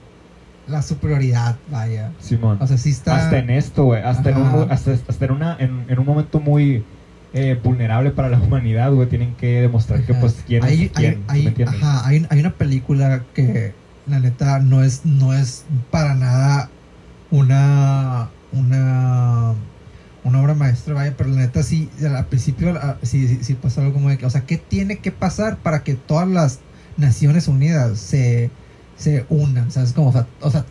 la 0.68 0.82
superioridad 0.82 1.56
vaya 1.70 2.12
Simón. 2.20 2.58
o 2.60 2.66
sea 2.66 2.76
sí 2.78 2.90
está 2.90 3.16
hasta 3.16 3.38
en 3.38 3.50
esto, 3.50 3.84
güey. 3.84 4.02
Hasta, 4.02 4.30
en 4.30 4.36
un, 4.36 4.70
hasta, 4.70 4.92
hasta 4.92 5.24
en, 5.24 5.30
una, 5.32 5.56
en, 5.58 5.86
en 5.88 5.98
un 5.98 6.06
momento 6.06 6.40
muy 6.40 6.84
eh, 7.34 7.58
vulnerable 7.62 8.10
para 8.10 8.28
la 8.28 8.38
humanidad, 8.38 8.92
güey. 8.92 9.08
Tienen 9.08 9.34
que 9.34 9.62
demostrar 9.62 10.02
que, 10.04 10.14
pues, 10.14 10.42
quién 10.46 10.62
hay, 10.64 10.84
es 10.84 10.92
quién. 10.92 11.24
hay- 11.26 11.46
hay, 12.04 12.26
hay 12.30 12.40
una 12.40 12.52
película 12.52 13.24
que 13.34 13.74
la 14.08 14.18
neta 14.20 14.58
no 14.60 14.82
es 14.82 15.04
no 15.04 15.34
es 15.34 15.64
para 15.90 16.14
nada 16.14 16.70
una 17.30 18.30
una 18.52 19.54
una 20.24 20.42
obra 20.42 20.54
maestra, 20.54 20.94
vaya, 20.94 21.14
pero 21.16 21.30
la 21.30 21.36
neta 21.36 21.62
sí, 21.62 21.88
al 22.04 22.26
principio 22.26 22.78
sí, 23.02 23.28
sí, 23.28 23.38
sí 23.42 23.54
pasó 23.54 23.80
algo 23.80 23.94
como 23.94 24.10
de 24.10 24.18
que, 24.18 24.26
o 24.26 24.30
sea, 24.30 24.42
¿qué 24.42 24.58
tiene 24.58 24.98
que 24.98 25.10
pasar 25.10 25.58
para 25.58 25.82
que 25.82 25.94
todas 25.94 26.28
las 26.28 26.60
Naciones 26.96 27.48
Unidas 27.48 27.98
se, 27.98 28.50
se 28.96 29.24
unan? 29.28 29.70
¿Sabes? 29.70 29.92
Como, 29.92 30.08
o 30.08 30.12
sea, 30.12 30.26
o 30.40 30.50
sea 30.50 30.66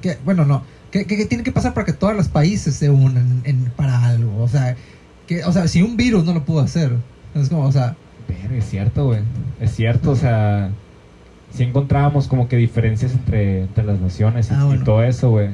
que, 0.00 0.18
bueno, 0.24 0.44
no, 0.44 0.62
¿qué, 0.90 1.04
qué, 1.06 1.24
tiene 1.26 1.44
que 1.44 1.52
pasar 1.52 1.74
para 1.74 1.84
que 1.84 1.92
todos 1.92 2.16
los 2.16 2.28
países 2.28 2.74
se 2.74 2.90
unan 2.90 3.42
en, 3.44 3.70
para 3.76 4.06
algo? 4.06 4.42
O 4.42 4.48
sea, 4.48 4.76
que, 5.26 5.44
o 5.44 5.52
sea, 5.52 5.68
si 5.68 5.82
un 5.82 5.96
virus 5.96 6.24
no 6.24 6.34
lo 6.34 6.44
pudo 6.44 6.60
hacer, 6.60 6.96
es 7.34 7.48
como, 7.48 7.62
o 7.64 7.72
sea, 7.72 7.96
es 8.50 8.64
cierto, 8.68 9.06
güey. 9.06 9.20
Es 9.60 9.74
cierto, 9.74 10.10
o 10.10 10.16
sea, 10.16 10.70
sí 11.56 11.62
encontrábamos 11.64 12.28
como 12.28 12.48
que 12.48 12.56
diferencias 12.56 13.12
entre, 13.12 13.62
entre 13.62 13.84
las 13.84 14.00
naciones 14.00 14.50
y, 14.50 14.54
Ah, 14.54 14.68
y 14.74 14.84
todo 14.84 15.02
eso, 15.02 15.30
güey. 15.30 15.48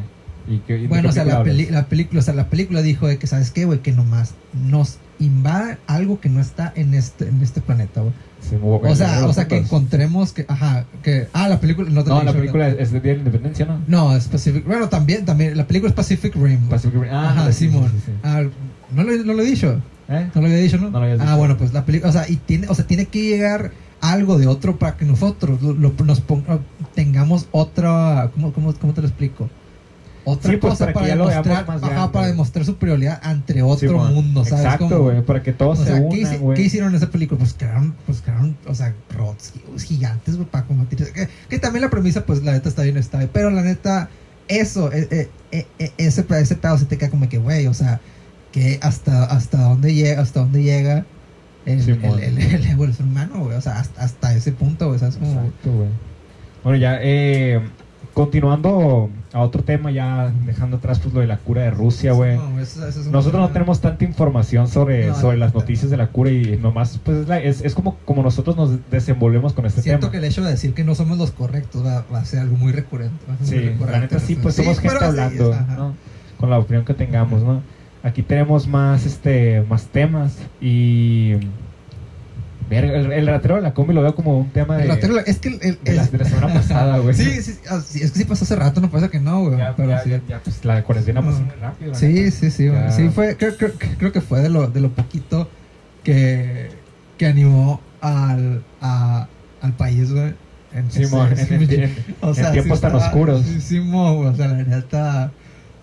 Y 0.48 0.58
que- 0.58 0.76
y 0.78 0.86
Bueno, 0.88 1.08
o 1.08 1.12
sea, 1.12 1.24
la, 1.24 1.42
película 1.42 1.44
peli- 1.44 1.64
hablas? 1.68 1.82
la 1.82 1.88
película, 1.88 2.20
o 2.20 2.22
sea, 2.22 2.34
la 2.34 2.46
película 2.48 2.82
dijo 2.82 3.06
de 3.06 3.16
que, 3.18 3.26
¿sabes 3.28 3.50
qué, 3.52 3.64
güey? 3.64 3.78
Que 3.78 3.92
nomás 3.92 4.34
nos 4.68 4.98
invada 5.20 5.78
algo 5.86 6.18
que 6.20 6.28
no 6.28 6.40
está 6.40 6.72
en 6.74 6.94
este, 6.94 7.28
en 7.28 7.40
este 7.42 7.60
planeta, 7.60 8.00
güey. 8.00 8.12
Sí. 8.40 8.56
O 8.60 8.96
sea, 8.96 9.24
o 9.26 9.32
sea, 9.32 9.46
que 9.46 9.56
encontremos 9.56 10.32
que, 10.32 10.44
ajá, 10.48 10.84
que, 11.04 11.28
ah, 11.32 11.48
la 11.48 11.60
película, 11.60 11.88
no 11.90 12.02
te 12.02 12.10
No, 12.10 12.24
la 12.24 12.32
película 12.32 12.66
es, 12.68 12.76
es 12.80 12.90
de 12.90 12.98
Día 13.00 13.12
de 13.12 13.18
la 13.18 13.24
Independencia, 13.26 13.66
¿no? 13.66 13.78
No, 13.86 14.16
es 14.16 14.26
Pacific, 14.26 14.66
bueno, 14.66 14.88
también, 14.88 15.24
también, 15.24 15.56
la 15.56 15.64
película 15.68 15.90
es 15.90 15.94
Pacific 15.94 16.34
Rim. 16.34 16.68
Pacific 16.68 17.00
Rim. 17.00 17.10
Ah, 17.12 17.28
Ajá, 17.30 17.52
sí, 17.52 17.66
sí, 17.66 17.70
Simón. 17.70 17.88
sí, 17.94 18.02
sí. 18.06 18.12
Ah, 18.24 18.42
¿no, 18.92 19.04
lo, 19.04 19.12
no 19.24 19.34
lo 19.34 19.42
he 19.42 19.46
dicho, 19.46 19.80
¿Eh? 20.08 20.28
no 20.34 20.40
lo 20.40 20.46
había 20.48 20.58
dicho, 20.58 20.76
¿no? 20.78 20.90
No 20.90 20.98
lo 20.98 21.04
habías 21.04 21.20
ah, 21.20 21.24
dicho. 21.26 21.36
bueno, 21.38 21.56
pues 21.56 21.72
la 21.72 21.84
película, 21.84 22.10
o 22.10 22.12
sea, 22.12 22.28
y 22.28 22.34
tiene, 22.34 22.66
o 22.66 22.74
sea, 22.74 22.84
tiene 22.84 23.04
que 23.06 23.22
llegar 23.22 23.70
algo 24.02 24.36
de 24.38 24.46
otro 24.46 24.78
para 24.78 24.96
que 24.98 25.06
nosotros 25.06 25.62
lo, 25.62 25.72
lo- 25.72 25.94
nos 26.04 26.20
pon- 26.20 26.44
tengamos 26.94 27.48
otra, 27.52 28.30
¿cómo, 28.34 28.52
cómo, 28.52 28.74
cómo 28.74 28.92
te 28.92 29.00
lo 29.00 29.06
explico? 29.08 29.48
Otra 30.24 30.52
Sí, 30.52 30.56
pues, 30.56 30.72
cosa 30.74 30.92
para 30.92 31.06
demostrar, 31.06 31.64
ajá, 31.68 31.78
grande. 31.78 32.12
para 32.12 32.26
demostrar 32.28 32.64
superioridad 32.64 33.18
ante 33.24 33.60
otro 33.62 33.98
mundo, 34.04 34.44
¿sabes? 34.44 34.64
Exacto, 34.66 35.02
güey, 35.02 35.20
para 35.22 35.42
que 35.42 35.52
todos 35.52 35.80
o 35.80 35.84
se 35.84 35.88
sea, 35.90 36.08
¿qué, 36.08 36.20
unan, 36.20 36.38
güey. 36.38 36.56
qué 36.56 36.62
hicieron 36.62 36.90
en 36.90 36.96
esa 36.96 37.10
película? 37.10 37.38
Pues 37.40 37.54
crearon, 37.54 37.94
pues 38.06 38.20
crearon, 38.22 38.56
o 38.68 38.74
sea, 38.74 38.94
robots 39.16 39.52
gi- 39.52 39.84
gigantes, 39.84 40.36
güey, 40.36 40.48
para 40.48 40.64
combatir. 40.64 41.12
Que, 41.12 41.28
que 41.48 41.58
también 41.58 41.82
la 41.82 41.90
premisa, 41.90 42.24
pues 42.24 42.42
la 42.44 42.52
neta 42.52 42.68
está 42.68 42.82
bien, 42.82 42.96
está 42.98 43.18
bien. 43.18 43.30
Pero 43.32 43.50
la 43.50 43.62
neta, 43.62 44.10
eso, 44.46 44.92
eh, 44.92 45.08
eh, 45.10 45.28
eh, 45.50 45.66
eh, 45.80 45.92
ese, 45.98 46.24
ese 46.28 46.54
pedo 46.56 46.78
se 46.78 46.84
te 46.84 46.98
queda 46.98 47.10
como 47.10 47.28
que, 47.28 47.38
güey, 47.38 47.66
o 47.66 47.74
sea, 47.74 48.00
que 48.52 48.78
hasta, 48.80 49.24
hasta 49.24 49.58
dónde 49.62 49.92
llega, 49.94 50.22
hasta 50.22 50.38
dónde 50.40 50.62
llega 50.62 51.04
el, 51.66 51.82
Simón. 51.82 52.18
el, 52.22 52.38
el, 52.38 52.54
el 52.54 52.66
evolución 52.66 53.08
humano, 53.08 53.44
güey. 53.44 53.56
O 53.56 53.60
sea, 53.60 53.78
hasta, 53.78 54.02
hasta 54.02 54.34
ese 54.34 54.52
punto, 54.52 54.88
güey, 54.88 54.98
¿sabes? 54.98 55.16
Como, 55.16 55.32
Exacto, 55.32 55.70
güey. 55.72 55.88
Bueno, 56.64 56.78
ya, 56.78 56.98
eh, 57.02 57.60
continuando 58.14 59.10
a 59.32 59.40
otro 59.40 59.62
tema, 59.64 59.90
ya 59.90 60.32
dejando 60.46 60.76
atrás 60.76 60.98
pues 61.00 61.14
lo 61.14 61.20
de 61.20 61.26
la 61.26 61.38
cura 61.38 61.62
de 61.62 61.70
Rusia, 61.70 62.12
güey. 62.12 62.36
No, 62.36 62.60
es 62.60 62.76
Nosotros 63.10 63.40
no 63.40 63.48
tenemos 63.50 63.80
tanta 63.80 64.04
información 64.04 64.68
sobre, 64.68 65.08
No, 65.08 65.14
sobre 65.18 65.38
la 65.38 65.46
las 65.46 65.54
noticias 65.54 65.90
de 65.90 65.96
la 65.96 66.08
cura 66.08 66.30
y 66.30 66.56
nomás, 66.58 67.00
pues 67.02 67.18
es, 67.18 67.28
la- 67.28 67.40
es, 67.40 67.62
es 67.62 67.74
como, 67.74 67.96
como 68.04 68.22
nosotros 68.22 68.56
nos 68.56 68.78
desenvolvemos 68.90 69.54
con 69.54 69.66
este 69.66 69.82
Siento 69.82 70.00
tema. 70.08 70.10
que 70.12 70.18
el 70.18 70.24
hecho 70.24 70.44
de 70.44 70.50
decir 70.50 70.74
que 70.74 70.84
no 70.84 70.94
somos 70.94 71.18
los 71.18 71.30
correctos 71.30 71.84
va, 71.84 72.04
va 72.12 72.20
a 72.20 72.24
ser 72.24 72.40
algo 72.40 72.56
muy 72.56 72.72
recurrente. 72.72 73.16
va 73.28 73.34
a 73.34 73.38
ser 73.38 73.46
Sí, 73.46 73.54
muy 73.54 73.64
recurrente. 73.64 73.92
la 73.92 74.00
neta 74.00 74.18
sí, 74.20 74.34
pues 74.36 74.54
somos 74.56 74.78
gente 74.78 75.04
hablando. 75.04 75.56
Con 76.38 76.50
la 76.50 76.58
opinión 76.58 76.84
que 76.84 76.94
tengamos, 76.94 77.42
¿no? 77.42 77.62
Aquí 78.02 78.22
tenemos 78.22 78.66
más, 78.66 79.06
este, 79.06 79.62
más 79.68 79.86
temas 79.86 80.36
y... 80.60 81.34
Verga, 82.70 82.94
el, 82.94 83.12
el 83.12 83.26
ratero 83.26 83.56
de 83.56 83.60
la 83.60 83.74
combi 83.74 83.92
lo 83.92 84.00
veo 84.02 84.14
como 84.14 84.38
un 84.38 84.48
tema 84.50 84.76
de, 84.78 84.84
El 84.84 84.88
ratero, 84.88 85.18
es 85.18 85.38
que 85.38 85.48
el, 85.50 85.58
el- 85.62 85.78
de 85.84 85.92
la, 85.94 86.06
de 86.06 86.16
la 86.18 86.24
semana 86.24 86.54
pasada, 86.54 86.98
güey. 86.98 87.14
Sí, 87.14 87.42
sí, 87.42 87.58
ah, 87.68 87.80
sí, 87.84 88.00
es 88.02 88.12
que 88.12 88.20
sí 88.20 88.24
pasó 88.24 88.44
hace 88.44 88.56
rato, 88.56 88.80
no 88.80 88.90
pasa 88.90 89.10
que 89.10 89.20
no, 89.20 89.42
güey. 89.44 89.58
Ya, 89.58 89.74
pero 89.76 89.90
ya, 89.90 90.02
sí. 90.02 90.10
ya, 90.10 90.22
ya, 90.26 90.40
pues 90.42 90.64
la 90.64 90.82
cuarentena 90.82 91.20
pasó 91.20 91.40
No. 91.40 91.46
muy 91.46 91.54
rápido. 91.56 91.94
Sí, 91.94 92.06
neta. 92.06 92.30
sí, 92.30 92.50
sí, 92.50 92.68
güey. 92.68 92.90
sí 92.92 93.08
fue, 93.10 93.36
creo, 93.36 93.56
creo, 93.58 93.72
creo 93.98 94.12
que 94.12 94.20
fue 94.22 94.40
de 94.40 94.48
lo, 94.48 94.68
de 94.68 94.80
lo 94.80 94.88
poquito 94.90 95.50
que, 96.02 96.70
que 97.18 97.26
animó 97.26 97.80
al, 98.00 98.62
a- 98.80 99.28
al 99.60 99.72
país, 99.74 100.10
güey. 100.12 100.32
En 100.72 100.90
Simón, 100.90 101.28
en, 101.38 101.52
en- 101.62 101.70
en- 101.82 101.96
o 102.22 102.28
en 102.28 102.34
sea, 102.34 102.52
tiempos 102.52 102.78
sí 102.78 102.82
tan 102.82 102.94
está- 102.96 103.06
oscuros. 103.08 103.42
Sí, 103.44 103.60
Simón, 103.60 104.16
güey, 104.16 104.28
o 104.28 104.34
sea, 104.34 104.48
la 104.48 104.62
neta. 104.62 105.30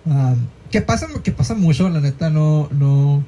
ah, 0.10 0.34
que 0.72 0.82
pasa, 0.82 1.08
que 1.24 1.32
pasa 1.32 1.56
mucho, 1.56 1.90
la 1.90 2.00
neta, 2.00 2.30
no, 2.30 2.68
no. 2.72 3.24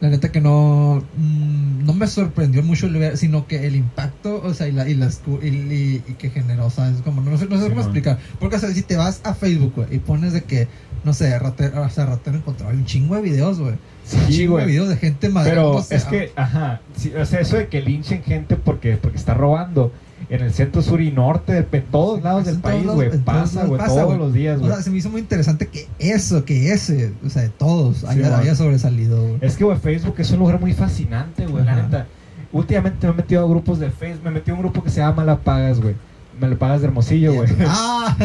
La 0.00 0.10
neta 0.10 0.30
que 0.30 0.40
no, 0.40 1.02
mm, 1.16 1.86
no 1.86 1.94
me 1.94 2.06
sorprendió 2.06 2.62
mucho 2.62 2.86
el 2.88 2.94
ver, 2.94 3.16
sino 3.16 3.46
que 3.46 3.66
el 3.66 3.74
impacto, 3.74 4.42
o 4.44 4.52
sea, 4.52 4.68
y, 4.68 4.72
la, 4.72 4.86
y, 4.88 4.94
las, 4.94 5.22
y, 5.42 5.46
y- 5.46 6.02
y 6.06 6.12
que 6.14 6.28
generó, 6.30 6.68
¿sabes? 6.68 7.00
Como, 7.02 7.22
no, 7.22 7.38
sé, 7.38 7.46
no 7.46 7.56
sé 7.56 7.62
Sí, 7.62 7.68
cómo 7.70 7.76
man. 7.76 7.84
explicar. 7.84 8.18
Porque, 8.38 8.56
o 8.56 8.58
sea, 8.58 8.70
si 8.70 8.82
te 8.82 8.96
vas 8.96 9.20
a 9.24 9.34
Facebook, 9.34 9.72
güey, 9.76 9.94
y 9.94 9.98
pones 10.00 10.32
de 10.34 10.42
que, 10.42 10.68
no 11.04 11.14
sé, 11.14 11.38
ratero, 11.38 11.82
o 11.82 11.88
sea, 11.88 12.04
ratero 12.06 12.36
encontró 12.36 12.68
hay 12.68 12.76
un 12.76 12.84
chingo 12.84 13.14
de 13.14 13.22
videos, 13.22 13.58
güey. 13.60 13.72
un 13.72 13.78
Sí, 14.26 14.32
chingo 14.34 14.58
de 14.58 14.66
videos 14.66 14.88
de 14.90 14.96
gente 14.96 15.30
madre. 15.30 15.50
Pero 15.52 15.82
es 15.88 16.04
que, 16.04 16.32
ajá, 16.36 16.82
sí, 16.96 17.12
o 17.14 17.24
sea, 17.24 17.40
eso 17.40 17.56
de 17.56 17.68
que 17.68 17.80
linchen 17.80 18.22
gente 18.22 18.56
porque, 18.56 18.98
porque 18.98 19.16
está 19.16 19.32
robando 19.32 19.90
en 20.30 20.40
el 20.42 20.52
centro 20.52 20.82
sur 20.82 21.00
y 21.00 21.10
norte, 21.12 21.52
de 21.52 21.66
en 21.78 21.84
todos 21.84 22.18
Sí, 22.18 22.24
lados 22.24 22.44
del 22.46 22.58
país, 22.60 22.86
güey, 22.86 23.10
pasa, 23.18 23.64
güey, 23.66 23.80
todos 23.84 24.16
los 24.18 24.32
días, 24.32 24.56
O 24.58 24.60
güey. 24.62 24.72
sea, 24.72 24.82
se 24.82 24.90
me 24.90 24.98
hizo 24.98 25.10
muy 25.10 25.20
interesante 25.20 25.66
que 25.68 25.86
eso, 25.98 26.44
que 26.44 26.72
ese, 26.72 27.12
o 27.24 27.28
sea, 27.30 27.42
de 27.42 27.48
todos, 27.50 28.04
haya, 28.04 28.30
man. 28.30 28.40
haya 28.40 28.54
sobresalido, 28.54 29.20
güey. 29.22 29.38
Es 29.40 29.56
que, 29.56 29.64
güey, 29.64 29.78
Facebook 29.78 30.14
es 30.18 30.30
un 30.30 30.38
lugar 30.40 30.60
muy 30.60 30.72
fascinante, 30.72 31.46
güey, 31.46 31.64
la 31.64 31.76
neta. 31.76 32.06
Últimamente 32.52 33.06
me 33.06 33.12
he 33.12 33.16
metido 33.16 33.44
a 33.44 33.48
grupos 33.48 33.78
de 33.80 33.90
Facebook, 33.90 34.24
me 34.24 34.30
metí 34.30 34.50
a 34.50 34.54
un 34.54 34.60
grupo 34.60 34.82
que 34.82 34.90
se 34.90 35.00
llama 35.00 35.16
Malapagas, 35.16 35.80
güey. 35.80 35.94
Malapagas 36.40 36.80
de 36.80 36.86
Hermosillo, 36.88 37.34
güey. 37.34 37.48
Ah, 37.66 38.16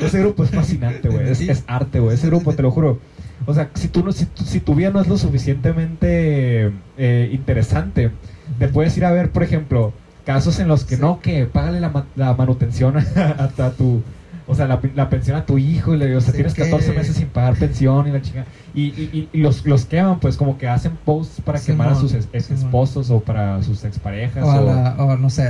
Ese 0.00 0.20
grupo 0.20 0.44
es 0.44 0.50
fascinante, 0.50 1.08
güey. 1.08 1.28
Es, 1.30 1.38
Sí. 1.38 1.48
es 1.50 1.64
arte, 1.66 2.00
güey. 2.00 2.14
Ese 2.14 2.26
grupo, 2.28 2.52
te 2.54 2.62
lo 2.62 2.70
juro. 2.70 2.98
O 3.44 3.54
sea, 3.54 3.70
si, 3.74 3.88
tú 3.88 4.02
no, 4.04 4.10
si, 4.12 4.24
tu- 4.26 4.44
si 4.44 4.60
tu 4.60 4.74
vida 4.74 4.90
no 4.90 5.00
es 5.00 5.06
lo 5.08 5.16
suficientemente 5.18 6.72
eh, 6.96 7.30
interesante, 7.32 8.10
te 8.58 8.68
puedes 8.68 8.96
ir 8.96 9.04
a 9.04 9.12
ver, 9.12 9.30
por 9.30 9.42
ejemplo, 9.42 9.92
casos 10.26 10.58
en 10.58 10.68
los 10.68 10.84
que 10.84 10.96
Sí. 10.96 11.00
no, 11.00 11.20
que 11.20 11.46
págale 11.46 11.80
la, 11.80 12.04
la 12.16 12.34
manutención 12.34 12.96
a, 13.16 13.50
a- 13.58 13.66
a 13.66 13.70
tu... 13.70 14.02
O 14.48 14.54
sea, 14.54 14.68
la, 14.68 14.80
la 14.94 15.10
pensión 15.10 15.36
a 15.36 15.44
tu 15.44 15.58
hijo, 15.58 15.92
y 15.94 15.96
le, 15.98 16.14
o 16.14 16.20
sea, 16.20 16.30
Sí, 16.30 16.36
tienes 16.36 16.54
que- 16.54 16.62
14 16.62 16.92
meses 16.92 17.16
sin 17.16 17.26
pagar 17.26 17.56
pensión 17.56 18.06
y 18.06 18.12
la 18.12 18.22
chica. 18.22 18.44
Y, 18.76 18.82
y, 18.84 19.28
y 19.32 19.38
los, 19.38 19.66
los 19.66 19.86
queman, 19.86 20.20
pues, 20.20 20.36
como 20.36 20.56
que 20.56 20.68
hacen 20.68 20.92
posts 21.04 21.40
para 21.40 21.58
quemar 21.58 21.88
a 21.88 21.94
sus 21.96 22.14
ex, 22.14 22.28
ex 22.32 22.50
esposos 22.52 23.10
o 23.10 23.18
para 23.18 23.60
sus 23.64 23.82
exparejas. 23.82 24.44
o, 24.44 24.48
O, 24.48 24.64
la- 24.66 24.94
o 24.98 25.16
no 25.16 25.30
sé. 25.30 25.48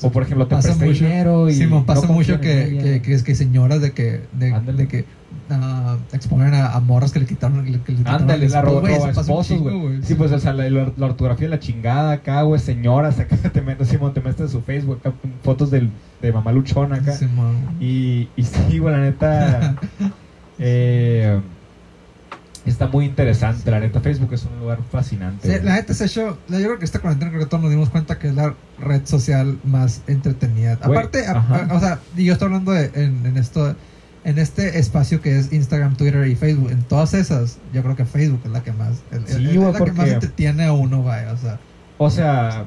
o, 0.00 0.10
por 0.10 0.22
ejemplo, 0.22 0.46
te 0.46 0.54
pasa 0.56 0.74
mucho- 0.74 0.86
dinero 1.04 1.50
y. 1.50 1.54
Simón, 1.54 1.84
pasa 1.84 2.06
no 2.06 2.14
mucho 2.14 2.40
que, 2.40 2.78
que, 2.82 3.02
que, 3.02 3.12
es 3.12 3.22
que 3.22 3.34
señoras 3.34 3.82
de 3.82 3.92
que, 3.92 4.22
de 4.32 4.88
que 4.88 5.04
exponen 6.12 6.54
a, 6.54 6.72
a 6.72 6.80
morras 6.80 7.12
que 7.12 7.20
le 7.20 7.26
quitaron. 7.26 7.64
Que 7.64 7.70
le, 7.70 7.80
que 7.80 7.92
le 7.92 7.98
quitaron 7.98 8.20
Ándale, 8.22 8.46
al 8.46 8.52
la 8.52 8.62
pasa 8.62 9.02
un 9.04 9.10
esposos, 9.10 9.58
güey. 9.60 10.02
Sí, 10.02 10.14
pues, 10.14 10.32
o 10.32 10.38
sea, 10.38 10.52
la, 10.52 10.68
la- 10.70 10.92
la 10.96 11.06
ortografía 11.06 11.46
de 11.48 11.54
la 11.56 11.60
chingada 11.60 12.12
acá, 12.12 12.42
güey, 12.42 12.60
señoras, 12.60 13.18
acá 13.18 13.36
te 13.52 13.60
metes, 13.62 13.88
Simón, 13.88 14.14
te 14.14 14.20
metes 14.20 14.40
en 14.40 14.48
su 14.48 14.62
Facebook, 14.62 14.98
acá, 15.00 15.12
fotos 15.42 15.70
del, 15.70 15.90
de 16.22 16.32
mamá 16.32 16.52
luchona 16.52 16.96
acá. 16.96 17.14
Y, 17.80 18.28
y 18.36 18.42
sí, 18.44 18.78
güey, 18.78 18.94
la 18.94 19.00
neta, 19.00 19.76
eh, 20.58 21.40
está 22.66 22.86
muy 22.86 23.04
interesante, 23.06 23.70
la 23.70 23.80
neta, 23.80 24.00
Facebook 24.00 24.32
es 24.34 24.44
un 24.44 24.60
lugar 24.60 24.78
fascinante. 24.90 25.48
Sí, 25.58 25.64
la 25.64 25.74
neta 25.74 25.94
se 25.94 26.04
ha 26.04 26.06
hecho, 26.06 26.38
yo 26.48 26.56
creo 26.58 26.78
que 26.78 26.84
esta 26.84 26.98
cuarentena 27.00 27.30
creo 27.30 27.42
que 27.42 27.48
todos 27.48 27.62
nos 27.62 27.70
dimos 27.70 27.88
cuenta 27.88 28.18
que 28.18 28.28
es 28.28 28.34
la 28.34 28.54
red 28.78 29.02
social 29.06 29.58
más 29.64 30.02
entretenida. 30.06 30.74
Aparte, 30.74 31.26
a- 31.26 31.32
a- 31.32 31.74
o 31.74 31.80
sea, 31.80 31.98
y 32.16 32.24
yo 32.26 32.34
estoy 32.34 32.46
hablando 32.46 32.72
de, 32.72 32.90
en, 32.94 33.24
en 33.26 33.36
esto, 33.38 33.74
en 34.24 34.38
este 34.38 34.78
espacio 34.78 35.20
que 35.22 35.38
es 35.38 35.52
Instagram, 35.52 35.96
Twitter 35.96 36.26
y 36.26 36.34
Facebook, 36.36 36.70
en 36.70 36.82
todas 36.82 37.14
esas, 37.14 37.58
yo 37.72 37.82
creo 37.82 37.96
que 37.96 38.04
Facebook 38.04 38.40
es 38.44 38.50
la 38.50 38.62
que 38.62 38.72
más, 38.72 39.02
el- 39.12 39.26
Sí, 39.26 39.34
el- 39.36 39.46
es 39.48 39.54
la 39.56 39.60
que 39.60 39.68
más 39.70 39.76
porque- 39.78 40.10
entretiene 40.12 40.64
a 40.64 40.72
uno, 40.72 41.02
vaya, 41.02 41.32
o 41.32 41.36
sea. 41.36 41.58
O 41.98 42.10
sea, 42.10 42.64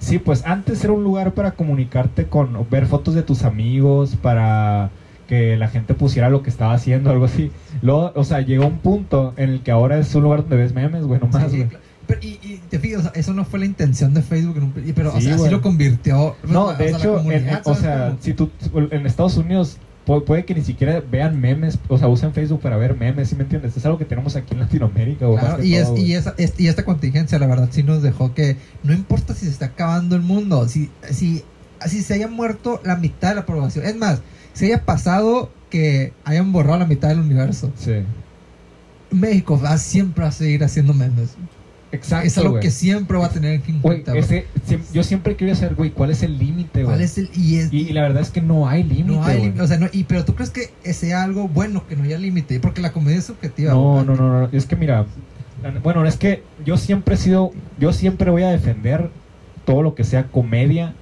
sí, 0.00 0.18
pues 0.18 0.44
antes 0.46 0.82
era 0.84 0.92
un 0.92 1.04
lugar 1.04 1.32
para 1.32 1.52
comunicarte 1.52 2.26
con, 2.26 2.54
o 2.56 2.66
ver 2.70 2.86
fotos 2.86 3.14
de 3.14 3.22
tus 3.22 3.42
amigos, 3.44 4.16
para 4.20 4.90
que 5.28 5.56
la 5.56 5.68
gente 5.68 5.94
pusiera 5.94 6.28
lo 6.28 6.42
que 6.42 6.50
estaba 6.50 6.74
haciendo, 6.74 7.10
algo 7.10 7.24
así. 7.24 7.50
Luego, 7.80 8.12
o 8.14 8.24
sea, 8.24 8.40
llegó 8.42 8.66
un 8.66 8.78
punto 8.78 9.32
en 9.36 9.50
el 9.50 9.60
que 9.62 9.70
ahora 9.70 9.98
es 9.98 10.14
un 10.14 10.22
lugar 10.24 10.40
donde 10.42 10.56
ves 10.56 10.74
memes, 10.74 11.04
güey, 11.04 11.18
nomás, 11.20 11.50
Sí, 11.50 11.64
claro. 11.64 11.78
Pero, 12.06 12.20
y, 12.22 12.38
y 12.42 12.60
te 12.68 12.78
fijas, 12.78 13.00
o 13.00 13.02
sea, 13.04 13.12
eso 13.14 13.32
no 13.32 13.46
fue 13.46 13.58
la 13.60 13.64
intención 13.64 14.12
de 14.12 14.20
Facebook, 14.20 14.58
en 14.58 14.64
un, 14.64 14.72
pero 14.94 15.08
o 15.14 15.16
Sí, 15.18 15.22
sea, 15.22 15.36
así 15.36 15.48
lo 15.48 15.62
convirtió. 15.62 16.36
No, 16.46 16.66
o 16.66 16.74
de 16.74 16.90
hecho, 16.90 17.18
en- 17.30 17.48
o 17.64 17.74
¿sabes 17.74 17.78
sea, 17.78 18.16
si 18.20 18.34
tú 18.34 18.50
en 18.90 19.06
Estados 19.06 19.38
Unidos 19.38 19.78
puede 20.04 20.44
que 20.44 20.54
ni 20.54 20.62
siquiera 20.62 21.02
vean 21.10 21.40
memes, 21.40 21.78
o 21.88 21.96
sea, 21.98 22.08
usen 22.08 22.32
Facebook 22.34 22.60
para 22.60 22.76
ver 22.76 22.96
memes, 22.96 23.28
¿sí 23.30 23.36
me 23.36 23.42
entiendes? 23.44 23.76
Es 23.76 23.84
algo 23.86 23.96
que 23.98 24.04
tenemos 24.04 24.36
aquí 24.36 24.52
en 24.54 24.60
Latinoamérica. 24.60 25.26
Claro, 25.38 25.62
y, 25.64 25.74
es, 25.76 25.84
todo, 25.86 25.96
y, 25.96 26.00
güey. 26.00 26.12
esa, 26.14 26.34
es- 26.36 26.54
y 26.58 26.68
esta 26.68 26.84
contingencia, 26.84 27.38
la 27.38 27.46
verdad, 27.46 27.68
sí 27.70 27.82
nos 27.82 28.02
dejó 28.02 28.34
que 28.34 28.56
no 28.82 28.92
importa 28.92 29.34
si 29.34 29.46
se 29.46 29.52
está 29.52 29.66
acabando 29.66 30.14
el 30.16 30.22
mundo, 30.22 30.68
si, 30.68 30.90
si, 31.10 31.42
si 31.86 32.02
se 32.02 32.14
haya 32.14 32.28
muerto 32.28 32.80
la 32.84 32.96
mitad 32.96 33.30
de 33.30 33.34
la 33.36 33.46
población, 33.46 33.86
es 33.86 33.96
más, 33.96 34.20
si 34.52 34.66
haya 34.66 34.84
pasado 34.84 35.50
que 35.70 36.12
hayan 36.24 36.52
borrado 36.52 36.78
la 36.80 36.86
mitad 36.86 37.08
del 37.08 37.20
universo, 37.20 37.72
Sí. 37.78 37.94
México 39.10 39.60
va 39.62 39.78
siempre 39.78 40.24
a 40.24 40.32
seguir 40.32 40.64
haciendo 40.64 40.92
memes. 40.92 41.30
Exacto, 41.94 42.26
es 42.26 42.36
algo 42.38 42.50
güey. 42.52 42.62
que 42.62 42.70
siempre 42.70 43.16
va 43.18 43.26
a 43.26 43.30
tener 43.30 43.60
que 43.60 43.72
siem- 44.66 44.80
yo 44.92 45.02
siempre 45.02 45.36
quería 45.36 45.54
saber, 45.54 45.74
güey, 45.74 45.90
¿cuál 45.90 46.10
es 46.10 46.22
el 46.22 46.38
límite, 46.38 46.82
güey? 46.82 46.86
¿Cuál 46.96 47.00
es 47.02 47.18
el 47.18 47.30
y, 47.34 47.56
es- 47.56 47.72
Y, 47.72 47.88
y 47.88 47.92
la 47.92 48.02
verdad 48.02 48.22
es 48.22 48.30
que 48.30 48.40
no 48.40 48.68
hay 48.68 48.82
límite, 48.82 49.04
no 49.12 49.24
hay 49.24 49.40
límite, 49.40 49.62
o 49.62 49.66
sea, 49.66 49.78
no, 49.78 49.86
y 49.92 50.04
pero 50.04 50.24
tú 50.24 50.34
crees 50.34 50.50
que 50.50 50.70
sea 50.92 51.22
algo 51.22 51.48
bueno 51.48 51.86
que 51.86 51.96
no 51.96 52.04
haya 52.04 52.18
límite, 52.18 52.60
porque 52.60 52.80
la 52.80 52.92
comedia 52.92 53.18
es 53.18 53.24
subjetiva. 53.24 53.72
No, 53.72 54.04
no, 54.04 54.16
no, 54.16 54.40
no, 54.42 54.48
es 54.52 54.66
que 54.66 54.76
mira, 54.76 55.06
bueno, 55.82 56.04
es 56.06 56.16
que 56.16 56.42
yo 56.64 56.76
siempre 56.76 57.14
he 57.14 57.18
sido, 57.18 57.52
yo 57.78 57.92
siempre 57.92 58.30
voy 58.30 58.42
a 58.42 58.50
defender 58.50 59.10
todo 59.64 59.82
lo 59.82 59.94
que 59.94 60.04
sea 60.04 60.24
comedia 60.28 60.94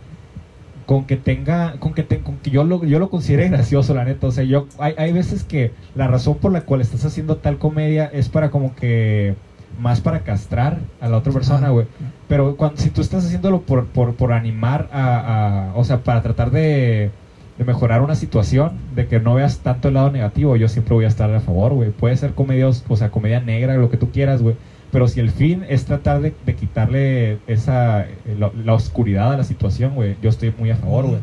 con 0.87 1.05
que 1.07 1.17
tenga, 1.17 1.75
con 1.79 1.95
que, 1.95 2.03
te- 2.03 2.19
con 2.19 2.37
que 2.39 2.51
yo 2.51 2.65
lo, 2.65 2.85
yo 2.85 2.99
lo 2.99 3.09
considere 3.09 3.49
gracioso, 3.49 3.95
la 3.95 4.05
neta, 4.05 4.27
o 4.27 4.33
sea, 4.33 4.45
yo, 4.45 4.67
hay, 4.79 4.95
hay 4.99 5.13
veces 5.13 5.45
que 5.45 5.73
la 5.95 6.07
razón 6.09 6.39
por 6.39 6.53
la 6.53 6.63
cual 6.63 6.81
estás 6.81 7.05
haciendo 7.05 7.37
tal 7.37 7.59
comedia 7.59 8.07
es 8.13 8.29
para 8.29 8.51
como 8.51 8.75
que, 8.75 9.35
más 9.81 10.01
para 10.01 10.21
castrar 10.21 10.79
a 11.01 11.09
la 11.09 11.17
otra 11.19 11.33
persona, 11.33 11.71
güey, 11.71 11.87
pero 12.29 12.57
cuando, 12.57 12.77
si 12.81 12.91
tú 12.91 13.01
estás 13.01 13.25
haciéndolo 13.25 13.63
por, 13.63 13.87
por, 13.87 14.15
por 14.15 14.33
animar 14.33 14.89
a, 14.93 15.71
a- 15.71 15.75
o 15.77 15.85
sea, 15.85 15.99
para 16.05 16.23
tratar 16.23 16.51
de, 16.51 17.11
de 17.59 17.65
mejorar 17.65 18.03
una 18.03 18.15
situación, 18.15 18.73
de 18.95 19.07
que 19.07 19.21
no 19.21 19.35
veas 19.35 19.59
tanto 19.61 19.89
el 19.89 19.95
lado 19.95 20.11
negativo, 20.11 20.57
yo 20.57 20.69
siempre 20.69 20.95
voy 20.95 21.05
a 21.05 21.09
estar 21.09 21.33
a 21.35 21.41
favor, 21.41 21.73
güey. 21.75 21.91
Puede 21.91 22.17
ser 22.17 22.33
comedia, 22.35 22.69
o 22.69 22.97
sea, 22.97 23.11
comedia 23.11 23.41
negra, 23.41 23.77
lo 23.77 23.91
que 23.91 23.97
tú 23.97 24.11
quieras, 24.11 24.43
güey. 24.43 24.57
Pero 24.91 25.09
si 25.09 25.21
el 25.21 25.31
fin 25.31 25.65
es 25.69 25.87
tratar 25.87 26.21
de, 26.21 26.35
de 26.45 26.55
quitarle 26.55 27.39
esa, 27.47 28.03
eh, 28.05 28.37
la, 28.39 28.51
la 28.55 28.75
oscuridad 28.75 29.33
a 29.33 29.37
la 29.39 29.45
situación, 29.45 29.95
güey, 29.95 30.17
yo 30.23 30.29
estoy 30.29 30.53
muy 30.59 30.71
a 30.71 30.77
favor, 30.77 31.07
güey. 31.07 31.21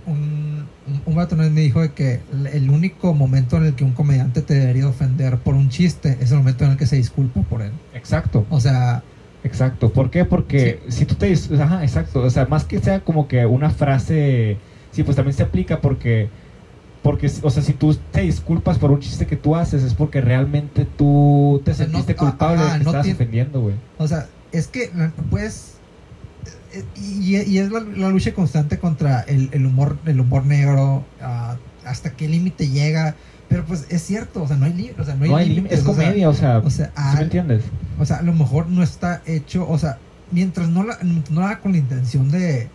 Un, 1.06 1.16
vato 1.16 1.36
una 1.36 1.46
vez 1.46 1.54
me 1.54 1.62
dijo 1.62 1.82
de 1.82 1.92
que 1.92 2.20
el- 2.54 2.70
único 2.70 3.14
momento 3.14 3.58
en 3.58 3.66
el 3.66 3.76
que 3.76 3.84
un 3.84 3.92
comediante 3.94 4.42
te 4.42 4.54
debería 4.56 4.88
ofender 4.88 5.38
por 5.38 5.56
un 5.56 5.70
chiste 5.70 6.18
es 6.22 6.32
el 6.32 6.38
momento 6.38 6.66
en 6.66 6.72
el 6.72 6.78
que 6.78 6.86
se 6.86 6.96
disculpa 6.96 7.42
por 7.42 7.62
él. 7.62 7.72
Exacto, 7.94 8.46
O 8.50 8.60
sea, 8.60 9.04
exacto. 9.44 9.92
¿Por 9.92 10.10
qué? 10.10 10.26
Porque 10.26 10.82
si 10.90 11.06
tú 11.06 11.16
te... 11.16 11.34
Ajá, 11.62 11.84
exacto. 11.84 12.22
O 12.22 12.30
sea, 12.30 12.46
más 12.46 12.66
que 12.66 12.80
sea 12.80 13.02
como 13.02 13.28
que 13.28 13.46
una 13.46 13.70
frase... 13.70 14.58
Sí, 14.92 15.04
pues 15.04 15.16
también 15.16 15.36
se 15.36 15.44
aplica 15.44 15.82
porque... 15.82 16.30
Porque, 17.04 17.32
o 17.44 17.50
sea, 17.50 17.64
si 17.64 17.72
tú 17.74 17.96
te 18.12 18.22
disculpas 18.22 18.78
por 18.78 18.92
un 18.92 19.00
chiste 19.00 19.26
que 19.26 19.38
tú 19.38 19.56
haces, 19.56 19.84
es 19.84 19.94
porque 19.94 20.20
realmente 20.20 20.86
tú 20.98 21.62
te 21.64 21.72
O 21.72 21.74
sea, 21.74 21.86
no- 21.88 21.94
sentiste 22.00 22.14
ah, 22.14 22.16
culpable 22.30 22.62
ah, 22.62 22.74
de 22.74 22.80
que 22.80 22.84
no 22.84 22.90
estabas 22.92 23.08
ofendiendo, 23.08 23.62
güey. 23.62 23.76
o 23.98 24.06
sea, 24.08 24.28
es 24.52 24.68
que 24.68 24.90
pues 25.30 25.76
y, 26.96 27.36
y 27.38 27.58
es 27.58 27.72
la, 27.72 27.80
la 27.82 28.10
lucha 28.10 28.34
constante 28.34 28.78
contra 28.78 29.22
el, 29.22 29.50
el 29.54 29.66
humor 29.66 29.98
el 30.06 30.20
humor 30.20 30.46
negro 30.46 31.04
ah, 31.22 31.58
hasta 31.86 32.12
qué 32.12 32.28
límite 32.28 32.68
llega 32.70 33.16
pero 33.48 33.66
pues 33.66 33.88
es 33.90 34.04
cierto 34.04 34.44
o 34.44 34.48
sea 34.48 34.56
no 34.58 34.66
hay 34.66 34.74
límite 34.74 35.02
o 35.02 35.06
sea 35.06 35.16
no 35.16 35.24
hay, 35.24 35.30
No 35.32 35.38
hay 35.38 35.50
límites, 35.50 35.80
es 35.80 35.86
o 35.86 35.94
sea, 35.94 36.06
comedia, 36.06 36.30
o 36.30 36.34
sea, 36.34 36.60
o 36.60 36.70
sea, 36.70 36.86
¿sí 36.88 36.92
ah, 36.96 37.14
me 37.18 37.24
entiendes? 37.24 37.64
O 38.00 38.06
sea, 38.06 38.18
a 38.18 38.22
lo 38.22 38.34
mejor 38.34 38.68
no 38.68 38.84
está 38.84 39.22
hecho, 39.26 39.68
o 39.68 39.78
sea, 39.80 39.98
mientras 40.32 40.70
no 40.70 40.84
la, 40.84 40.98
no 41.02 41.42
la 41.42 41.48
haga 41.48 41.60
con 41.62 41.72
la 41.72 41.80
intención 41.80 42.30
de, 42.30 42.68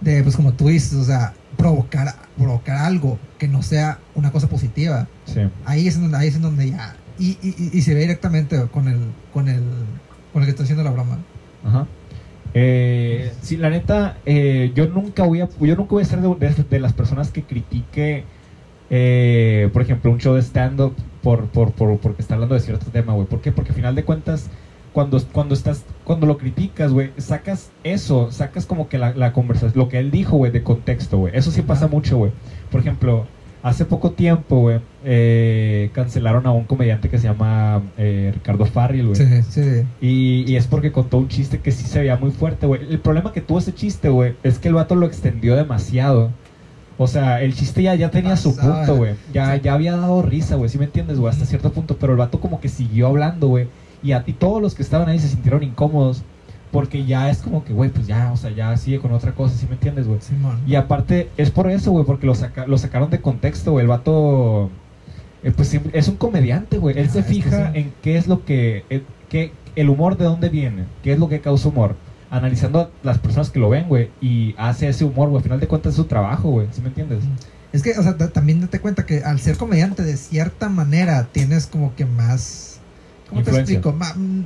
de, 0.00 0.22
pues 0.24 0.34
como 0.34 0.52
tú 0.54 0.68
dices, 0.68 0.94
o 0.94 1.04
sea, 1.04 1.32
provocar, 1.56 2.14
provocar 2.36 2.76
algo 2.78 3.18
que 3.38 3.46
no 3.48 3.62
sea 3.62 3.98
una 4.14 4.30
cosa 4.32 4.48
positiva. 4.48 5.06
Sí. 5.24 5.40
Ahí 5.64 5.86
es 5.88 5.94
en 5.96 6.02
donde, 6.02 6.18
ahí 6.18 6.28
es 6.28 6.34
en 6.36 6.42
donde 6.42 6.70
ya, 6.70 6.96
y, 7.18 7.38
y- 7.42 7.70
y 7.72 7.82
se 7.82 7.94
ve 7.94 8.00
directamente 8.00 8.60
con 8.72 8.88
el, 8.88 8.98
con 9.32 9.48
el, 9.48 9.62
con 10.32 10.42
el 10.42 10.46
que 10.46 10.50
está 10.50 10.64
haciendo 10.64 10.82
la 10.84 10.90
broma. 10.90 11.18
Ajá. 11.64 11.86
Eh, 12.54 13.32
sí, 13.42 13.56
la 13.56 13.70
neta, 13.70 14.18
eh, 14.26 14.72
yo 14.74 14.88
nunca 14.88 15.24
voy 15.24 15.40
a, 15.42 15.48
yo 15.60 15.76
nunca 15.76 15.90
voy 15.90 16.02
a 16.02 16.06
ser 16.06 16.20
de, 16.20 16.28
de- 16.34 16.64
de 16.64 16.80
las 16.80 16.92
personas 16.92 17.30
que 17.30 17.44
critique, 17.44 18.24
eh, 18.90 19.70
por 19.72 19.82
ejemplo, 19.82 20.10
un 20.10 20.18
show 20.18 20.34
de 20.34 20.42
stand-up 20.42 20.94
por, 21.22 21.48
por, 21.48 21.72
por, 21.72 21.98
porque 21.98 22.22
está 22.22 22.34
hablando 22.34 22.54
de 22.54 22.60
cierto 22.60 22.86
tema, 22.90 23.12
güey. 23.14 23.26
¿Por 23.26 23.40
qué? 23.40 23.52
Porque 23.52 23.70
al 23.70 23.76
final 23.76 23.94
de 23.94 24.04
cuentas, 24.04 24.50
cuando, 24.92 25.20
cuando 25.32 25.54
estás, 25.54 25.84
cuando 26.04 26.26
lo 26.26 26.38
criticas, 26.38 26.92
güey, 26.92 27.12
sacas 27.18 27.72
eso, 27.84 28.30
sacas 28.32 28.66
como 28.66 28.88
que 28.88 28.98
la, 28.98 29.14
la 29.14 29.32
conversación, 29.32 29.72
lo 29.76 29.88
que 29.88 29.98
él 29.98 30.10
dijo, 30.10 30.36
güey, 30.38 30.50
de 30.52 30.62
contexto, 30.62 31.18
güey. 31.18 31.36
Eso 31.36 31.50
sí 31.50 31.62
pasa 31.62 31.86
mucho, 31.88 32.16
güey. 32.18 32.32
Por 32.70 32.80
ejemplo, 32.80 33.28
hace 33.62 33.84
poco 33.84 34.12
tiempo, 34.12 34.60
güey, 34.60 34.80
eh, 35.04 35.90
cancelaron 35.92 36.46
a 36.46 36.52
un 36.52 36.64
comediante 36.64 37.08
que 37.08 37.18
se 37.18 37.26
llama 37.28 37.82
eh, 37.98 38.30
Ricardo 38.34 38.64
Farril, 38.66 39.06
güey. 39.08 39.16
Sí, 39.16 39.42
sí. 39.48 39.82
Y, 40.00 40.44
y 40.50 40.56
es 40.56 40.66
porque 40.66 40.92
contó 40.92 41.18
un 41.18 41.28
chiste 41.28 41.58
que 41.60 41.72
sí 41.72 41.84
se 41.86 41.98
veía 42.00 42.16
muy 42.16 42.30
fuerte, 42.30 42.66
güey. 42.66 42.80
El 42.88 43.00
problema 43.00 43.32
que 43.32 43.40
tuvo 43.40 43.58
ese 43.58 43.74
chiste, 43.74 44.08
güey, 44.08 44.34
es 44.42 44.58
que 44.58 44.68
el 44.68 44.74
vato 44.74 44.94
lo 44.94 45.06
extendió 45.06 45.56
demasiado. 45.56 46.30
O 47.00 47.06
sea, 47.06 47.40
el 47.42 47.54
chiste 47.54 47.82
ya, 47.82 47.94
ya 47.94 48.10
tenía 48.10 48.36
su 48.36 48.56
punto, 48.56 48.96
güey. 48.96 49.14
Ya, 49.32 49.54
Sí. 49.54 49.60
ya 49.64 49.74
había 49.74 49.96
dado 49.96 50.20
risa, 50.22 50.56
güey. 50.56 50.68
¿Sí 50.68 50.78
me 50.78 50.84
entiendes, 50.86 51.18
güey? 51.18 51.32
Hasta 51.32 51.44
cierto 51.46 51.70
punto. 51.72 51.96
Pero 51.96 52.12
el 52.12 52.18
vato 52.18 52.40
como 52.40 52.60
que 52.60 52.68
siguió 52.68 53.06
hablando, 53.06 53.46
güey. 53.48 53.68
Y, 54.02 54.12
a- 54.12 54.24
y 54.26 54.32
todos 54.32 54.60
los 54.60 54.74
que 54.74 54.82
estaban 54.82 55.08
ahí 55.08 55.18
se 55.20 55.28
sintieron 55.28 55.62
incómodos. 55.62 56.22
Porque 56.70 57.06
ya 57.06 57.30
es 57.30 57.38
como 57.38 57.64
que, 57.64 57.72
güey, 57.72 57.90
pues 57.90 58.06
ya, 58.06 58.30
o 58.32 58.36
sea, 58.36 58.50
ya 58.50 58.76
sigue 58.76 58.98
con 59.00 59.12
otra 59.12 59.32
cosa. 59.34 59.56
¿Sí 59.56 59.66
me 59.66 59.72
entiendes, 59.74 60.06
güey? 60.06 60.20
Simón. 60.20 60.60
Y 60.66 60.74
aparte, 60.74 61.30
es 61.38 61.50
por 61.50 61.70
eso, 61.70 61.90
güey, 61.92 62.04
porque 62.04 62.26
lo, 62.26 62.34
saca- 62.34 62.66
lo 62.66 62.76
sacaron 62.76 63.08
de 63.10 63.20
contexto, 63.20 63.72
güey. 63.72 63.82
El 63.84 63.88
vato, 63.88 64.70
eh, 65.42 65.52
pues 65.56 65.72
es 65.92 66.08
un 66.08 66.16
comediante, 66.16 66.76
güey. 66.78 66.98
Él 66.98 67.06
Ah, 67.08 67.12
se 67.12 67.22
fija 67.22 67.72
sí. 67.72 67.78
en 67.78 67.92
qué 68.02 68.18
es 68.18 68.26
lo 68.26 68.44
que, 68.44 68.84
eh, 68.90 69.02
qué- 69.30 69.52
el 69.76 69.88
humor 69.88 70.18
de 70.18 70.24
dónde 70.26 70.48
viene, 70.50 70.84
qué 71.02 71.12
es 71.14 71.18
lo 71.18 71.28
que 71.28 71.40
causa 71.40 71.68
humor. 71.68 71.96
Analizando 72.30 72.80
a 72.80 72.90
las 73.02 73.16
personas 73.18 73.48
que 73.48 73.58
lo 73.58 73.70
ven, 73.70 73.88
güey, 73.88 74.10
y 74.20 74.54
hace 74.58 74.88
ese 74.88 75.04
humor, 75.06 75.28
güey. 75.30 75.38
Al 75.38 75.44
final 75.44 75.60
de 75.60 75.68
cuentas 75.68 75.92
es 75.92 75.96
su 75.96 76.04
trabajo, 76.04 76.50
güey. 76.50 76.66
¿Sí 76.72 76.82
me 76.82 76.88
entiendes? 76.88 77.20
Es 77.72 77.82
que, 77.82 77.92
o 77.98 78.02
sea, 78.02 78.18
ta- 78.18 78.28
también 78.30 78.60
date 78.60 78.80
cuenta 78.80 79.06
que 79.06 79.22
al 79.24 79.38
ser 79.40 79.56
comediante, 79.56 80.02
de 80.02 80.16
cierta 80.18 80.68
manera, 80.68 81.28
tienes 81.32 81.66
como 81.66 81.94
que 81.94 82.04
más. 82.04 82.80
¿Cómo 83.30 83.42
te 83.42 83.50
explico? 83.50 83.94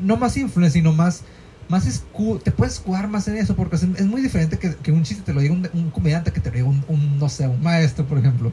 No 0.05 0.17
más 0.17 0.37
influencia, 0.37 0.81
sino 0.81 0.93
más. 0.93 1.25
Más 1.73 1.87
escu- 1.89 2.41
te 2.43 2.51
puedes 2.53 2.79
jugar 2.79 3.09
más 3.09 3.27
en 3.29 3.37
eso, 3.39 3.57
porque 3.57 3.77
es, 3.77 3.83
es 3.83 4.07
muy 4.07 4.21
diferente 4.23 4.59
que, 4.59 4.77
que 4.77 4.93
un 4.93 5.03
chiste 5.03 5.23
te 5.25 5.33
lo 5.33 5.41
diga 5.41 5.55
un, 5.55 5.69
un 5.73 5.91
comediante 5.91 6.31
que 6.31 6.41
te 6.41 6.51
lo 6.51 6.57
diga 6.57 6.69
un, 6.69 6.85
un, 6.89 7.19
no 7.19 7.29
sé, 7.29 7.49
un 7.49 7.63
maestro, 7.63 8.05
por 8.07 8.19
ejemplo. 8.19 8.53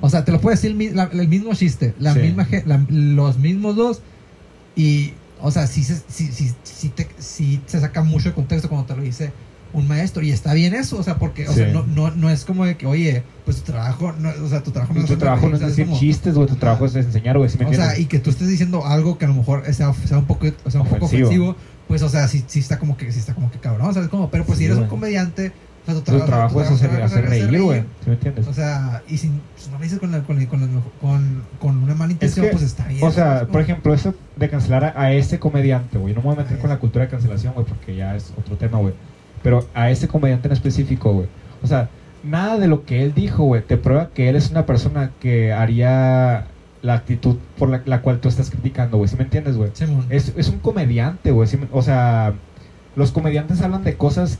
O 0.00 0.08
sea, 0.10 0.24
te 0.24 0.32
lo 0.32 0.40
puede 0.40 0.56
decir 0.56 0.70
el, 0.70 0.96
la- 0.96 1.10
el 1.12 1.28
mismo 1.28 1.52
chiste, 1.54 1.94
la 1.98 2.12
Sí. 2.14 2.20
misma, 2.20 2.46
la- 2.66 2.84
los 2.88 3.38
mismos 3.38 3.74
dos, 3.76 4.00
y, 4.76 5.12
o 5.40 5.50
sea, 5.50 5.66
sí 5.66 5.82
se, 5.84 5.96
sí, 6.08 6.30
sí, 6.32 6.52
sí 6.62 6.88
te, 6.90 7.08
sí 7.18 7.60
se 7.66 7.80
saca 7.80 8.02
mucho 8.02 8.28
de 8.30 8.34
contexto 8.34 8.68
cuando 8.68 8.86
te 8.86 8.96
lo 8.96 9.02
dice 9.02 9.32
un 9.72 9.88
maestro, 9.88 10.22
y 10.22 10.30
está 10.30 10.52
bien 10.54 10.74
eso, 10.74 10.98
o 10.98 11.02
sea, 11.02 11.18
porque, 11.18 11.48
o 11.48 11.52
sea, 11.52 11.68
no, 11.72 11.86
no, 11.86 12.10
no 12.10 12.28
es 12.30 12.44
como 12.44 12.64
de 12.66 12.76
que, 12.76 12.86
oye, 12.86 13.22
pues 13.44 13.58
tu 13.62 13.72
trabajo, 13.72 14.12
no, 14.18 14.30
o 14.44 14.48
sea, 14.48 14.62
tu 14.62 14.70
trabajo 14.70 14.92
no 14.94 15.00
Y 15.00 15.04
es 15.04 15.08
tu 15.10 15.16
trabajo 15.16 15.48
no 15.48 15.54
es 15.54 15.60
¿sabes 15.60 15.76
decir 15.76 15.92
chistes, 15.94 16.34
güey. 16.34 16.46
Tu 16.46 16.56
trabajo 16.56 16.84
es 16.86 16.94
enseñar, 16.94 17.38
güey. 17.38 17.48
¿Sí 17.48 17.56
me 17.58 17.64
O 17.64 17.68
entiendes? 17.68 17.94
sea, 17.94 17.98
y 18.02 18.06
que 18.06 18.18
tú 18.18 18.30
estés 18.30 18.48
diciendo 18.48 18.86
algo 18.86 19.16
que 19.18 19.24
a 19.24 19.28
lo 19.28 19.34
mejor 19.34 19.64
sea, 19.72 19.92
sea 19.94 20.18
un 20.18 20.26
poco, 20.26 20.46
o 20.64 20.70
sea, 20.70 20.80
un 20.82 20.88
poco 20.88 21.06
Ofensivo. 21.06 21.28
ofensivo, 21.28 21.56
pues, 21.88 22.02
o 22.02 22.08
sea, 22.08 22.28
sí, 22.28 22.44
sí 22.46 22.58
está 22.60 22.78
como 22.78 22.96
que, 22.96 23.10
sí 23.12 23.18
está 23.18 23.34
como 23.34 23.50
que 23.50 23.58
cabrón, 23.58 23.94
¿sabes 23.94 24.08
cómo? 24.08 24.30
Pero 24.30 24.44
pues 24.44 24.58
si 24.58 24.66
eres 24.66 24.76
un 24.78 24.86
comediante, 24.88 25.52
o 25.82 25.84
sea, 25.86 25.94
tu, 25.94 26.02
tu 26.02 26.12
tra- 26.18 26.26
trabajo 26.26 26.62
es 26.62 26.70
hacer, 26.70 27.02
hacer 27.02 27.28
reír, 27.28 27.60
güey. 27.62 27.80
¿Sí 27.80 28.08
me 28.08 28.12
entiendes? 28.12 28.46
O 28.46 28.54
sea, 28.54 29.02
y 29.08 29.16
si 29.18 29.28
pues, 29.54 29.68
no 29.70 29.78
lo 29.78 29.82
dices 29.82 29.98
con, 29.98 30.12
la- 30.12 30.22
con, 30.22 30.38
la- 30.38 30.46
con, 30.46 30.60
la- 30.60 30.68
con, 31.00 31.42
con 31.58 31.82
una 31.82 31.94
mala 31.94 32.12
intención, 32.12 32.46
que, 32.46 32.52
pues 32.52 32.62
está 32.62 32.86
bien. 32.86 33.02
O 33.02 33.10
sea, 33.10 33.38
¿sabes 33.38 33.48
por 33.48 33.60
ejemplo, 33.62 33.92
eso 33.94 34.14
de 34.36 34.48
cancelar 34.48 34.84
a, 34.84 35.00
a 35.00 35.12
ese 35.12 35.38
comediante, 35.38 35.98
güey. 35.98 36.14
No 36.14 36.20
me 36.20 36.26
voy 36.26 36.34
a 36.36 36.38
meter 36.42 36.58
A 36.58 36.60
con 36.60 36.70
la 36.70 36.78
cultura 36.78 37.06
de 37.06 37.10
cancelación, 37.10 37.54
güey, 37.54 37.66
porque 37.66 37.96
ya 37.96 38.14
es 38.14 38.32
otro 38.38 38.56
tema, 38.56 38.78
güey. 38.78 38.94
Pero 39.42 39.66
a 39.74 39.90
ese 39.90 40.08
comediante 40.08 40.48
en 40.48 40.52
específico, 40.52 41.12
güey. 41.12 41.26
O 41.62 41.66
sea, 41.66 41.88
nada 42.22 42.58
de 42.58 42.68
lo 42.68 42.84
que 42.84 43.02
él 43.02 43.14
dijo, 43.14 43.44
güey, 43.44 43.62
te 43.62 43.76
prueba 43.76 44.10
que 44.14 44.28
él 44.28 44.36
es 44.36 44.50
una 44.50 44.66
persona 44.66 45.10
que 45.20 45.52
haría 45.52 46.46
la 46.82 46.94
actitud 46.94 47.36
por 47.58 47.68
la, 47.68 47.82
la 47.86 48.02
cual 48.02 48.20
tú 48.20 48.28
estás 48.28 48.50
criticando, 48.50 48.98
güey. 48.98 49.08
¿Sí 49.08 49.16
me 49.16 49.24
entiendes, 49.24 49.56
güey? 49.56 49.70
Simón. 49.72 50.06
Es, 50.10 50.32
es 50.36 50.48
un 50.48 50.58
comediante, 50.58 51.30
güey. 51.30 51.48
¿sí 51.48 51.58
O 51.70 51.82
sea, 51.82 52.34
los 52.96 53.12
comediantes 53.12 53.62
hablan 53.62 53.84
de 53.84 53.96
cosas 53.96 54.38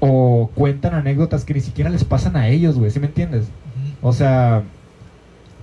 o 0.00 0.50
cuentan 0.54 0.94
anécdotas 0.94 1.44
que 1.44 1.54
ni 1.54 1.60
siquiera 1.60 1.90
les 1.90 2.04
pasan 2.04 2.36
a 2.36 2.48
ellos, 2.48 2.76
güey. 2.76 2.90
¿Sí 2.90 3.00
me 3.00 3.06
entiendes? 3.06 3.42
Ujú. 3.42 4.08
O 4.08 4.12
sea, 4.12 4.64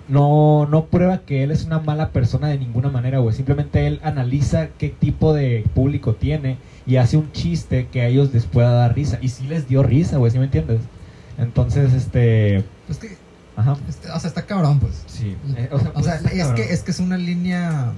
no, 0.08 0.68
no 0.70 0.86
prueba 0.86 1.20
que 1.20 1.44
él 1.44 1.52
es 1.52 1.66
una 1.66 1.80
mala 1.80 2.10
persona 2.10 2.48
de 2.48 2.58
ninguna 2.58 2.90
manera, 2.90 3.20
güey. 3.20 3.36
Simplemente 3.36 3.88
él 3.88 4.00
analiza 4.04 4.70
qué 4.78 4.90
tipo 4.90 5.34
de 5.34 5.66
público 5.74 6.16
tiene 6.16 6.58
y 6.86 6.96
hace 6.98 7.18
un 7.18 7.32
chiste 7.32 7.88
que 7.92 8.02
a 8.02 8.08
ellos 8.08 8.34
les 8.34 8.46
pueda 8.46 8.72
dar 8.72 8.96
risa. 8.96 9.20
Y 9.22 9.30
sí 9.30 9.48
les 9.48 9.68
dio 9.68 9.84
risa, 9.84 10.18
güey, 10.18 10.32
¿sí 10.32 10.40
me 10.40 10.46
entiendes? 10.46 10.82
Entonces, 11.38 11.94
este... 11.94 12.64
Pues 12.88 13.00
que, 13.00 13.18
Ajá. 13.56 13.78
este, 13.88 14.10
o 14.12 14.20
sea, 14.20 14.28
está 14.28 14.44
cabrón, 14.44 14.80
pues. 14.80 15.04
Sí. 15.08 15.36
Eh, 15.56 15.70
o 15.72 15.80
sea, 15.80 15.92
pues, 15.94 16.08
es, 16.08 16.22
cabrón. 16.24 16.56
que, 16.56 16.74
es 16.74 16.84
que 16.84 16.92
es 16.92 17.00
una 17.00 17.18
línea. 17.18 17.92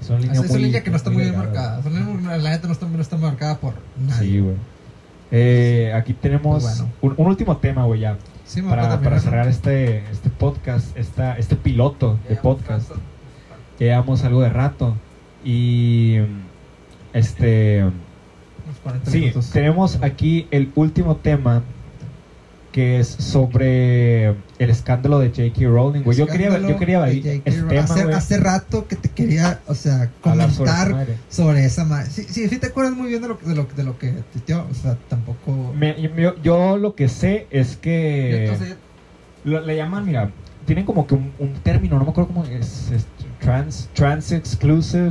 Es, 0.00 0.08
líneas 0.10 0.44
es 0.44 0.50
una 0.50 0.58
línea 0.60 0.82
que 0.82 0.90
no 0.90 0.96
está 0.96 1.10
muy 1.10 1.22
bien 1.22 1.36
marcada. 1.36 1.80
Es 1.80 1.86
una 1.86 2.00
línea- 2.00 2.36
la 2.38 2.50
neta 2.50 2.66
no 2.66 2.72
está, 2.72 2.86
no 2.86 3.00
está 3.00 3.16
marcada 3.16 3.58
por 3.58 3.74
nadie. 3.98 4.28
Sí, 4.30 4.38
güey. 4.40 4.56
Eh, 5.30 5.92
aquí 5.94 6.12
tenemos 6.14 6.62
Pues 6.62 6.78
bueno. 6.78 6.92
un, 7.02 7.14
un 7.16 7.26
último 7.26 7.56
tema, 7.58 7.84
güey, 7.84 8.00
ya. 8.00 8.16
Sí, 8.44 8.62
me 8.62 8.70
Para, 8.70 8.82
acuerdo 8.84 9.04
para 9.04 9.20
cerrar 9.20 9.46
este, 9.48 9.98
este 10.10 10.28
podcast, 10.30 10.96
esta, 10.96 11.36
este 11.38 11.54
piloto 11.54 12.18
de 12.28 12.34
podcast. 12.36 12.90
Ya 13.78 13.86
llevamos 13.86 14.24
algo 14.24 14.40
de 14.42 14.48
rato. 14.48 14.96
Y 15.44 16.16
este 17.12 17.84
40 18.82 19.10
sí, 19.10 19.20
minutos. 19.20 19.50
tenemos 19.50 19.98
aquí 20.02 20.46
el 20.50 20.70
último 20.74 21.16
tema 21.16 21.62
que 22.72 23.00
es 23.00 23.08
sobre 23.08 24.28
el 24.28 24.70
escándalo 24.70 25.18
de 25.18 25.30
J.K. 25.30 25.66
Rowling, 25.68 26.02
güey. 26.02 26.16
Yo 26.16 26.28
quería, 26.28 26.56
yo 26.60 26.76
quería 26.78 27.00
de 27.02 27.14
ver 27.14 27.22
J.K. 27.22 27.50
ese 27.50 27.62
tema, 27.64 27.82
hace, 27.82 28.02
güey. 28.04 28.14
hace 28.14 28.38
rato 28.38 28.86
que 28.86 28.94
te 28.94 29.08
quería, 29.08 29.60
o 29.66 29.74
sea, 29.74 30.08
Hablar 30.22 30.50
comentar 30.50 31.06
sobre, 31.28 31.64
esa 31.64 31.84
madre. 31.84 32.08
Sí, 32.10 32.24
sí, 32.28 32.48
sí 32.48 32.58
te 32.58 32.68
acuerdas 32.68 32.94
muy 32.94 33.08
bien 33.08 33.22
de 33.22 33.26
lo, 33.28 33.34
de 33.44 33.54
lo, 33.56 33.64
de 33.64 33.82
lo 33.82 33.98
que 33.98 34.12
tuiteó, 34.32 34.68
o 34.70 34.74
sea, 34.74 34.96
tampoco... 35.08 35.72
Me- 35.76 35.96
yo, 36.16 36.40
yo 36.44 36.76
lo 36.76 36.94
que 36.94 37.08
sé 37.08 37.48
es 37.50 37.76
que 37.76 38.44
Entonces, 38.44 38.76
lo- 39.42 39.62
le 39.62 39.74
llaman, 39.76 40.06
mira, 40.06 40.30
tienen 40.64 40.84
como 40.84 41.08
que 41.08 41.14
un, 41.14 41.32
un 41.40 41.54
término, 41.54 41.98
no 41.98 42.04
me 42.04 42.10
acuerdo 42.10 42.28
cómo 42.32 42.44
es, 42.44 42.92
es 42.92 43.04
trans, 43.40 43.88
trans 43.94 44.30
exclusive, 44.30 45.10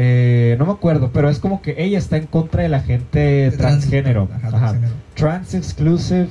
eh, 0.00 0.54
no 0.60 0.66
me 0.66 0.72
acuerdo, 0.72 1.10
pero 1.12 1.28
es 1.28 1.40
como 1.40 1.60
que 1.60 1.74
ella 1.76 1.98
está 1.98 2.16
en 2.18 2.26
contra 2.26 2.62
de 2.62 2.68
la 2.68 2.80
gente 2.80 3.18
de 3.18 3.50
trans- 3.50 3.80
transgénero. 3.80 4.28
Ajá. 4.32 4.48
transgénero. 4.50 4.92
Trans 5.14 5.54
exclusive, 5.54 6.28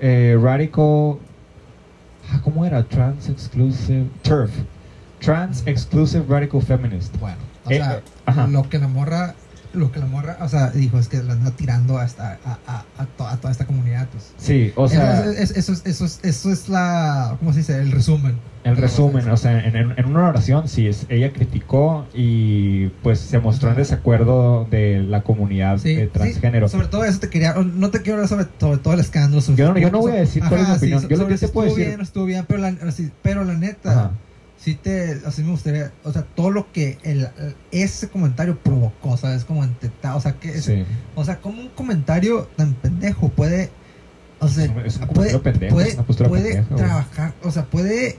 eh, 0.00 0.38
radical, 0.38 1.16
ah, 2.30 2.40
¿cómo 2.44 2.66
era? 2.66 2.82
Trans 2.84 3.30
exclusive, 3.30 4.04
TERF, 4.22 4.50
trans 5.20 5.62
exclusive 5.66 6.24
radical 6.28 6.60
feminist. 6.60 7.18
Bueno, 7.18 7.38
o 7.64 7.70
Eh, 7.70 7.76
sea, 7.78 7.94
eh, 7.96 8.02
ajá. 8.26 8.46
lo 8.48 8.68
que 8.68 8.78
la 8.78 8.88
morra, 8.88 9.34
lo 9.74 9.92
que 9.92 9.98
la 10.00 10.06
morra, 10.06 10.38
o 10.40 10.48
sea, 10.48 10.70
dijo 10.70 10.98
es 10.98 11.08
que 11.08 11.22
la 11.22 11.34
anda 11.34 11.50
tirando 11.50 11.98
hasta 11.98 12.38
a, 12.44 12.58
a, 12.66 12.84
a, 12.98 13.06
to- 13.06 13.26
a 13.26 13.36
toda 13.36 13.50
esta 13.52 13.66
comunidad, 13.66 14.08
pues. 14.10 14.32
Sí, 14.38 14.72
o 14.76 14.88
sea, 14.88 15.20
eso, 15.20 15.30
es, 15.32 15.50
eso, 15.56 15.72
es, 15.72 15.82
eso, 15.84 16.04
es, 16.04 16.20
eso 16.22 16.50
es 16.52 16.68
la, 16.68 17.36
¿cómo 17.38 17.52
se 17.52 17.58
dice? 17.60 17.78
El 17.78 17.92
resumen. 17.92 18.36
El 18.64 18.76
resumen, 18.76 19.28
o 19.30 19.36
sea, 19.36 19.64
en, 19.64 20.06
una 20.06 20.28
oración, 20.28 20.66
sí, 20.66 20.88
es, 20.88 21.06
ella 21.08 21.32
criticó 21.32 22.04
y 22.12 22.88
pues 23.02 23.20
se 23.20 23.38
mostró 23.38 23.70
en 23.70 23.76
desacuerdo 23.76 24.66
de 24.70 25.04
la 25.04 25.22
comunidad 25.22 25.78
Sí, 25.78 25.90
eh, 25.90 26.10
transgénero. 26.12 26.66
sí, 26.66 26.72
sobre 26.72 26.88
todo 26.88 27.04
eso 27.04 27.20
te 27.20 27.28
quería, 27.30 27.54
no 27.54 27.90
te 27.90 28.02
quiero 28.02 28.14
hablar 28.16 28.28
sobre, 28.28 28.46
sobre 28.58 28.78
todo 28.78 28.94
el 28.94 29.00
escándalo. 29.00 29.40
sobre- 29.40 29.58
Yo 29.58 29.72
no- 29.72 29.78
yo 29.78 29.90
no 29.92 30.00
voy 30.00 30.12
a 30.12 30.16
decir 30.16 30.42
cuál 30.48 30.62
es 30.62 30.68
mi 30.68 30.74
opinión. 30.76 31.08
Yo 31.08 31.16
lo 31.16 31.28
que 31.28 31.38
te 31.38 31.48
puedo 31.48 31.68
decir- 31.68 31.86
bien 31.86 32.00
estuvo 32.00 32.24
bien, 32.24 32.44
pero 32.48 32.60
la, 32.60 32.74
pero 33.22 33.44
la 33.44 33.54
neta, 33.54 33.90
Ajá. 33.92 34.10
Sí 34.58 34.74
te, 34.74 35.20
así 35.26 35.42
me 35.42 35.50
gustaría, 35.50 35.92
o 36.02 36.12
sea, 36.12 36.22
todo 36.22 36.50
lo 36.50 36.72
que 36.72 36.98
el, 37.02 37.28
ese 37.70 38.08
comentario 38.08 38.58
provocó, 38.58 39.16
¿sabes? 39.16 39.44
Como 39.44 39.62
enteta, 39.64 40.16
o 40.16 40.20
sea, 40.20 40.32
que, 40.34 40.48
es- 40.50 40.64
Sí. 40.64 40.84
o 41.14 41.24
sea, 41.24 41.36
como 41.40 41.60
un 41.60 41.68
comentario 41.68 42.48
tan 42.56 42.74
pendejo 42.74 43.28
puede, 43.28 43.70
o 44.40 44.48
sea, 44.48 44.64
Es 44.84 44.96
un- 44.98 45.08
puede, 45.08 45.38
pendejo, 45.38 45.74
puede, 45.74 45.88
es 45.88 45.94
una 45.94 46.04
postura 46.06 46.28
puede 46.28 46.54
pendeja, 46.54 46.74
trabajar, 46.76 47.34
o 47.44 47.50
sea, 47.50 47.64
puede 47.66 48.18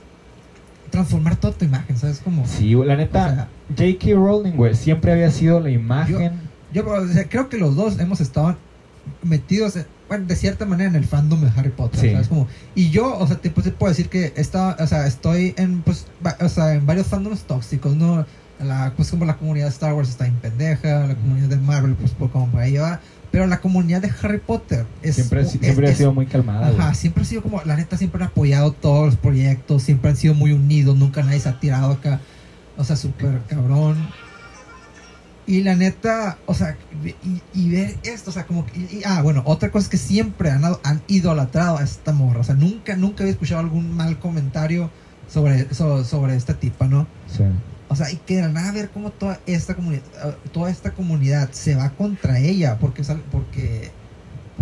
transformar 0.90 1.36
toda 1.36 1.52
tu 1.52 1.64
imagen, 1.66 1.96
¿sabes? 1.98 2.20
Como, 2.20 2.46
Sí, 2.46 2.70
la 2.72 2.94
o 2.94 2.96
neta, 2.96 3.34
sea, 3.34 3.48
J.K. 3.76 4.14
Rowling, 4.14 4.52
güey, 4.52 4.74
siempre 4.74 5.12
había 5.12 5.30
sido 5.30 5.60
la 5.60 5.70
imagen. 5.70 6.32
yo 6.72 6.88
o 6.88 7.06
sea, 7.08 7.28
creo 7.28 7.48
que 7.48 7.58
los 7.58 7.76
dos 7.76 7.98
hemos 8.00 8.20
estado 8.20 8.56
metidos, 9.22 9.76
en- 9.76 9.86
bueno, 10.08 10.26
de 10.26 10.36
cierta 10.36 10.64
manera 10.66 10.88
en 10.90 10.96
el 10.96 11.04
fandom 11.04 11.40
de 11.42 11.50
Harry 11.56 11.70
Potter, 11.70 12.00
Sí. 12.00 12.12
¿sabes? 12.12 12.28
Como, 12.28 12.48
y 12.74 12.90
yo, 12.90 13.16
o 13.18 13.26
sea, 13.26 13.36
te, 13.36 13.50
pues, 13.50 13.64
te 13.64 13.72
puedo 13.72 13.90
decir 13.90 14.08
que 14.08 14.32
está, 14.36 14.76
o 14.80 14.86
sea, 14.86 15.06
estoy 15.06 15.54
en, 15.56 15.82
pues, 15.82 16.06
va- 16.26 16.36
o 16.40 16.48
sea, 16.48 16.72
en 16.74 16.86
varios 16.86 17.06
fandoms 17.06 17.42
tóxicos, 17.42 17.94
¿no? 17.94 18.24
La, 18.58 18.92
pues 18.96 19.10
como 19.10 19.24
la 19.24 19.36
comunidad 19.36 19.66
de 19.66 19.70
Star 19.70 19.92
Wars 19.94 20.08
está 20.08 20.26
en 20.26 20.34
pendeja, 20.34 21.06
la 21.06 21.14
comunidad 21.14 21.48
de 21.48 21.56
Marvel, 21.58 21.94
pues 21.94 22.10
por 22.12 22.30
como 22.30 22.48
por 22.50 22.60
ahí 22.60 22.76
va, 22.76 23.00
pero 23.30 23.46
la 23.46 23.60
comunidad 23.60 24.00
de 24.02 24.10
Harry 24.22 24.38
Potter 24.38 24.84
es... 25.02 25.14
siempre 25.14 25.42
es- 25.42 25.50
siempre 25.50 25.88
ha 25.90 25.94
sido 25.94 26.12
muy 26.12 26.26
calmada. 26.26 26.68
Ajá, 26.68 26.94
siempre 26.94 27.22
ha 27.22 27.26
sido 27.26 27.42
como, 27.42 27.62
la 27.64 27.76
neta 27.76 27.96
siempre 27.96 28.20
han 28.22 28.30
apoyado 28.30 28.72
todos 28.72 29.06
los 29.06 29.16
proyectos, 29.16 29.82
siempre 29.84 30.10
han 30.10 30.16
sido 30.16 30.34
muy 30.34 30.52
unidos, 30.52 30.96
nunca 30.96 31.22
nadie 31.22 31.38
se 31.38 31.48
ha 31.50 31.60
tirado 31.60 31.92
acá, 31.92 32.20
o 32.76 32.82
sea, 32.84 32.96
súper 32.96 33.40
cabrón. 33.48 33.96
Y 35.48 35.62
la 35.62 35.74
neta, 35.74 36.36
o 36.46 36.52
sea, 36.54 36.76
y, 37.02 37.14
y 37.54 37.70
ver 37.70 37.96
esto, 38.04 38.28
o 38.30 38.32
sea, 38.34 38.44
como 38.46 38.66
que, 38.66 38.78
y- 38.78 39.00
ah, 39.06 39.22
bueno, 39.22 39.42
otra 39.46 39.70
cosa 39.70 39.84
es 39.84 39.88
que 39.88 39.96
siempre 39.96 40.50
han, 40.50 40.62
han 40.84 41.02
idolatrado 41.08 41.78
a 41.78 41.82
esta 41.82 42.12
morra, 42.12 42.40
o 42.40 42.44
sea, 42.44 42.54
nunca, 42.54 42.94
nunca 42.96 43.22
había 43.24 43.32
escuchado 43.32 43.60
algún 43.60 43.96
mal 43.96 44.18
comentario 44.20 44.90
sobre, 45.26 45.72
so- 45.74 46.04
sobre 46.04 46.36
esta 46.36 46.52
tipa, 46.54 46.86
¿no? 46.86 47.06
Sí. 47.34 47.44
O 47.88 47.96
sea, 47.96 48.12
y 48.12 48.16
que 48.16 48.36
de 48.36 48.42
la 48.42 48.48
nada 48.50 48.72
ver 48.72 48.90
cómo 48.90 49.08
toda 49.10 49.40
esta 49.46 49.74
comunidad, 49.74 50.02
toda 50.52 50.70
esta 50.70 50.90
comunidad 50.92 51.48
se 51.52 51.74
va 51.74 51.88
contra 51.90 52.38
ella, 52.38 52.76
porque 52.78 53.02
porque, 53.32 53.90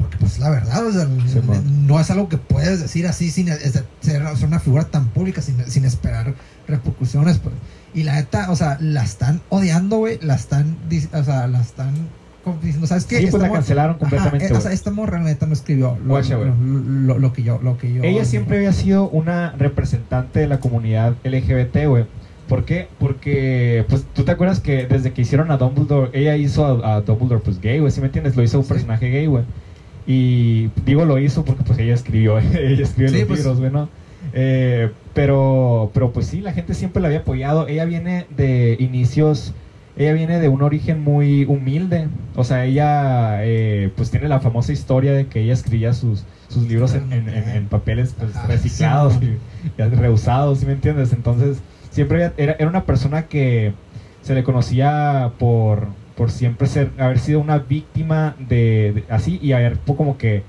porque 0.00 0.16
pues 0.18 0.38
la 0.38 0.50
verdad, 0.50 0.86
o 0.86 0.92
sea, 0.92 1.06
Sí, 1.26 1.40
no 1.88 1.98
es 1.98 2.08
algo 2.12 2.28
que 2.28 2.38
puedes 2.38 2.78
decir 2.80 3.08
así 3.08 3.32
sin 3.32 3.48
ser 4.00 4.22
una 4.44 4.60
figura 4.60 4.84
tan 4.84 5.08
pública, 5.08 5.42
sin, 5.42 5.68
sin 5.68 5.84
esperar 5.84 6.32
repercusiones, 6.68 7.38
pues. 7.38 7.56
Y 7.96 8.04
la 8.04 8.14
neta, 8.14 8.50
o 8.52 8.54
sea, 8.56 8.78
la 8.80 9.02
están 9.02 9.40
odiando, 9.48 9.96
güey, 9.98 10.18
la 10.22 10.34
están, 10.36 10.76
o 11.12 11.24
sea, 11.24 11.48
la 11.48 11.60
están 11.60 11.92
diciendo, 12.62 12.86
¿sabes 12.86 13.06
qué? 13.06 13.16
Sí, 13.16 13.22
pues 13.22 13.34
Esta 13.34 13.46
la 13.48 13.52
cancelaron 13.52 13.90
Ajá, 13.96 13.98
completamente, 13.98 14.44
eh, 14.44 14.48
o 14.48 14.50
güey. 14.50 14.62
sea, 14.62 14.72
esta 14.72 14.90
morra 14.92 15.18
la 15.18 15.24
neta 15.24 15.46
no 15.46 15.52
escribió 15.54 15.98
lo, 16.04 16.10
Guacha, 16.10 16.36
güey. 16.36 16.48
lo, 16.48 16.54
lo- 17.14 17.18
lo 17.18 17.32
que 17.32 17.42
yo, 17.42 17.58
lo 17.60 17.76
que 17.78 17.92
yo. 17.92 18.04
Ella 18.04 18.24
siempre 18.24 18.58
había 18.58 18.72
sido 18.72 19.08
una 19.08 19.50
representante 19.58 20.38
de 20.40 20.46
la 20.46 20.60
comunidad 20.60 21.14
LGBT, 21.24 21.86
güey. 21.88 22.04
¿Por 22.48 22.64
qué? 22.64 22.86
Porque, 23.00 23.84
pues, 23.88 24.04
tú 24.14 24.22
te 24.24 24.30
acuerdas 24.30 24.60
que 24.60 24.86
desde 24.86 25.12
que 25.12 25.22
hicieron 25.22 25.50
a 25.50 25.56
Dumbledore, 25.56 26.10
ella 26.12 26.36
hizo 26.36 26.64
a, 26.84 26.96
a 26.96 27.00
Dumbledore, 27.00 27.40
pues, 27.42 27.60
gay, 27.60 27.80
güey, 27.80 27.90
¿sí 27.90 28.00
me 28.00 28.06
entiendes? 28.06 28.36
Lo 28.36 28.44
hizo 28.44 28.58
un 28.58 28.64
Sí. 28.64 28.68
personaje 28.68 29.10
gay, 29.10 29.26
güey. 29.26 29.42
Y 30.06 30.68
digo 30.84 31.04
lo 31.04 31.18
hizo 31.18 31.44
porque, 31.44 31.64
pues, 31.64 31.78
ella 31.80 31.94
escribió, 31.94 32.38
ella 32.38 32.82
escribió 32.84 33.08
Sí, 33.08 33.18
los 33.20 33.26
pues. 33.26 33.38
libros, 33.40 33.58
güey, 33.58 33.72
¿no? 33.72 33.88
Eh, 34.38 34.90
pero, 35.14 35.90
pero, 35.94 36.12
pues, 36.12 36.26
sí, 36.26 36.42
la 36.42 36.52
gente 36.52 36.74
siempre 36.74 37.00
la 37.00 37.08
había 37.08 37.20
apoyado. 37.20 37.66
Ella 37.68 37.84
viene 37.86 38.26
de 38.36 38.76
inicios... 38.78 39.54
Ella 39.98 40.12
viene 40.12 40.38
de 40.40 40.48
un 40.50 40.60
origen 40.60 41.00
muy 41.02 41.44
humilde, 41.46 42.08
o 42.34 42.44
sea, 42.44 42.66
ella 42.66 43.38
eh, 43.46 43.90
pues 43.96 44.10
tiene 44.10 44.28
la 44.28 44.40
famosa 44.40 44.70
historia 44.72 45.14
de 45.14 45.26
que 45.26 45.40
ella 45.40 45.54
escribía 45.54 45.94
sus, 45.94 46.26
sus 46.48 46.68
libros 46.68 46.92
en, 46.94 47.10
en- 47.14 47.30
en- 47.30 47.48
en 47.48 47.68
papeles 47.68 48.14
pues, 48.18 48.34
reciclados 48.46 49.14
y, 49.22 49.38
y 49.78 49.82
reusados, 49.82 50.58
¿sí 50.60 50.66
me 50.66 50.72
entiendes? 50.72 51.14
Entonces, 51.14 51.62
siempre 51.88 52.30
era, 52.36 52.56
era 52.58 52.68
una 52.68 52.84
persona 52.84 53.26
que 53.28 53.72
se 54.20 54.34
le 54.34 54.44
conocía 54.44 55.32
por, 55.38 55.88
por 56.14 56.30
siempre 56.30 56.66
ser, 56.68 56.92
haber 56.98 57.18
sido 57.18 57.40
una 57.40 57.56
víctima 57.60 58.36
de, 58.38 58.92
de- 58.96 59.04
así 59.08 59.38
y 59.40 59.52
haber 59.52 59.78
como 59.78 60.18
que 60.18 60.42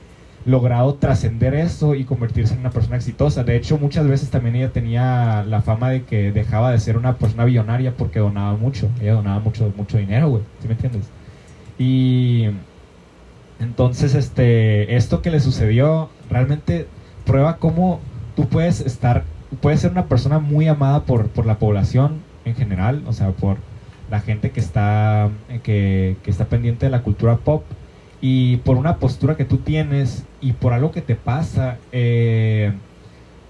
logrado 0.48 0.96
trascender 0.96 1.54
eso 1.54 1.94
y 1.94 2.06
convertirse 2.06 2.54
en 2.54 2.62
una 2.62 2.72
persona 2.72 2.96
exitosa. 2.96 3.44
De 3.44 3.58
hecho, 3.58 3.78
muchas 3.78 4.08
veces 4.08 4.30
también 4.30 4.56
ella 4.56 4.72
tenía 4.72 5.44
la 5.44 5.62
fama 5.62 5.90
de 5.90 6.04
que 6.04 6.32
dejaba 6.32 6.72
de 6.72 6.80
ser 6.80 6.98
una 6.98 7.18
persona 7.18 7.44
billonaria 7.44 7.94
porque 7.98 8.20
donaba 8.20 8.56
mucho. 8.56 8.90
Ella 9.02 9.16
donaba 9.16 9.40
mucho, 9.42 9.74
mucho 9.76 9.98
dinero, 9.98 10.30
güey. 10.30 10.44
¿Sí 10.62 10.68
me 10.70 10.74
entiendes? 10.76 11.10
Y 11.78 12.46
entonces, 13.60 14.16
este, 14.16 14.96
esto 14.96 15.22
que 15.22 15.32
le 15.32 15.42
sucedió 15.42 16.10
realmente 16.30 16.88
prueba 17.26 17.58
cómo 17.58 18.00
tú 18.38 18.48
puedes 18.48 18.80
estar, 18.80 19.26
puedes 19.62 19.82
ser 19.82 19.92
una 19.92 20.06
persona 20.06 20.40
muy 20.40 20.70
amada 20.70 21.04
por, 21.04 21.28
por 21.28 21.46
la 21.46 21.60
población 21.60 22.22
en 22.46 22.56
general, 22.56 23.04
o 23.06 23.12
sea, 23.12 23.32
por 23.32 23.58
la 24.10 24.22
gente 24.22 24.52
que 24.52 24.62
está, 24.62 25.30
que, 25.64 26.16
que 26.24 26.32
está 26.32 26.46
pendiente 26.46 26.86
de 26.86 26.90
la 26.90 27.04
cultura 27.04 27.36
pop 27.36 27.66
y 28.22 28.58
por 28.58 28.78
una 28.78 28.98
postura 28.98 29.38
que 29.38 29.46
tú 29.46 29.58
tienes 29.58 30.24
y 30.42 30.54
por 30.54 30.74
algo 30.74 30.92
que 30.92 31.02
te 31.02 31.16
pasa, 31.16 31.78
eh, 31.92 32.74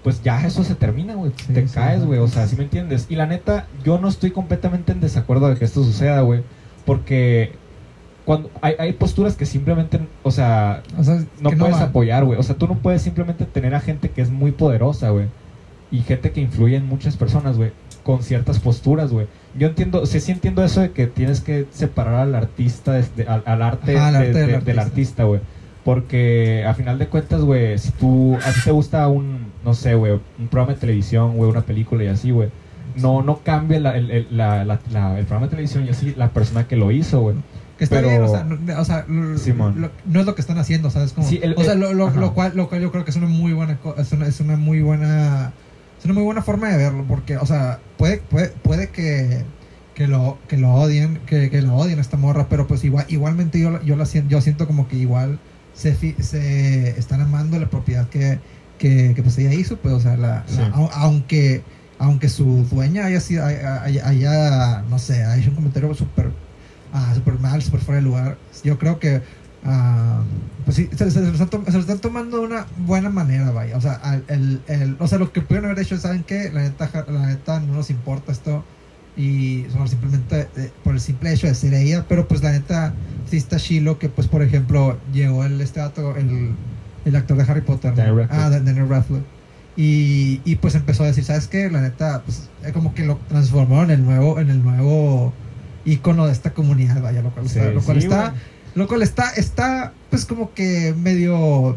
pues 0.02 0.22
ya 0.22 0.46
eso 0.46 0.62
se 0.64 0.74
termina, 0.74 1.14
güey. 1.14 1.32
Sí, 1.36 1.52
te 1.52 1.66
sí, 1.66 1.74
caes, 1.74 2.04
güey. 2.04 2.18
O 2.20 2.28
sea, 2.28 2.46
¿sí 2.46 2.56
me 2.56 2.64
entiendes? 2.64 3.06
Y 3.08 3.16
la 3.16 3.26
neta, 3.26 3.66
yo 3.84 3.98
no 3.98 4.08
estoy 4.08 4.30
completamente 4.30 4.92
en 4.92 5.00
desacuerdo 5.00 5.48
de 5.48 5.56
que 5.56 5.64
esto 5.64 5.82
suceda, 5.82 6.20
güey. 6.20 6.42
Porque 6.84 7.52
cuando 8.24 8.50
hay, 8.60 8.74
hay 8.78 8.92
posturas 8.92 9.36
que 9.36 9.46
simplemente, 9.46 10.00
o 10.22 10.30
sea, 10.30 10.82
O 10.98 11.02
sea, 11.02 11.24
no 11.40 11.50
puedes 11.50 11.76
apoyar, 11.76 12.24
güey. 12.24 12.38
O 12.38 12.42
sea, 12.42 12.56
tú 12.56 12.66
no 12.68 12.74
puedes 12.74 13.02
simplemente 13.02 13.46
tener 13.46 13.74
a 13.74 13.80
gente 13.80 14.10
que 14.10 14.20
es 14.20 14.30
muy 14.30 14.52
poderosa, 14.52 15.10
güey. 15.10 15.26
Y 15.90 16.00
gente 16.00 16.32
que 16.32 16.42
influye 16.42 16.76
en 16.76 16.86
muchas 16.86 17.16
personas, 17.16 17.56
güey. 17.56 17.72
Con 18.08 18.22
ciertas 18.22 18.58
posturas, 18.58 19.12
güey. 19.12 19.26
Yo 19.58 19.66
entiendo, 19.68 20.06
sí, 20.06 20.18
sí 20.20 20.32
entiendo 20.32 20.64
eso 20.64 20.80
de 20.80 20.92
que 20.92 21.06
tienes 21.06 21.42
que 21.42 21.66
separar 21.70 22.14
al 22.14 22.34
artista, 22.34 22.92
desde- 22.94 23.26
al, 23.28 23.42
al 23.44 23.60
arte, 23.60 23.98
Ajá, 23.98 24.06
al 24.06 24.12
de- 24.14 24.18
arte 24.20 24.32
del 24.32 24.50
de- 24.52 24.60
del 24.60 24.78
artista, 24.78 25.24
güey. 25.24 25.40
Porque 25.84 26.64
a 26.66 26.72
final 26.72 26.98
de 26.98 27.06
cuentas, 27.08 27.42
güey, 27.42 27.76
si 27.78 27.90
tú, 27.92 28.36
a 28.36 28.50
ti 28.52 28.60
te 28.64 28.70
gusta 28.70 29.06
un, 29.08 29.52
no 29.62 29.74
sé, 29.74 29.94
güey, 29.94 30.12
un 30.38 30.48
programa 30.48 30.72
de 30.72 30.80
televisión, 30.80 31.36
güey, 31.36 31.50
una 31.50 31.60
película 31.60 32.02
y 32.04 32.06
así, 32.06 32.30
güey. 32.30 32.48
No, 32.96 33.22
no 33.22 33.40
cambia 33.44 33.78
la- 33.78 33.96
el, 33.98 34.10
el- 34.10 34.26
la- 34.30 34.64
la- 34.64 34.80
la- 34.90 35.18
el 35.18 35.26
programa 35.26 35.46
de 35.46 35.50
televisión 35.50 35.84
y 35.84 35.90
así 35.90 36.14
la 36.16 36.30
persona 36.30 36.66
que 36.66 36.76
lo 36.76 36.90
hizo, 36.90 37.20
güey. 37.20 37.36
Que 37.76 37.84
está 37.84 37.96
Pero- 37.96 38.08
bien, 38.08 38.22
o 38.22 38.28
sea, 38.28 38.44
no, 38.44 38.80
o 38.80 38.84
sea, 38.86 39.04
lo- 39.76 39.90
no 40.06 40.20
es 40.20 40.26
lo 40.26 40.34
que 40.34 40.40
están 40.40 40.56
haciendo, 40.58 40.88
¿sabes? 40.90 41.12
Como, 41.12 41.28
Sí, 41.28 41.40
el- 41.42 41.54
o 41.58 41.62
sea, 41.62 41.74
lo, 41.74 41.92
lo- 41.92 42.10
cual, 42.34 42.52
lo 42.56 42.68
cual 42.70 42.80
yo 42.80 42.90
creo 42.90 43.04
que 43.04 43.10
es 43.10 43.16
una 43.18 43.26
muy 43.28 43.52
buena, 43.52 43.78
es 43.98 44.12
una, 44.12 44.26
es 44.26 44.40
una 44.40 44.56
muy 44.56 44.80
buena, 44.80 45.52
es 45.98 46.04
una 46.04 46.14
muy 46.14 46.22
buena 46.22 46.42
forma 46.42 46.68
de 46.68 46.76
verlo, 46.76 47.04
porque, 47.08 47.36
o 47.36 47.46
sea, 47.46 47.80
puede, 47.96 48.18
puede, 48.18 48.48
puede 48.48 48.88
que, 48.90 49.44
que 49.94 50.06
lo, 50.06 50.38
que 50.48 50.56
lo 50.56 50.72
odien, 50.74 51.18
que, 51.26 51.50
que 51.50 51.60
lo 51.62 51.74
odien 51.76 51.98
a 51.98 52.02
esta 52.02 52.16
morra, 52.16 52.48
pero 52.48 52.66
pues 52.66 52.84
igual, 52.84 53.06
igualmente 53.08 53.58
yo, 53.60 53.82
yo 53.82 53.96
la 53.96 54.06
siento, 54.06 54.30
yo 54.30 54.40
siento 54.40 54.66
como 54.66 54.86
que 54.88 54.96
igual 54.96 55.38
se, 55.74 55.94
se 56.22 56.90
están 56.98 57.20
amando 57.20 57.58
la 57.58 57.68
propiedad 57.68 58.08
que, 58.08 58.38
que, 58.78 59.12
que, 59.14 59.22
pues 59.22 59.36
ella 59.38 59.52
hizo, 59.54 59.76
pues, 59.78 59.94
o 59.94 60.00
sea, 60.00 60.16
la, 60.16 60.44
Sí. 60.46 60.58
la- 60.58 60.68
aunque, 60.94 61.62
aunque 61.98 62.28
su 62.28 62.64
dueña 62.70 63.06
haya 63.06 63.20
sido, 63.20 63.44
haya, 63.44 64.82
no 64.88 64.98
sé, 64.98 65.24
haya 65.24 65.36
hecho 65.40 65.50
un 65.50 65.56
comentario 65.56 65.92
súper 65.94 66.30
ah, 66.92 67.12
súper 67.14 67.38
mal, 67.40 67.60
súper 67.62 67.80
fuera 67.80 67.96
de 68.00 68.02
lugar. 68.06 68.38
Yo 68.64 68.78
creo 68.78 68.98
que 68.98 69.20
ah, 69.68 70.22
pues 70.64 70.76
sí, 70.76 70.88
se, 70.96 71.10
se 71.10 71.20
lo 71.20 71.28
están 71.28 71.48
tom- 71.50 71.64
se 71.66 71.72
lo 71.72 71.78
están 71.80 71.98
tomando 71.98 72.38
de 72.40 72.46
una 72.46 72.66
buena 72.78 73.10
manera, 73.10 73.50
vaya. 73.50 73.76
O 73.76 73.80
sea, 73.80 74.00
el, 74.28 74.60
el- 74.66 74.96
o 74.98 75.06
sea, 75.06 75.18
lo 75.18 75.32
que 75.32 75.40
pudieron 75.40 75.70
haber 75.70 75.82
hecho, 75.84 75.96
¿saben 75.98 76.24
qué? 76.24 76.50
La 76.52 76.62
neta, 76.62 76.90
la 77.08 77.26
neta 77.26 77.60
no 77.60 77.74
nos 77.74 77.90
importa 77.90 78.32
esto. 78.32 78.64
Y 79.16 79.66
simplemente 79.88 80.48
eh, 80.56 80.70
por 80.84 80.94
el 80.94 81.00
simple 81.00 81.32
hecho 81.32 81.48
de 81.48 81.54
ser 81.54 81.74
ella. 81.74 82.04
Pero 82.08 82.28
pues 82.28 82.40
la 82.42 82.52
neta, 82.52 82.94
sí 83.28 83.36
está 83.36 83.56
chilo 83.56 83.98
que, 83.98 84.08
pues, 84.08 84.28
por 84.28 84.42
ejemplo, 84.42 84.96
llegó 85.12 85.44
el, 85.44 85.60
este 85.60 85.80
dato, 85.80 86.16
el, 86.16 86.52
el 87.04 87.16
actor 87.16 87.36
de 87.36 87.42
Harry 87.42 87.62
Potter. 87.62 87.94
¿no? 87.96 88.02
Ah, 88.30 88.48
Dan- 88.50 88.64
Daniel 88.64 88.88
Radcliffe. 88.88 89.24
Y, 89.76 90.40
y 90.44 90.56
pues 90.56 90.74
empezó 90.74 91.02
a 91.04 91.06
decir, 91.06 91.24
¿sabes 91.24 91.46
qué? 91.48 91.70
La 91.70 91.80
neta, 91.80 92.22
pues 92.24 92.48
es 92.64 92.72
como 92.72 92.94
que 92.94 93.04
lo 93.06 93.16
transformaron 93.28 93.90
en 93.90 94.00
el 94.00 94.04
nuevo, 94.04 94.38
en 94.40 94.50
el 94.50 94.62
nuevo 94.62 95.32
icono 95.84 96.26
de 96.26 96.32
esta 96.32 96.52
comunidad, 96.52 97.00
vaya, 97.00 97.22
lo 97.22 97.30
cual 97.30 97.48
Sí, 97.48 97.58
está, 97.58 97.70
lo 97.70 97.80
cual 97.82 98.00
sí, 98.00 98.06
está. 98.06 98.34
Lo 98.78 98.88
cual 98.88 99.02
está, 99.02 99.30
está, 99.36 99.92
pues 100.10 100.24
como 100.24 100.52
que 100.54 100.94
medio, 100.96 101.76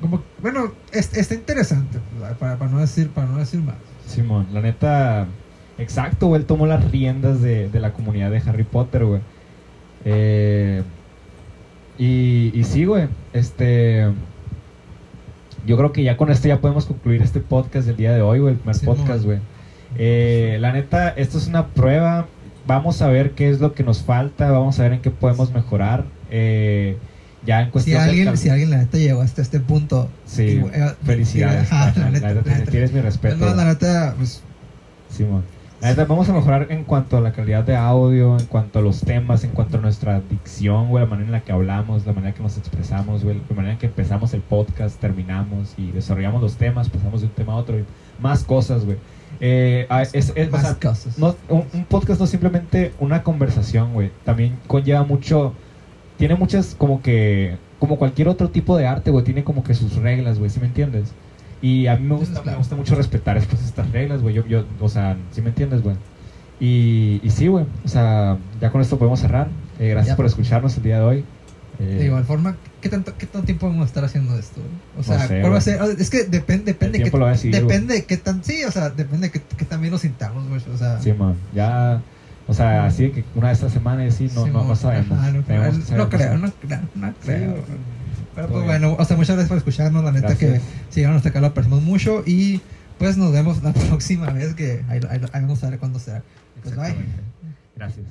como, 0.00 0.22
bueno, 0.42 0.72
es- 0.92 1.16
está 1.16 1.34
interesante, 1.34 1.98
pues, 2.18 2.32
para, 2.34 2.56
para 2.56 2.70
no 2.70 2.78
decir, 2.80 3.10
para 3.10 3.26
no 3.28 3.38
decir 3.38 3.60
más. 3.60 3.76
Simón, 4.06 4.46
la 4.52 4.60
neta, 4.60 5.26
exacto, 5.78 6.28
güey, 6.28 6.40
él 6.42 6.46
tomó 6.46 6.66
las 6.66 6.90
riendas 6.90 7.40
de, 7.42 7.68
de 7.68 7.80
la 7.80 7.92
comunidad 7.92 8.30
de 8.30 8.38
Harry 8.46 8.64
Potter, 8.64 9.04
güey. 9.04 9.20
Eh, 10.04 10.82
y, 11.98 12.52
y 12.54 12.64
sí, 12.64 12.84
güey, 12.84 13.08
este... 13.32 14.06
Yo 15.66 15.76
creo 15.76 15.92
que 15.92 16.04
ya 16.04 16.16
con 16.16 16.30
esto 16.30 16.46
ya 16.46 16.60
podemos 16.60 16.86
concluir 16.86 17.22
este 17.22 17.40
podcast 17.40 17.88
del 17.88 17.96
día 17.96 18.12
de 18.12 18.22
hoy, 18.22 18.38
güey, 18.38 18.54
el 18.54 18.60
primer 18.60 18.76
podcast, 18.84 19.24
güey. 19.24 19.40
Eh, 19.98 20.58
la 20.60 20.70
neta, 20.72 21.08
esto 21.08 21.38
es 21.38 21.48
una 21.48 21.66
prueba. 21.68 22.26
Vamos 22.68 23.02
a 23.02 23.08
ver 23.08 23.32
qué 23.32 23.48
es 23.50 23.60
lo 23.60 23.74
que 23.74 23.82
nos 23.82 24.02
falta, 24.02 24.50
vamos 24.52 24.78
a 24.78 24.84
ver 24.84 24.92
en 24.92 25.00
qué 25.00 25.10
podemos 25.10 25.52
mejorar. 25.52 26.04
Eh, 26.30 26.96
ya 27.44 27.60
en 27.60 27.66
Si 27.66 27.72
cuestión 27.72 28.00
del 28.00 28.08
alguien, 28.10 28.36
si 28.36 28.48
alguien 28.48 28.70
la 28.70 28.78
neta 28.78 28.98
llegó 28.98 29.20
hasta 29.22 29.40
este 29.42 29.60
punto, 29.60 30.08
Sí, 30.26 30.42
y, 30.42 30.56
eh, 30.58 30.94
felicidades. 31.04 31.70
la, 31.70 31.92
la 31.96 32.10
neta, 32.10 32.34
la 32.34 32.42
neta. 32.42 32.70
tienes 32.70 32.92
mi 32.92 33.00
respeto. 33.00 33.36
no, 33.36 33.54
la 33.54 33.64
neta, 33.64 34.14
pues, 34.16 34.42
Simón. 35.10 35.44
La 35.80 35.90
neta, 35.90 36.06
vamos 36.06 36.28
a 36.28 36.32
mejorar 36.32 36.66
en 36.70 36.84
cuanto 36.84 37.18
a 37.18 37.20
la 37.20 37.32
calidad 37.32 37.62
de 37.62 37.76
audio, 37.76 38.38
en 38.38 38.46
cuanto 38.46 38.78
a 38.78 38.82
los 38.82 39.00
temas, 39.02 39.44
en 39.44 39.50
cuanto 39.50 39.76
a 39.76 39.80
nuestra 39.80 40.20
dicción, 40.28 40.88
güey, 40.88 41.04
la 41.04 41.10
manera 41.10 41.26
en 41.26 41.32
la 41.32 41.40
que 41.42 41.52
hablamos, 41.52 42.06
la 42.06 42.12
manera 42.14 42.30
en 42.30 42.34
que 42.34 42.42
nos 42.42 42.56
expresamos, 42.56 43.22
güey, 43.22 43.40
la 43.48 43.54
manera 43.54 43.74
en 43.74 43.78
que 43.78 43.86
empezamos 43.86 44.32
el 44.32 44.40
podcast, 44.40 44.98
terminamos 44.98 45.74
y 45.76 45.92
desarrollamos 45.92 46.40
los 46.42 46.56
temas, 46.56 46.88
pasamos 46.88 47.20
de 47.20 47.26
un 47.26 47.32
tema 47.34 47.52
a 47.52 47.56
otro 47.56 47.78
y 47.78 47.84
más 48.20 48.42
cosas, 48.42 48.84
güey. 48.86 48.96
Eh, 49.38 49.86
ah, 49.90 50.00
es- 50.02 50.30
o 50.34 50.50
más 50.50 50.62
sea, 50.62 50.74
cosas. 50.76 51.18
no, 51.18 51.36
un, 51.50 51.64
un 51.74 51.84
podcast 51.84 52.18
no 52.20 52.24
es 52.24 52.30
simplemente 52.30 52.92
una 52.98 53.22
conversación, 53.22 53.92
güey. 53.92 54.10
También 54.24 54.56
conlleva 54.66 55.04
mucho. 55.04 55.52
Tiene 56.18 56.34
muchas, 56.34 56.74
como 56.76 57.02
que. 57.02 57.56
Como 57.78 57.98
cualquier 57.98 58.28
otro 58.28 58.48
tipo 58.50 58.76
de 58.76 58.86
arte, 58.86 59.10
güey. 59.10 59.24
Tiene 59.24 59.44
como 59.44 59.62
que 59.62 59.74
sus 59.74 59.96
reglas, 59.96 60.38
güey. 60.38 60.50
¿Sí 60.50 60.60
me 60.60 60.66
entiendes? 60.66 61.12
Y 61.60 61.86
a 61.86 61.96
mí 61.96 62.06
me 62.06 62.16
gusta, 62.16 62.42
me 62.42 62.54
gusta 62.54 62.76
mucho 62.76 62.94
respetar 62.94 63.40
pues, 63.48 63.62
estas 63.64 63.90
reglas, 63.90 64.22
güey. 64.22 64.34
Yo, 64.34 64.46
yo, 64.46 64.64
o 64.80 64.88
sea, 64.88 65.16
¿sí 65.32 65.42
me 65.42 65.48
entiendes, 65.48 65.82
güey? 65.82 65.96
Y, 66.60 67.20
y 67.22 67.30
sí, 67.30 67.48
güey. 67.48 67.66
O 67.84 67.88
sea, 67.88 68.38
ya 68.60 68.70
con 68.70 68.80
esto 68.80 68.98
podemos 68.98 69.20
cerrar. 69.20 69.48
Eh, 69.78 69.88
gracias 69.90 70.14
Ya. 70.14 70.16
por 70.16 70.26
escucharnos 70.26 70.76
el 70.76 70.82
día 70.82 70.98
de 70.98 71.04
hoy. 71.04 71.24
Eh, 71.78 71.96
De 71.98 72.06
igual 72.06 72.24
forma, 72.24 72.56
¿qué 72.80 72.88
tanto, 72.88 73.12
¿qué 73.18 73.26
tanto 73.26 73.44
tiempo 73.44 73.66
vamos 73.66 73.82
a 73.82 73.86
estar 73.86 74.04
haciendo 74.04 74.38
esto? 74.38 74.62
O 74.98 75.02
sea, 75.02 75.26
sé, 75.26 75.40
¿cuál 75.42 75.52
va 75.52 75.58
a 75.58 75.60
ser? 75.60 75.78
Es 75.98 76.08
que 76.08 76.24
depende, 76.24 76.72
depende 76.72 77.02
que, 77.02 77.10
lo 77.10 77.20
va 77.24 77.28
a 77.28 77.32
decidir, 77.32 77.60
depende 77.60 77.92
de 77.94 78.04
qué 78.06 78.16
tan, 78.16 78.42
sí, 78.42 78.64
o 78.64 78.70
sea, 78.70 78.88
depende 78.88 79.28
de 79.28 79.40
que 79.40 79.64
también 79.66 79.92
nos 79.92 80.00
sintamos, 80.00 80.48
güey, 80.48 80.62
o 80.72 80.78
sea, 80.78 80.98
Sí, 81.00 81.12
man. 81.12 81.34
Ya. 81.54 82.00
O 82.48 82.54
sea, 82.54 82.86
así 82.86 83.04
de 83.04 83.12
que 83.12 83.24
una 83.34 83.48
de 83.48 83.54
estas 83.54 83.72
semanas 83.72 84.14
sí, 84.14 84.30
no, 84.34 84.44
sí, 84.44 84.50
no, 84.50 84.58
no 84.60 84.64
mo- 84.64 84.76
sabemos. 84.76 85.18
ajá, 85.18 85.32
no, 85.32 85.42
Tenemos 85.42 85.68
que 85.78 85.80
no 85.80 85.86
saber 85.86 86.08
creo, 86.08 86.38
no 86.38 86.52
creo, 86.62 86.80
no. 86.94 87.54
Pero 88.34 88.48
pues 88.48 88.64
bueno, 88.64 88.96
o 88.98 89.04
sea, 89.04 89.16
muchas 89.16 89.34
gracias 89.36 89.48
por 89.48 89.58
escucharnos, 89.58 90.04
la 90.04 90.12
neta 90.12 90.28
Gracias. 90.28 90.52
que 90.62 90.68
si 90.90 90.96
llegaron 91.00 91.16
hasta 91.16 91.30
acá 91.30 91.40
lo 91.40 91.46
apreciamos 91.48 91.82
mucho 91.82 92.22
y 92.26 92.60
pues 92.98 93.16
nos 93.16 93.32
vemos 93.32 93.62
la 93.62 93.72
próxima 93.88 94.30
vez 94.30 94.54
que 94.54 94.84
ahí, 94.88 95.00
ahí- 95.08 95.20
ahí 95.32 95.42
vamos 95.42 95.64
a 95.64 95.70
ver 95.70 95.78
cuándo 95.78 95.98
será. 95.98 96.22
Pues 96.62 96.76
bye. 96.76 96.94
Gracias. 97.74 98.06